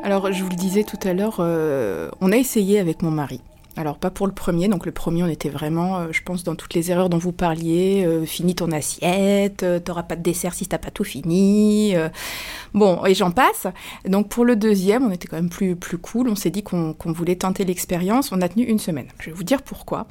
Alors, 0.03 0.31
je 0.31 0.43
vous 0.43 0.49
le 0.49 0.55
disais 0.55 0.83
tout 0.83 0.99
à 1.03 1.13
l'heure, 1.13 1.37
euh, 1.39 2.09
on 2.21 2.31
a 2.31 2.37
essayé 2.37 2.79
avec 2.79 3.01
mon 3.01 3.11
mari. 3.11 3.41
Alors, 3.79 3.97
pas 3.97 4.09
pour 4.09 4.27
le 4.27 4.33
premier, 4.33 4.67
donc 4.67 4.85
le 4.85 4.91
premier, 4.91 5.23
on 5.23 5.27
était 5.27 5.47
vraiment, 5.47 5.99
euh, 5.99 6.07
je 6.11 6.21
pense, 6.21 6.43
dans 6.43 6.55
toutes 6.55 6.73
les 6.73 6.91
erreurs 6.91 7.07
dont 7.07 7.17
vous 7.17 7.31
parliez. 7.31 8.03
euh, 8.05 8.25
finis 8.25 8.53
ton 8.53 8.73
assiette, 8.73 9.63
euh, 9.63 9.79
t'auras 9.79 10.03
pas 10.03 10.17
de 10.17 10.21
dessert 10.21 10.53
si 10.53 10.67
t'as 10.67 10.77
pas 10.77 10.91
tout 10.91 11.05
fini. 11.05 11.95
euh, 11.95 12.09
bon, 12.73 13.05
et 13.05 13.13
j'en 13.15 13.31
passe. 13.31 13.67
Donc, 14.05 14.27
pour 14.27 14.43
le 14.43 14.57
deuxième, 14.57 15.05
on 15.05 15.11
était 15.11 15.29
quand 15.29 15.37
même 15.37 15.49
plus, 15.49 15.77
plus 15.77 15.97
cool. 15.97 16.27
On 16.27 16.35
s'est 16.35 16.49
dit 16.49 16.61
qu'on 16.61 16.93
voulait 17.05 17.37
tenter 17.37 17.63
l'expérience. 17.63 18.33
On 18.33 18.41
a 18.41 18.49
tenu 18.49 18.65
une 18.65 18.79
semaine. 18.79 19.07
Je 19.21 19.27
vais 19.27 19.31
vous 19.31 19.43
dire 19.45 19.61
pourquoi. 19.61 20.07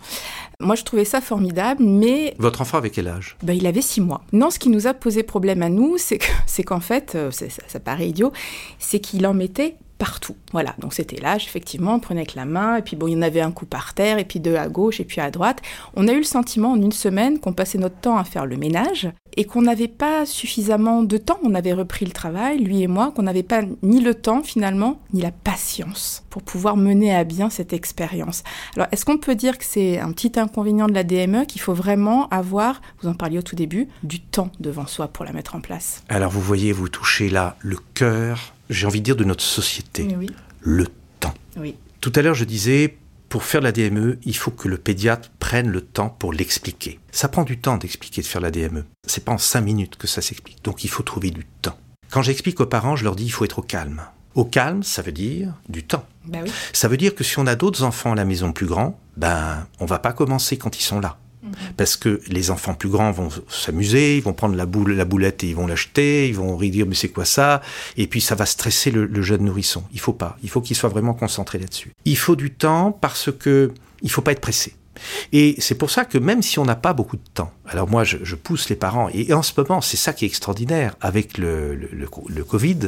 Moi, 0.60 0.74
je 0.74 0.84
trouvais 0.84 1.04
ça 1.04 1.20
formidable, 1.20 1.84
mais 1.84 2.34
Votre 2.38 2.62
enfant 2.62 2.78
avait 2.78 2.88
quel 2.88 3.06
âge? 3.06 3.36
Bah, 3.42 3.52
il 3.52 3.66
avait 3.66 3.82
six 3.82 4.00
mois. 4.00 4.22
Non, 4.32 4.48
ce 4.48 4.58
qui 4.58 4.70
nous 4.70 4.86
a 4.86 4.94
posé 4.94 5.22
problème 5.22 5.60
à 5.62 5.68
nous, 5.68 5.98
c'est 5.98 6.16
que- 6.16 6.24
c'est 6.46 6.62
qu'en 6.62 6.80
fait, 6.80 7.18
ça 7.66 7.80
paraît 7.80 8.08
idiot, 8.08 8.32
c'est 8.78 8.98
qu'il 9.00 9.26
en 9.26 9.34
mettait 9.34 9.76
partout. 9.98 10.36
Voilà, 10.52 10.74
donc 10.78 10.94
c'était 10.94 11.20
l'âge, 11.20 11.44
effectivement, 11.44 11.94
on 11.94 12.00
prenait 12.00 12.20
avec 12.20 12.34
la 12.34 12.44
main, 12.44 12.76
et 12.76 12.82
puis 12.82 12.96
bon, 12.96 13.08
il 13.08 13.12
y 13.12 13.16
en 13.16 13.22
avait 13.22 13.40
un 13.40 13.50
coup 13.50 13.66
par 13.66 13.94
terre, 13.94 14.18
et 14.18 14.24
puis 14.24 14.40
deux 14.40 14.56
à 14.56 14.68
gauche, 14.68 15.00
et 15.00 15.04
puis 15.04 15.20
à 15.20 15.30
droite. 15.30 15.60
On 15.94 16.08
a 16.08 16.12
eu 16.12 16.18
le 16.18 16.24
sentiment 16.24 16.72
en 16.72 16.80
une 16.80 16.92
semaine 16.92 17.38
qu'on 17.38 17.52
passait 17.52 17.78
notre 17.78 17.96
temps 17.96 18.16
à 18.16 18.24
faire 18.24 18.46
le 18.46 18.56
ménage, 18.56 19.10
et 19.36 19.44
qu'on 19.44 19.62
n'avait 19.62 19.88
pas 19.88 20.26
suffisamment 20.26 21.02
de 21.02 21.16
temps. 21.16 21.38
On 21.44 21.54
avait 21.54 21.72
repris 21.72 22.04
le 22.04 22.10
travail, 22.10 22.58
lui 22.58 22.82
et 22.82 22.88
moi, 22.88 23.12
qu'on 23.14 23.22
n'avait 23.22 23.42
pas 23.42 23.62
ni 23.82 24.00
le 24.00 24.14
temps 24.14 24.42
finalement, 24.42 25.00
ni 25.12 25.20
la 25.20 25.30
patience 25.30 26.24
pour 26.30 26.42
pouvoir 26.42 26.76
mener 26.76 27.14
à 27.14 27.24
bien 27.24 27.50
cette 27.50 27.72
expérience. 27.72 28.42
Alors, 28.76 28.88
est-ce 28.90 29.04
qu'on 29.04 29.18
peut 29.18 29.34
dire 29.34 29.58
que 29.58 29.64
c'est 29.64 29.98
un 30.00 30.12
petit 30.12 30.32
inconvénient 30.40 30.88
de 30.88 30.94
la 30.94 31.04
DME 31.04 31.44
qu'il 31.44 31.60
faut 31.60 31.74
vraiment 31.74 32.28
avoir, 32.28 32.80
vous 33.00 33.08
en 33.08 33.14
parliez 33.14 33.38
au 33.38 33.42
tout 33.42 33.56
début, 33.56 33.88
du 34.02 34.20
temps 34.20 34.50
devant 34.60 34.86
soi 34.86 35.08
pour 35.08 35.24
la 35.24 35.32
mettre 35.32 35.54
en 35.54 35.60
place? 35.60 36.02
Alors 36.08 36.30
vous 36.30 36.40
voyez, 36.40 36.72
vous 36.72 36.88
touchez 36.88 37.28
là 37.28 37.56
le 37.60 37.76
cœur, 37.94 38.54
j'ai 38.70 38.86
envie 38.86 39.00
de 39.00 39.04
dire, 39.04 39.16
de 39.16 39.24
notre 39.24 39.44
société, 39.44 40.08
oui. 40.18 40.30
le 40.60 40.86
temps. 41.20 41.34
Oui. 41.56 41.74
Tout 42.00 42.12
à 42.14 42.22
l'heure, 42.22 42.34
je 42.34 42.44
disais, 42.44 42.96
pour 43.28 43.44
faire 43.44 43.60
la 43.60 43.72
DME, 43.72 44.18
il 44.24 44.36
faut 44.36 44.50
que 44.50 44.68
le 44.68 44.78
pédiatre 44.78 45.30
prenne 45.38 45.68
le 45.68 45.80
temps 45.80 46.08
pour 46.08 46.32
l'expliquer. 46.32 46.98
Ça 47.10 47.28
prend 47.28 47.44
du 47.44 47.58
temps 47.58 47.76
d'expliquer, 47.76 48.22
de 48.22 48.26
faire 48.26 48.40
la 48.40 48.50
DME. 48.50 48.84
C'est 49.06 49.24
pas 49.24 49.32
en 49.32 49.38
cinq 49.38 49.62
minutes 49.62 49.96
que 49.96 50.06
ça 50.06 50.22
s'explique. 50.22 50.64
Donc 50.64 50.84
il 50.84 50.88
faut 50.88 51.02
trouver 51.02 51.30
du 51.30 51.44
temps. 51.62 51.78
Quand 52.10 52.22
j'explique 52.22 52.60
aux 52.60 52.66
parents, 52.66 52.96
je 52.96 53.04
leur 53.04 53.16
dis, 53.16 53.24
il 53.24 53.30
faut 53.30 53.44
être 53.44 53.58
au 53.58 53.62
calme. 53.62 54.02
Au 54.34 54.44
calme, 54.44 54.82
ça 54.82 55.02
veut 55.02 55.12
dire 55.12 55.52
du 55.68 55.82
temps. 55.82 56.06
Bah 56.24 56.38
oui. 56.42 56.50
Ça 56.72 56.88
veut 56.88 56.96
dire 56.96 57.14
que 57.14 57.24
si 57.24 57.38
on 57.38 57.46
a 57.46 57.56
d'autres 57.56 57.82
enfants 57.82 58.12
à 58.12 58.14
la 58.14 58.24
maison 58.24 58.52
plus 58.52 58.66
grands, 58.66 58.98
ben, 59.16 59.66
on 59.80 59.84
va 59.84 59.98
pas 59.98 60.12
commencer 60.12 60.56
quand 60.56 60.78
ils 60.78 60.84
sont 60.84 61.00
là. 61.00 61.18
Parce 61.76 61.96
que 61.96 62.20
les 62.28 62.50
enfants 62.50 62.74
plus 62.74 62.88
grands 62.88 63.12
vont 63.12 63.28
s'amuser, 63.48 64.16
ils 64.16 64.22
vont 64.22 64.32
prendre 64.32 64.56
la, 64.56 64.66
boule, 64.66 64.92
la 64.92 65.04
boulette 65.04 65.44
et 65.44 65.48
ils 65.48 65.56
vont 65.56 65.66
l'acheter, 65.66 66.28
ils 66.28 66.34
vont 66.34 66.56
dire 66.56 66.86
mais 66.86 66.94
c'est 66.94 67.08
quoi 67.08 67.24
ça? 67.24 67.62
Et 67.96 68.06
puis 68.06 68.20
ça 68.20 68.34
va 68.34 68.46
stresser 68.46 68.90
le, 68.90 69.06
le 69.06 69.22
jeune 69.22 69.44
nourrisson. 69.44 69.84
Il 69.92 70.00
faut 70.00 70.12
pas. 70.12 70.36
Il 70.42 70.50
faut 70.50 70.60
qu'il 70.60 70.76
soit 70.76 70.88
vraiment 70.88 71.14
concentré 71.14 71.58
là-dessus. 71.58 71.92
Il 72.04 72.16
faut 72.16 72.36
du 72.36 72.50
temps 72.50 72.92
parce 72.92 73.30
que 73.32 73.72
il 74.02 74.10
faut 74.10 74.22
pas 74.22 74.32
être 74.32 74.40
pressé. 74.40 74.74
Et 75.32 75.54
c'est 75.58 75.74
pour 75.76 75.90
ça 75.90 76.04
que 76.04 76.18
même 76.18 76.42
si 76.42 76.58
on 76.58 76.64
n'a 76.64 76.76
pas 76.76 76.92
beaucoup 76.92 77.16
de 77.16 77.22
temps, 77.34 77.52
alors 77.66 77.88
moi 77.88 78.04
je, 78.04 78.18
je 78.22 78.34
pousse 78.34 78.68
les 78.68 78.76
parents, 78.76 79.08
et 79.12 79.32
en 79.32 79.42
ce 79.42 79.52
moment 79.56 79.80
c'est 79.80 79.96
ça 79.96 80.12
qui 80.12 80.24
est 80.24 80.28
extraordinaire 80.28 80.94
avec 81.00 81.38
le, 81.38 81.74
le, 81.74 81.88
le, 81.92 82.08
le 82.28 82.44
Covid, 82.44 82.78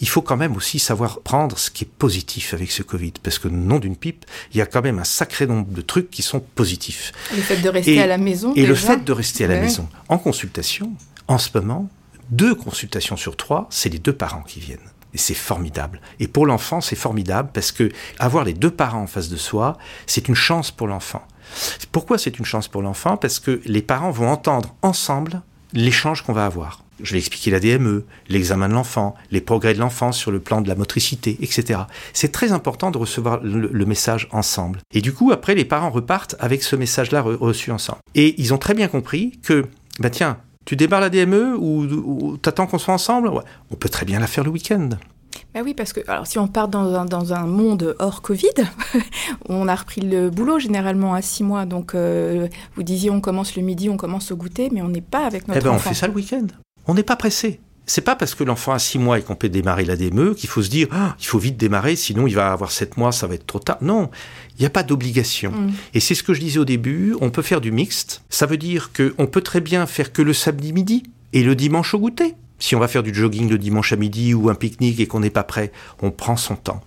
il 0.00 0.08
faut 0.08 0.22
quand 0.22 0.36
même 0.36 0.56
aussi 0.56 0.78
savoir 0.78 1.20
prendre 1.20 1.58
ce 1.58 1.70
qui 1.70 1.84
est 1.84 1.88
positif 1.98 2.54
avec 2.54 2.70
ce 2.70 2.82
Covid, 2.82 3.12
parce 3.22 3.38
que 3.38 3.48
nom 3.48 3.78
d'une 3.78 3.96
pipe, 3.96 4.24
il 4.52 4.58
y 4.58 4.60
a 4.60 4.66
quand 4.66 4.82
même 4.82 4.98
un 4.98 5.04
sacré 5.04 5.46
nombre 5.46 5.70
de 5.72 5.80
trucs 5.82 6.10
qui 6.10 6.22
sont 6.22 6.40
positifs. 6.40 7.12
Le 7.34 7.40
fait 7.42 7.56
de 7.58 7.68
rester 7.68 7.94
Et- 7.96 8.00
à 8.02 8.06
la 8.06 8.18
maison. 8.18 8.52
Et 8.54 8.66
le 8.66 8.74
fait 8.74 9.04
de 9.04 9.12
rester 9.12 9.44
à 9.44 9.48
la 9.48 9.54
Ouais. 9.54 9.60
maison 9.62 9.88
en 10.08 10.18
consultation, 10.18 10.92
en 11.28 11.38
ce 11.38 11.48
moment, 11.54 11.88
deux 12.30 12.54
consultations 12.54 13.16
sur 13.16 13.36
trois, 13.36 13.66
c'est 13.70 13.88
les 13.88 13.98
deux 13.98 14.12
parents 14.14 14.42
qui 14.42 14.60
viennent. 14.60 14.78
Et 15.12 15.18
c'est 15.18 15.34
formidable. 15.34 16.00
Et 16.18 16.26
pour 16.26 16.44
l'enfant, 16.44 16.80
c'est 16.80 16.96
formidable 16.96 17.50
parce 17.54 17.70
que 17.70 17.88
avoir 18.18 18.44
les 18.44 18.52
deux 18.52 18.70
parents 18.72 19.02
en 19.02 19.06
face 19.06 19.28
de 19.28 19.36
soi, 19.36 19.78
c'est 20.06 20.26
une 20.26 20.34
chance 20.34 20.72
pour 20.72 20.88
l'enfant. 20.88 21.22
Pourquoi 21.92 22.18
c'est 22.18 22.38
une 22.38 22.44
chance 22.44 22.68
pour 22.68 22.82
l'enfant? 22.82 23.16
Parce 23.16 23.38
que 23.38 23.60
les 23.64 23.82
parents 23.82 24.10
vont 24.10 24.28
entendre 24.28 24.74
ensemble 24.82 25.42
l'échange 25.72 26.22
qu'on 26.22 26.32
va 26.32 26.46
avoir. 26.46 26.84
Je 27.02 27.12
vais 27.12 27.18
expliquer 27.18 27.50
la 27.50 27.58
DME, 27.58 28.04
l'examen 28.28 28.68
de 28.68 28.74
l'enfant, 28.74 29.16
les 29.32 29.40
progrès 29.40 29.74
de 29.74 29.80
l'enfant 29.80 30.12
sur 30.12 30.30
le 30.30 30.38
plan 30.38 30.60
de 30.60 30.68
la 30.68 30.76
motricité, 30.76 31.36
etc. 31.40 31.80
C'est 32.12 32.30
très 32.30 32.52
important 32.52 32.92
de 32.92 32.98
recevoir 32.98 33.40
le, 33.42 33.84
message 33.84 34.28
ensemble. 34.30 34.80
Et 34.92 35.00
du 35.00 35.12
coup, 35.12 35.32
après, 35.32 35.54
les 35.54 35.64
parents 35.64 35.90
repartent 35.90 36.36
avec 36.38 36.62
ce 36.62 36.76
message-là 36.76 37.20
reçu 37.22 37.72
ensemble. 37.72 37.98
Et 38.14 38.40
ils 38.40 38.54
ont 38.54 38.58
très 38.58 38.74
bien 38.74 38.88
compris 38.88 39.38
que, 39.42 39.66
bah 39.98 40.10
tiens, 40.10 40.38
tu 40.64 40.76
débarres 40.76 41.00
la 41.00 41.10
DME 41.10 41.56
ou, 41.58 42.36
t'attends 42.38 42.66
qu'on 42.66 42.78
soit 42.78 42.94
ensemble? 42.94 43.30
On 43.70 43.74
peut 43.74 43.88
très 43.88 44.06
bien 44.06 44.20
la 44.20 44.26
faire 44.26 44.44
le 44.44 44.50
week-end. 44.50 44.90
Bah 45.54 45.60
oui, 45.64 45.74
parce 45.74 45.92
que 45.92 46.00
alors, 46.08 46.26
si 46.26 46.38
on 46.38 46.48
part 46.48 46.68
dans 46.68 46.94
un, 46.94 47.04
dans 47.04 47.32
un 47.32 47.46
monde 47.46 47.94
hors 47.98 48.22
Covid, 48.22 48.48
on 49.48 49.68
a 49.68 49.74
repris 49.74 50.00
le 50.00 50.30
boulot 50.30 50.58
généralement 50.58 51.14
à 51.14 51.22
six 51.22 51.44
mois. 51.44 51.66
Donc, 51.66 51.94
euh, 51.94 52.48
vous 52.76 52.82
disiez, 52.82 53.10
on 53.10 53.20
commence 53.20 53.56
le 53.56 53.62
midi, 53.62 53.88
on 53.88 53.96
commence 53.96 54.30
au 54.32 54.36
goûter, 54.36 54.70
mais 54.72 54.82
on 54.82 54.88
n'est 54.88 55.00
pas 55.00 55.26
avec 55.26 55.48
notre 55.48 55.60
eh 55.60 55.64
ben, 55.64 55.70
enfant. 55.70 55.90
On 55.90 55.92
fait 55.92 55.98
ça 55.98 56.06
le 56.06 56.14
week-end. 56.14 56.46
On 56.86 56.94
n'est 56.94 57.02
pas 57.02 57.16
pressé. 57.16 57.60
C'est 57.86 58.00
pas 58.00 58.16
parce 58.16 58.34
que 58.34 58.44
l'enfant 58.44 58.72
a 58.72 58.78
six 58.78 58.98
mois 58.98 59.18
et 59.18 59.22
qu'on 59.22 59.34
peut 59.34 59.48
démarrer 59.48 59.84
la 59.84 59.96
DME 59.96 60.34
qu'il 60.34 60.48
faut 60.48 60.62
se 60.62 60.70
dire 60.70 60.88
ah, 60.90 61.16
il 61.20 61.26
faut 61.26 61.38
vite 61.38 61.58
démarrer, 61.58 61.96
sinon 61.96 62.26
il 62.26 62.34
va 62.34 62.50
avoir 62.50 62.70
sept 62.70 62.96
mois, 62.96 63.12
ça 63.12 63.26
va 63.26 63.34
être 63.34 63.46
trop 63.46 63.58
tard. 63.58 63.76
Non, 63.82 64.10
il 64.56 64.62
n'y 64.62 64.66
a 64.66 64.70
pas 64.70 64.82
d'obligation. 64.82 65.50
Mm. 65.50 65.72
Et 65.92 66.00
c'est 66.00 66.14
ce 66.14 66.22
que 66.22 66.32
je 66.32 66.40
disais 66.40 66.58
au 66.58 66.64
début, 66.64 67.14
on 67.20 67.30
peut 67.30 67.42
faire 67.42 67.60
du 67.60 67.72
mixte. 67.72 68.22
Ça 68.30 68.46
veut 68.46 68.56
dire 68.56 68.90
qu'on 68.92 69.26
peut 69.26 69.42
très 69.42 69.60
bien 69.60 69.84
faire 69.86 70.12
que 70.12 70.22
le 70.22 70.32
samedi 70.32 70.72
midi 70.72 71.02
et 71.34 71.42
le 71.42 71.54
dimanche 71.54 71.92
au 71.94 71.98
goûter. 71.98 72.34
Si 72.58 72.76
on 72.76 72.80
va 72.80 72.88
faire 72.88 73.02
du 73.02 73.12
jogging 73.12 73.48
le 73.48 73.58
dimanche 73.58 73.92
à 73.92 73.96
midi 73.96 74.32
ou 74.32 74.48
un 74.48 74.54
pique-nique 74.54 75.00
et 75.00 75.06
qu'on 75.06 75.20
n'est 75.20 75.30
pas 75.30 75.42
prêt, 75.42 75.72
on 76.02 76.10
prend 76.10 76.36
son 76.36 76.56
temps. 76.56 76.80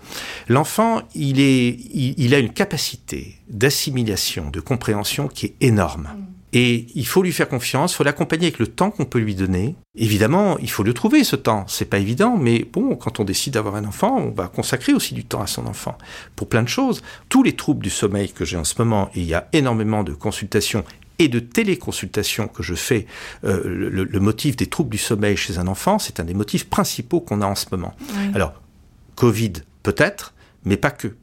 L'enfant, 0.48 1.02
il, 1.14 1.40
est, 1.40 1.78
il, 1.94 2.34
a 2.34 2.40
une 2.40 2.54
capacité 2.54 3.36
d'assimilation, 3.50 4.50
de 4.50 4.60
compréhension 4.60 5.28
qui 5.28 5.48
est 5.48 5.56
énorme. 5.62 6.10
Mm. 6.16 6.38
Et 6.54 6.88
il 6.96 7.06
faut 7.06 7.22
lui 7.22 7.34
faire 7.34 7.50
confiance, 7.50 7.92
il 7.92 7.96
faut 7.98 8.04
l'accompagner 8.06 8.48
avec 8.48 8.60
le 8.60 8.68
temps 8.68 8.90
qu'on 8.90 9.04
peut 9.04 9.20
lui 9.20 9.36
donner. 9.36 9.76
Évidemment, 9.96 10.58
il 10.60 10.70
faut 10.70 10.84
le 10.84 10.94
trouver 10.94 11.26
ce 11.26 11.36
temps, 11.36 11.66
c'est 11.68 11.86
pas 11.86 12.00
évident, 12.00 12.38
mais 12.38 12.66
bon, 12.72 12.96
quand 12.96 13.20
on 13.20 13.26
décide 13.26 13.54
d'avoir 13.54 13.76
un 13.76 13.84
enfant, 13.84 14.18
on 14.18 14.32
va 14.32 14.48
consacrer 14.48 14.94
aussi 14.94 15.14
du 15.14 15.26
temps 15.26 15.42
à 15.42 15.48
son 15.48 15.68
enfant 15.68 15.98
pour 16.38 16.48
plein 16.48 16.64
de 16.64 16.70
choses. 16.70 17.04
Tous 17.28 17.44
les 17.44 17.54
troubles 17.54 17.84
du 17.84 17.90
sommeil 17.90 18.32
que 18.32 18.46
j'ai 18.46 18.56
en 18.56 18.64
ce 18.64 18.76
moment, 18.80 19.10
et 19.14 19.20
il 19.20 19.28
y 19.28 19.34
a 19.34 19.50
énormément 19.52 20.04
de 20.04 20.14
consultations 20.14 20.86
et 21.20 21.28
de 21.28 21.40
téléconsultations 21.40 22.48
que 22.48 22.64
je 22.64 22.76
fais, 22.76 23.08
euh, 23.44 23.62
le, 23.90 24.20
motif 24.20 24.56
des 24.56 24.68
troubles 24.68 24.90
du 24.90 24.98
sommeil 24.98 25.36
chez 25.36 25.58
un 25.58 25.68
enfant, 25.68 26.00
c'est 26.00 26.20
un 26.20 26.24
des 26.24 26.34
motifs 26.34 26.70
principaux 26.70 27.22
qu'on 27.22 27.42
a 27.42 27.46
en 27.46 27.56
ce 27.56 27.66
moment. 27.72 27.96
Alors, 28.34 28.54
Covid 29.16 29.54
peut-être, 29.84 30.34
mais 30.66 30.78
pas 30.78 30.92
que. 30.92 31.16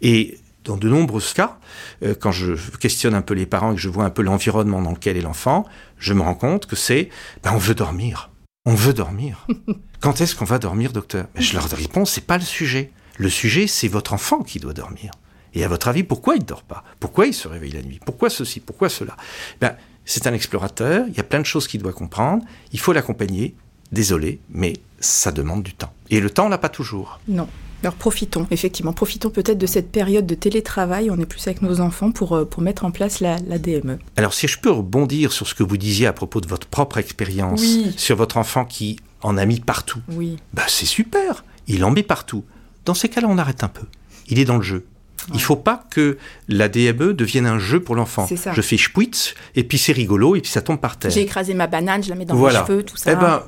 Et 0.00 0.38
dans 0.64 0.76
de 0.76 0.88
nombreux 0.88 1.22
cas, 1.34 1.58
euh, 2.02 2.14
quand 2.18 2.32
je 2.32 2.54
questionne 2.78 3.14
un 3.14 3.22
peu 3.22 3.34
les 3.34 3.46
parents 3.46 3.72
et 3.72 3.74
que 3.74 3.80
je 3.80 3.88
vois 3.88 4.04
un 4.04 4.10
peu 4.10 4.22
l'environnement 4.22 4.80
dans 4.82 4.92
lequel 4.92 5.16
est 5.16 5.22
l'enfant, 5.22 5.64
je 5.98 6.14
me 6.14 6.22
rends 6.22 6.34
compte 6.34 6.66
que 6.66 6.76
c'est 6.76 7.08
ben, 7.42 7.52
on 7.54 7.58
veut 7.58 7.74
dormir. 7.74 8.30
On 8.64 8.74
veut 8.74 8.94
dormir. 8.94 9.46
Quand 10.00 10.20
est-ce 10.20 10.36
qu'on 10.36 10.44
va 10.44 10.58
dormir, 10.58 10.92
docteur? 10.92 11.26
Ben, 11.34 11.42
Je 11.42 11.54
leur 11.54 11.68
réponds, 11.68 12.04
c'est 12.04 12.26
pas 12.26 12.38
le 12.38 12.44
sujet. 12.44 12.92
Le 13.18 13.28
sujet, 13.28 13.66
c'est 13.66 13.88
votre 13.88 14.12
enfant 14.12 14.42
qui 14.42 14.60
doit 14.60 14.72
dormir. 14.72 15.10
Et 15.54 15.64
à 15.64 15.68
votre 15.68 15.88
avis, 15.88 16.02
pourquoi 16.02 16.36
il 16.36 16.40
ne 16.40 16.46
dort 16.46 16.62
pas? 16.62 16.84
Pourquoi 17.00 17.26
il 17.26 17.34
se 17.34 17.48
réveille 17.48 17.72
la 17.72 17.82
nuit? 17.82 18.00
Pourquoi 18.04 18.30
ceci? 18.30 18.60
Pourquoi 18.60 18.88
cela? 18.88 19.16
Ben, 19.60 19.76
C'est 20.04 20.26
un 20.26 20.34
explorateur, 20.34 21.06
il 21.08 21.16
y 21.16 21.20
a 21.20 21.24
plein 21.24 21.40
de 21.40 21.46
choses 21.46 21.68
qu'il 21.68 21.80
doit 21.82 21.92
comprendre, 21.92 22.44
il 22.72 22.80
faut 22.80 22.92
l'accompagner. 22.92 23.54
Désolé, 23.92 24.40
mais 24.48 24.72
ça 25.00 25.32
demande 25.32 25.62
du 25.62 25.74
temps. 25.74 25.92
Et 26.08 26.20
le 26.20 26.30
temps, 26.30 26.46
on 26.46 26.48
l'a 26.48 26.56
pas 26.56 26.70
toujours. 26.70 27.20
Non. 27.28 27.46
Alors 27.82 27.94
profitons, 27.94 28.46
effectivement, 28.52 28.92
profitons 28.92 29.30
peut-être 29.30 29.58
de 29.58 29.66
cette 29.66 29.90
période 29.90 30.24
de 30.24 30.36
télétravail, 30.36 31.10
on 31.10 31.18
est 31.18 31.26
plus 31.26 31.46
avec 31.48 31.62
nos 31.62 31.80
enfants 31.80 32.12
pour, 32.12 32.36
euh, 32.36 32.44
pour 32.44 32.62
mettre 32.62 32.84
en 32.84 32.92
place 32.92 33.18
la, 33.18 33.38
DME. 33.40 33.98
Alors 34.16 34.34
si 34.34 34.46
je 34.46 34.58
peux 34.58 34.70
rebondir 34.70 35.32
sur 35.32 35.48
ce 35.48 35.54
que 35.54 35.64
vous 35.64 35.76
disiez 35.76 36.06
à 36.06 36.12
propos 36.12 36.40
de 36.40 36.46
votre 36.46 36.68
propre 36.68 36.98
expérience, 36.98 37.64
sur 37.96 38.16
votre 38.16 38.36
enfant 38.36 38.64
qui 38.64 39.00
en 39.20 39.36
a 39.36 39.44
mis 39.46 39.58
partout, 39.58 40.00
oui. 40.12 40.36
bah, 40.54 40.62
c'est 40.68 40.86
super, 40.86 41.44
il 41.66 41.84
en 41.84 41.90
met 41.90 42.04
partout. 42.04 42.44
Dans 42.84 42.94
ces 42.94 43.08
cas-là, 43.08 43.26
on 43.28 43.38
arrête 43.38 43.64
un 43.64 43.68
peu. 43.68 43.86
Il 44.28 44.38
est 44.38 44.44
dans 44.44 44.56
le 44.56 44.62
jeu. 44.62 44.86
Il 45.34 45.40
faut 45.40 45.56
pas 45.56 45.84
que 45.90 46.18
la 46.48 46.68
DME 46.68 47.14
devienne 47.14 47.46
un 47.46 47.58
jeu 47.58 47.80
pour 47.80 47.94
l'enfant. 47.94 48.26
Je 48.28 48.60
fais 48.60 48.76
chpouitz, 48.76 49.34
et 49.54 49.64
puis 49.64 49.78
c'est 49.78 49.92
rigolo, 49.92 50.36
et 50.36 50.40
puis 50.40 50.50
ça 50.50 50.62
tombe 50.62 50.80
par 50.80 50.98
terre. 50.98 51.10
J'ai 51.10 51.22
écrasé 51.22 51.54
ma 51.54 51.66
banane, 51.66 52.02
je 52.02 52.08
la 52.08 52.14
mets 52.14 52.24
dans 52.24 52.46
les 52.46 52.54
cheveux, 52.54 52.82
tout 52.82 52.96
ça. 52.96 53.12
Eh 53.12 53.16
ben, 53.16 53.42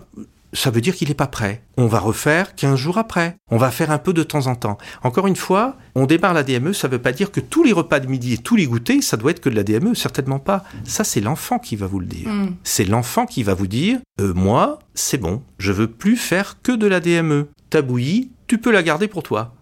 ça 0.55 0.71
veut 0.71 0.81
dire 0.81 0.95
qu'il 0.95 1.09
n'est 1.09 1.15
pas 1.15 1.27
prêt. 1.27 1.63
On 1.77 1.87
va 1.87 1.99
refaire 1.99 2.55
15 2.55 2.79
jours 2.79 2.97
après. 2.97 3.37
On 3.51 3.57
va 3.57 3.71
faire 3.71 3.91
un 3.91 3.99
peu 3.99 4.13
de 4.13 4.23
temps 4.23 4.47
en 4.47 4.55
temps. 4.55 4.79
Encore 5.03 5.27
une 5.27 5.37
fois, 5.37 5.77
on 5.95 6.07
démarre 6.07 6.33
la 6.33 6.45
DME, 6.45 6.73
ça 6.73 6.89
ne 6.89 6.93
veut 6.93 7.01
pas 7.01 7.13
dire 7.13 7.33
que 7.33 7.41
tous 7.41 7.65
les 7.65 7.73
repas 7.73 8.01
de 8.01 8.07
midi 8.07 8.35
et 8.35 8.39
tous 8.39 8.57
les 8.57 8.67
goûters, 8.67 9.03
ça 9.03 9.17
doit 9.17 9.33
être 9.33 9.41
que 9.41 9.49
de 9.49 9.57
la 9.57 9.65
DME, 9.65 9.95
certainement 9.95 10.39
pas. 10.39 10.65
Ça, 10.85 11.03
c'est 11.05 11.21
l'enfant 11.21 11.59
qui 11.59 11.77
va 11.77 11.87
vous 11.87 11.99
le 11.99 12.07
dire. 12.07 12.29
Hmm. 12.29 12.55
C'est 12.63 12.85
l'enfant 12.85 13.27
qui 13.27 13.43
va 13.43 13.55
vous 13.55 13.67
dire, 13.67 13.99
euh, 14.21 14.33
moi, 14.33 14.79
c'est 14.95 15.19
bon, 15.19 15.43
je 15.59 15.73
veux 15.73 15.89
plus 15.89 16.17
faire 16.17 16.63
que 16.63 16.73
de 16.73 16.87
la 16.87 17.01
DME. 17.01 17.49
Ta 17.71 17.83
bouillie, 17.83 18.31
tu 18.47 18.59
peux 18.59 18.71
la 18.71 18.85
garder 18.85 19.09
pour 19.09 19.25
toi. 19.25 19.55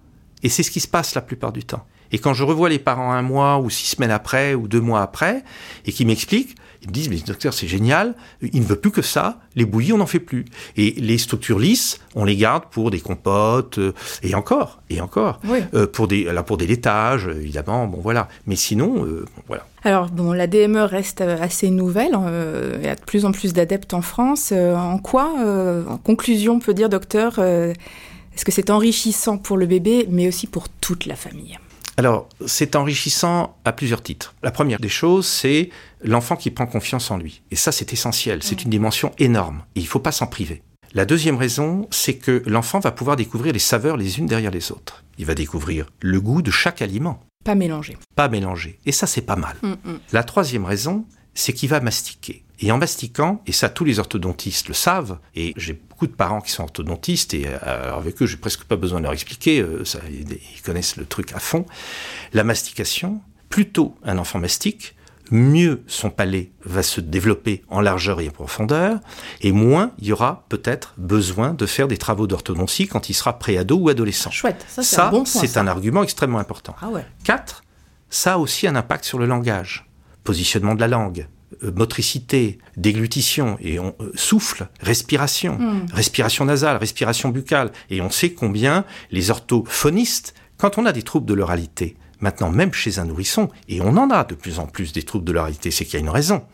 Et 0.43 0.49
c'est 0.49 0.63
ce 0.63 0.71
qui 0.71 0.81
se 0.81 0.89
passe 0.89 1.15
la 1.15 1.23
plupart 1.23 1.53
du 1.53 1.65
temps. 1.65 1.87
Et 2.13 2.19
quand 2.19 2.35
je 2.35 2.45
revois 2.45 2.69
les 2.69 2.79
parents 2.79 3.13
un 3.13 3.23
mois 3.23 3.59
ou 3.59 3.71
six 3.71 3.87
semaines 3.87 4.11
après 4.11 4.55
ou 4.55 4.69
deux 4.69 4.81
mois 4.81 5.03
après, 5.03 5.43
et 5.87 5.93
qui 5.93 6.05
m'expliquent, 6.05 6.57
ils 6.83 6.89
me 6.89 6.93
disent, 6.93 7.09
mais 7.09 7.17
docteur, 7.19 7.55
c'est 7.55 7.69
génial, 7.69 8.15
il 8.43 8.61
ne 8.61 8.67
veut 8.67 8.77
plus 8.77 8.91
que 8.91 9.03
ça, 9.03 9.39
les 9.55 9.65
bouillies, 9.65 9.93
on 9.93 9.99
n'en 9.99 10.07
fait 10.07 10.19
plus. 10.19 10.45
Et 10.77 10.95
les 10.99 11.17
structures 11.17 11.61
lisses, 11.61 12.01
on 12.17 12.25
les 12.25 12.37
garde 12.37 12.65
pour 12.71 12.91
des 12.91 12.99
compotes, 13.01 13.79
euh, 13.79 13.93
et 14.25 14.35
encore, 14.35 14.81
et 14.91 15.01
encore, 15.01 15.41
euh, 15.75 15.87
pour, 15.87 16.09
des, 16.09 16.25
là, 16.25 16.43
pour 16.43 16.57
des 16.57 16.67
laitages, 16.67 17.29
évidemment, 17.29 17.87
bon 17.87 18.01
voilà. 18.03 18.29
Mais 18.47 18.57
sinon, 18.57 19.07
euh, 19.07 19.25
voilà. 19.47 19.65
Alors, 19.85 20.09
bon, 20.09 20.33
la 20.33 20.49
DME 20.49 20.83
reste 20.83 21.21
assez 21.21 21.71
nouvelle, 21.71 22.19
il 22.79 22.85
y 22.85 22.89
a 22.89 22.97
de 22.97 23.01
plus 23.01 23.25
en 23.25 23.33
plus 23.33 23.53
d'adeptes 23.53 23.95
en 23.95 24.03
France. 24.03 24.53
en 24.53 24.99
quoi, 24.99 25.33
en 25.89 25.99
conclusion, 25.99 26.55
on 26.55 26.61
peut 26.61 26.75
dire, 26.75 26.89
docteur, 26.89 27.39
est-ce 27.39 28.45
que 28.45 28.53
c'est 28.53 28.71
enrichissant 28.71 29.39
pour 29.39 29.57
le 29.57 29.67
bébé, 29.67 30.07
mais 30.11 30.27
aussi 30.29 30.47
pour 30.47 30.69
toute 30.69 31.07
la 31.07 31.17
famille? 31.17 31.59
Alors, 31.99 32.29
c'est 32.47 32.75
enrichissant 32.75 33.59
à 33.65 33.73
plusieurs 33.73 34.03
titres. 34.03 34.35
La 34.43 34.51
première 34.51 34.81
des 34.81 34.89
choses, 34.89 35.27
c'est 35.27 35.71
l'enfant 36.03 36.37
qui 36.37 36.51
prend 36.51 36.67
confiance 36.67 37.11
en 37.11 37.19
lui. 37.19 37.43
Et 37.51 37.57
ça, 37.57 37.71
c'est 37.71 37.93
essentiel. 37.93 38.43
C'est 38.43 38.65
une 38.65 38.71
dimension 38.71 39.13
énorme. 39.19 39.63
Et 39.77 39.81
il 39.81 39.85
ne 39.85 39.89
faut 39.89 39.99
pas 39.99 40.13
s'en 40.13 40.27
priver. 40.27 40.63
La 40.95 41.05
deuxième 41.05 41.37
raison, 41.37 41.87
c'est 41.91 42.15
que 42.15 42.43
l'enfant 42.47 42.79
va 42.79 42.93
pouvoir 42.93 43.17
découvrir 43.17 43.53
les 43.53 43.59
saveurs 43.59 43.97
les 43.97 44.19
unes 44.19 44.27
derrière 44.27 44.51
les 44.51 44.73
autres. 44.73 45.05
Il 45.19 45.27
va 45.27 45.35
découvrir 45.35 45.87
le 46.01 46.21
goût 46.21 46.43
de 46.43 46.51
chaque 46.51 46.83
aliment. 46.83 47.21
Pas 47.45 47.55
mélanger. 47.55 47.97
Pas 48.15 48.29
mélanger. 48.29 48.79
Et 48.87 48.93
ça, 48.93 49.07
c'est 49.07 49.23
pas 49.23 49.37
mal. 49.37 49.57
Mm, 49.63 49.69
mm. 49.69 49.99
La 50.13 50.23
troisième 50.23 50.65
raison, 50.65 51.07
c'est 51.35 51.53
qu'il 51.53 51.69
va 51.69 51.81
mastiquer. 51.81 52.45
Et 52.63 52.71
en 52.71 52.79
mastiquant, 52.79 53.43
et 53.47 53.53
ça 53.53 53.69
tous 53.69 53.85
les 53.85 53.99
orthodontistes 53.99 54.69
le 54.69 54.75
savent, 54.75 55.19
et 55.35 55.53
j'ai 55.57 55.73
beaucoup 55.73 56.07
de 56.07 56.13
parents 56.13 56.41
qui 56.41 56.53
sont 56.53 56.63
orthodontistes, 56.63 57.35
et 57.35 57.47
euh, 57.47 57.97
avec 57.97 58.23
eux, 58.23 58.27
j'ai 58.27 58.37
presque 58.37 58.65
pas 58.65 58.77
besoin 58.77 59.01
de 59.01 59.05
leur 59.05 59.13
expliquer, 59.13 59.61
euh, 59.61 59.85
ça, 59.85 59.99
ils 60.09 60.63
connaissent 60.63 60.97
le 60.97 61.05
truc 61.05 61.33
à 61.33 61.41
fond. 61.41 61.67
La 62.33 62.45
mastication, 62.45 63.21
plutôt 63.49 63.97
un 64.05 64.17
enfant 64.17 64.39
mastique, 64.39 64.95
mieux 65.33 65.83
son 65.87 66.11
palais 66.11 66.53
va 66.65 66.83
se 66.83 67.01
développer 67.01 67.63
en 67.69 67.81
largeur 67.81 68.21
et 68.21 68.29
en 68.29 68.33
profondeur, 68.33 69.01
et 69.41 69.51
moins 69.51 69.93
il 69.99 70.07
y 70.07 70.13
aura 70.13 70.45
peut-être 70.49 70.95
besoin 70.99 71.55
de 71.55 71.67
faire 71.67 71.89
des 71.89 71.97
travaux 71.97 72.27
d'orthodontie 72.27 72.87
quand 72.87 73.09
il 73.09 73.15
sera 73.15 73.39
préado 73.39 73.77
ou 73.77 73.89
adolescent. 73.89 74.31
Chouette, 74.31 74.65
ça 74.69 74.83
c'est 74.83 75.01
un, 75.01 75.11
bon 75.11 75.25
un 75.57 75.67
argument 75.67 76.03
extrêmement 76.03 76.39
important. 76.39 76.77
Ah 76.81 76.91
ouais. 76.91 77.05
Quatre, 77.25 77.65
ça 78.11 78.35
a 78.35 78.39
aussi 78.39 78.67
un 78.69 78.77
impact 78.77 79.05
sur 79.05 79.19
le 79.19 79.27
langage, 79.27 79.89
positionnement 80.23 80.75
de 80.75 80.81
la 80.81 80.89
langue, 80.89 81.27
motricité, 81.71 82.59
déglutition, 82.77 83.57
et 83.61 83.79
on 83.79 83.95
euh, 84.01 84.11
souffle, 84.15 84.69
respiration, 84.81 85.59
hmm. 85.59 85.87
respiration 85.93 86.45
nasale, 86.45 86.77
respiration 86.77 87.29
buccale, 87.29 87.71
et 87.91 88.01
on 88.01 88.11
sait 88.11 88.33
combien 88.33 88.85
les 89.11 89.31
orthophonistes, 89.31 90.35
quand 90.59 90.79
on 90.79 90.87
a 90.87 90.93
des 90.93 91.03
troubles 91.03 91.27
de 91.27 91.35
l'oralité, 91.35 91.97
maintenant 92.21 92.51
même 92.51 92.73
chez 92.73 92.99
un 92.99 93.05
nourrisson, 93.05 93.49
et 93.69 93.81
on 93.81 93.97
en 93.97 94.11
a 94.11 94.25
de 94.25 94.35
plus 94.35 94.59
en 94.59 94.67
plus 94.67 94.93
des 94.93 95.03
troubles 95.03 95.25
de 95.25 95.33
l'oralité, 95.33 95.71
c'est 95.71 95.85
qu'il 95.85 95.95
y 95.95 95.97
a 95.99 96.01
une 96.01 96.09
raison, 96.09 96.45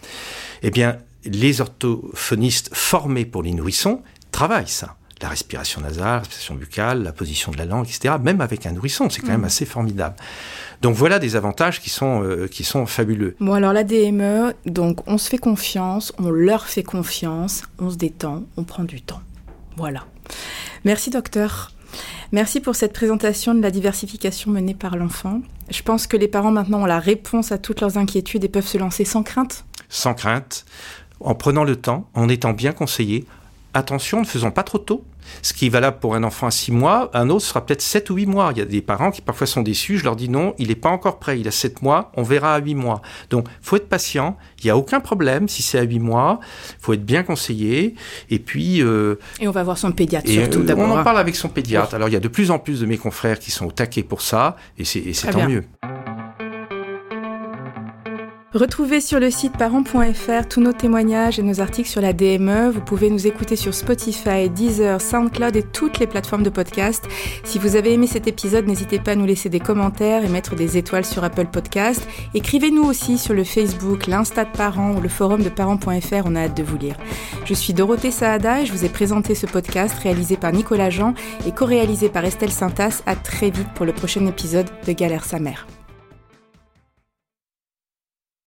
eh 0.62 0.70
bien, 0.70 0.98
les 1.24 1.60
orthophonistes 1.60 2.70
formés 2.74 3.24
pour 3.24 3.42
les 3.42 3.52
nourrissons 3.52 4.02
travaillent 4.30 4.68
ça 4.68 4.96
la 5.20 5.28
respiration 5.28 5.80
nasale, 5.80 6.04
la 6.04 6.18
respiration 6.18 6.54
buccale, 6.54 7.02
la 7.02 7.12
position 7.12 7.52
de 7.52 7.58
la 7.58 7.64
langue, 7.64 7.86
etc. 7.86 8.14
Même 8.22 8.40
avec 8.40 8.66
un 8.66 8.72
nourrisson, 8.72 9.10
c'est 9.10 9.20
quand 9.20 9.28
même 9.28 9.42
hmm. 9.42 9.46
assez 9.46 9.66
formidable. 9.66 10.16
Donc 10.82 10.94
voilà 10.94 11.18
des 11.18 11.36
avantages 11.36 11.80
qui 11.80 11.90
sont, 11.90 12.22
euh, 12.22 12.46
qui 12.46 12.64
sont 12.64 12.86
fabuleux. 12.86 13.36
Bon 13.40 13.54
alors 13.54 13.72
la 13.72 13.84
DME, 13.84 14.54
donc 14.66 15.06
on 15.08 15.18
se 15.18 15.28
fait 15.28 15.38
confiance, 15.38 16.12
on 16.18 16.30
leur 16.30 16.66
fait 16.66 16.84
confiance, 16.84 17.62
on 17.78 17.90
se 17.90 17.96
détend, 17.96 18.44
on 18.56 18.64
prend 18.64 18.84
du 18.84 19.00
temps. 19.00 19.20
Voilà. 19.76 20.04
Merci 20.84 21.10
docteur. 21.10 21.72
Merci 22.30 22.60
pour 22.60 22.76
cette 22.76 22.92
présentation 22.92 23.54
de 23.54 23.62
la 23.62 23.70
diversification 23.70 24.50
menée 24.50 24.74
par 24.74 24.96
l'enfant. 24.96 25.40
Je 25.70 25.82
pense 25.82 26.06
que 26.06 26.16
les 26.16 26.28
parents 26.28 26.50
maintenant 26.50 26.82
ont 26.82 26.86
la 26.86 27.00
réponse 27.00 27.52
à 27.52 27.58
toutes 27.58 27.80
leurs 27.80 27.96
inquiétudes 27.96 28.44
et 28.44 28.48
peuvent 28.48 28.66
se 28.66 28.78
lancer 28.78 29.04
sans 29.04 29.22
crainte? 29.22 29.64
Sans 29.88 30.14
crainte, 30.14 30.66
en 31.20 31.34
prenant 31.34 31.64
le 31.64 31.76
temps, 31.76 32.08
en 32.14 32.28
étant 32.28 32.52
bien 32.52 32.72
conseillés, 32.72 33.24
attention, 33.78 34.20
ne 34.20 34.26
faisons 34.26 34.50
pas 34.50 34.62
trop 34.62 34.78
tôt. 34.78 35.04
Ce 35.42 35.52
qui 35.52 35.66
est 35.66 35.68
valable 35.68 35.98
pour 35.98 36.14
un 36.14 36.24
enfant 36.24 36.46
à 36.46 36.50
6 36.50 36.72
mois, 36.72 37.10
un 37.12 37.28
autre 37.28 37.44
sera 37.44 37.64
peut-être 37.64 37.82
7 37.82 38.10
ou 38.10 38.14
8 38.14 38.26
mois. 38.26 38.50
Il 38.52 38.58
y 38.58 38.62
a 38.62 38.64
des 38.64 38.80
parents 38.80 39.10
qui 39.10 39.20
parfois 39.20 39.46
sont 39.46 39.62
déçus. 39.62 39.98
Je 39.98 40.04
leur 40.04 40.16
dis 40.16 40.28
non, 40.28 40.54
il 40.58 40.68
n'est 40.68 40.74
pas 40.74 40.88
encore 40.88 41.18
prêt. 41.18 41.38
Il 41.38 41.46
a 41.48 41.50
7 41.50 41.82
mois, 41.82 42.10
on 42.16 42.22
verra 42.22 42.54
à 42.54 42.58
8 42.58 42.74
mois. 42.74 43.02
Donc, 43.30 43.46
faut 43.60 43.76
être 43.76 43.88
patient. 43.88 44.36
Il 44.60 44.64
n'y 44.64 44.70
a 44.70 44.76
aucun 44.76 45.00
problème 45.00 45.48
si 45.48 45.62
c'est 45.62 45.78
à 45.78 45.82
8 45.82 45.98
mois. 45.98 46.40
faut 46.80 46.92
être 46.92 47.04
bien 47.04 47.22
conseillé. 47.22 47.94
Et 48.30 48.38
puis... 48.38 48.82
Euh, 48.82 49.16
et 49.40 49.48
on 49.48 49.52
va 49.52 49.62
voir 49.62 49.78
son 49.78 49.92
pédiatre 49.92 50.28
surtout 50.28 50.62
d'abord. 50.62 50.88
On 50.88 50.98
en 50.98 51.04
parle 51.04 51.18
avec 51.18 51.36
son 51.36 51.48
pédiatre. 51.48 51.94
Alors, 51.94 52.08
il 52.08 52.12
y 52.12 52.16
a 52.16 52.20
de 52.20 52.28
plus 52.28 52.50
en 52.50 52.58
plus 52.58 52.80
de 52.80 52.86
mes 52.86 52.98
confrères 52.98 53.38
qui 53.38 53.50
sont 53.50 53.66
au 53.66 53.72
taquet 53.72 54.02
pour 54.02 54.22
ça. 54.22 54.56
Et 54.78 54.84
c'est 54.84 55.12
tant 55.30 55.48
mieux. 55.48 55.64
Retrouvez 58.54 59.02
sur 59.02 59.20
le 59.20 59.30
site 59.30 59.58
parents.fr 59.58 60.48
tous 60.48 60.62
nos 60.62 60.72
témoignages 60.72 61.38
et 61.38 61.42
nos 61.42 61.60
articles 61.60 61.88
sur 61.88 62.00
la 62.00 62.14
DME. 62.14 62.70
Vous 62.70 62.80
pouvez 62.80 63.10
nous 63.10 63.26
écouter 63.26 63.56
sur 63.56 63.74
Spotify, 63.74 64.48
Deezer, 64.48 65.02
SoundCloud 65.02 65.54
et 65.54 65.62
toutes 65.62 65.98
les 65.98 66.06
plateformes 66.06 66.44
de 66.44 66.48
podcast. 66.48 67.04
Si 67.44 67.58
vous 67.58 67.76
avez 67.76 67.92
aimé 67.92 68.06
cet 68.06 68.26
épisode, 68.26 68.66
n'hésitez 68.66 69.00
pas 69.00 69.10
à 69.12 69.14
nous 69.16 69.26
laisser 69.26 69.50
des 69.50 69.60
commentaires 69.60 70.24
et 70.24 70.28
mettre 70.28 70.56
des 70.56 70.78
étoiles 70.78 71.04
sur 71.04 71.24
Apple 71.24 71.48
Podcast. 71.52 72.08
Écrivez-nous 72.32 72.84
aussi 72.84 73.18
sur 73.18 73.34
le 73.34 73.44
Facebook, 73.44 74.06
l'Insta 74.06 74.46
de 74.46 74.56
parents 74.56 74.94
ou 74.94 75.02
le 75.02 75.10
forum 75.10 75.42
de 75.42 75.50
parents.fr. 75.50 76.22
On 76.24 76.34
a 76.34 76.44
hâte 76.44 76.56
de 76.56 76.62
vous 76.62 76.78
lire. 76.78 76.96
Je 77.44 77.52
suis 77.52 77.74
Dorothée 77.74 78.10
Saada 78.10 78.62
et 78.62 78.66
je 78.66 78.72
vous 78.72 78.86
ai 78.86 78.88
présenté 78.88 79.34
ce 79.34 79.44
podcast 79.44 79.94
réalisé 79.98 80.38
par 80.38 80.52
Nicolas 80.52 80.88
Jean 80.88 81.12
et 81.46 81.52
co-réalisé 81.52 82.08
par 82.08 82.24
Estelle 82.24 82.50
Saintas. 82.50 83.02
À 83.04 83.14
très 83.14 83.50
vite 83.50 83.68
pour 83.74 83.84
le 83.84 83.92
prochain 83.92 84.24
épisode 84.24 84.70
de 84.86 84.92
Galère 84.92 85.26
sa 85.26 85.38
mère. 85.38 85.66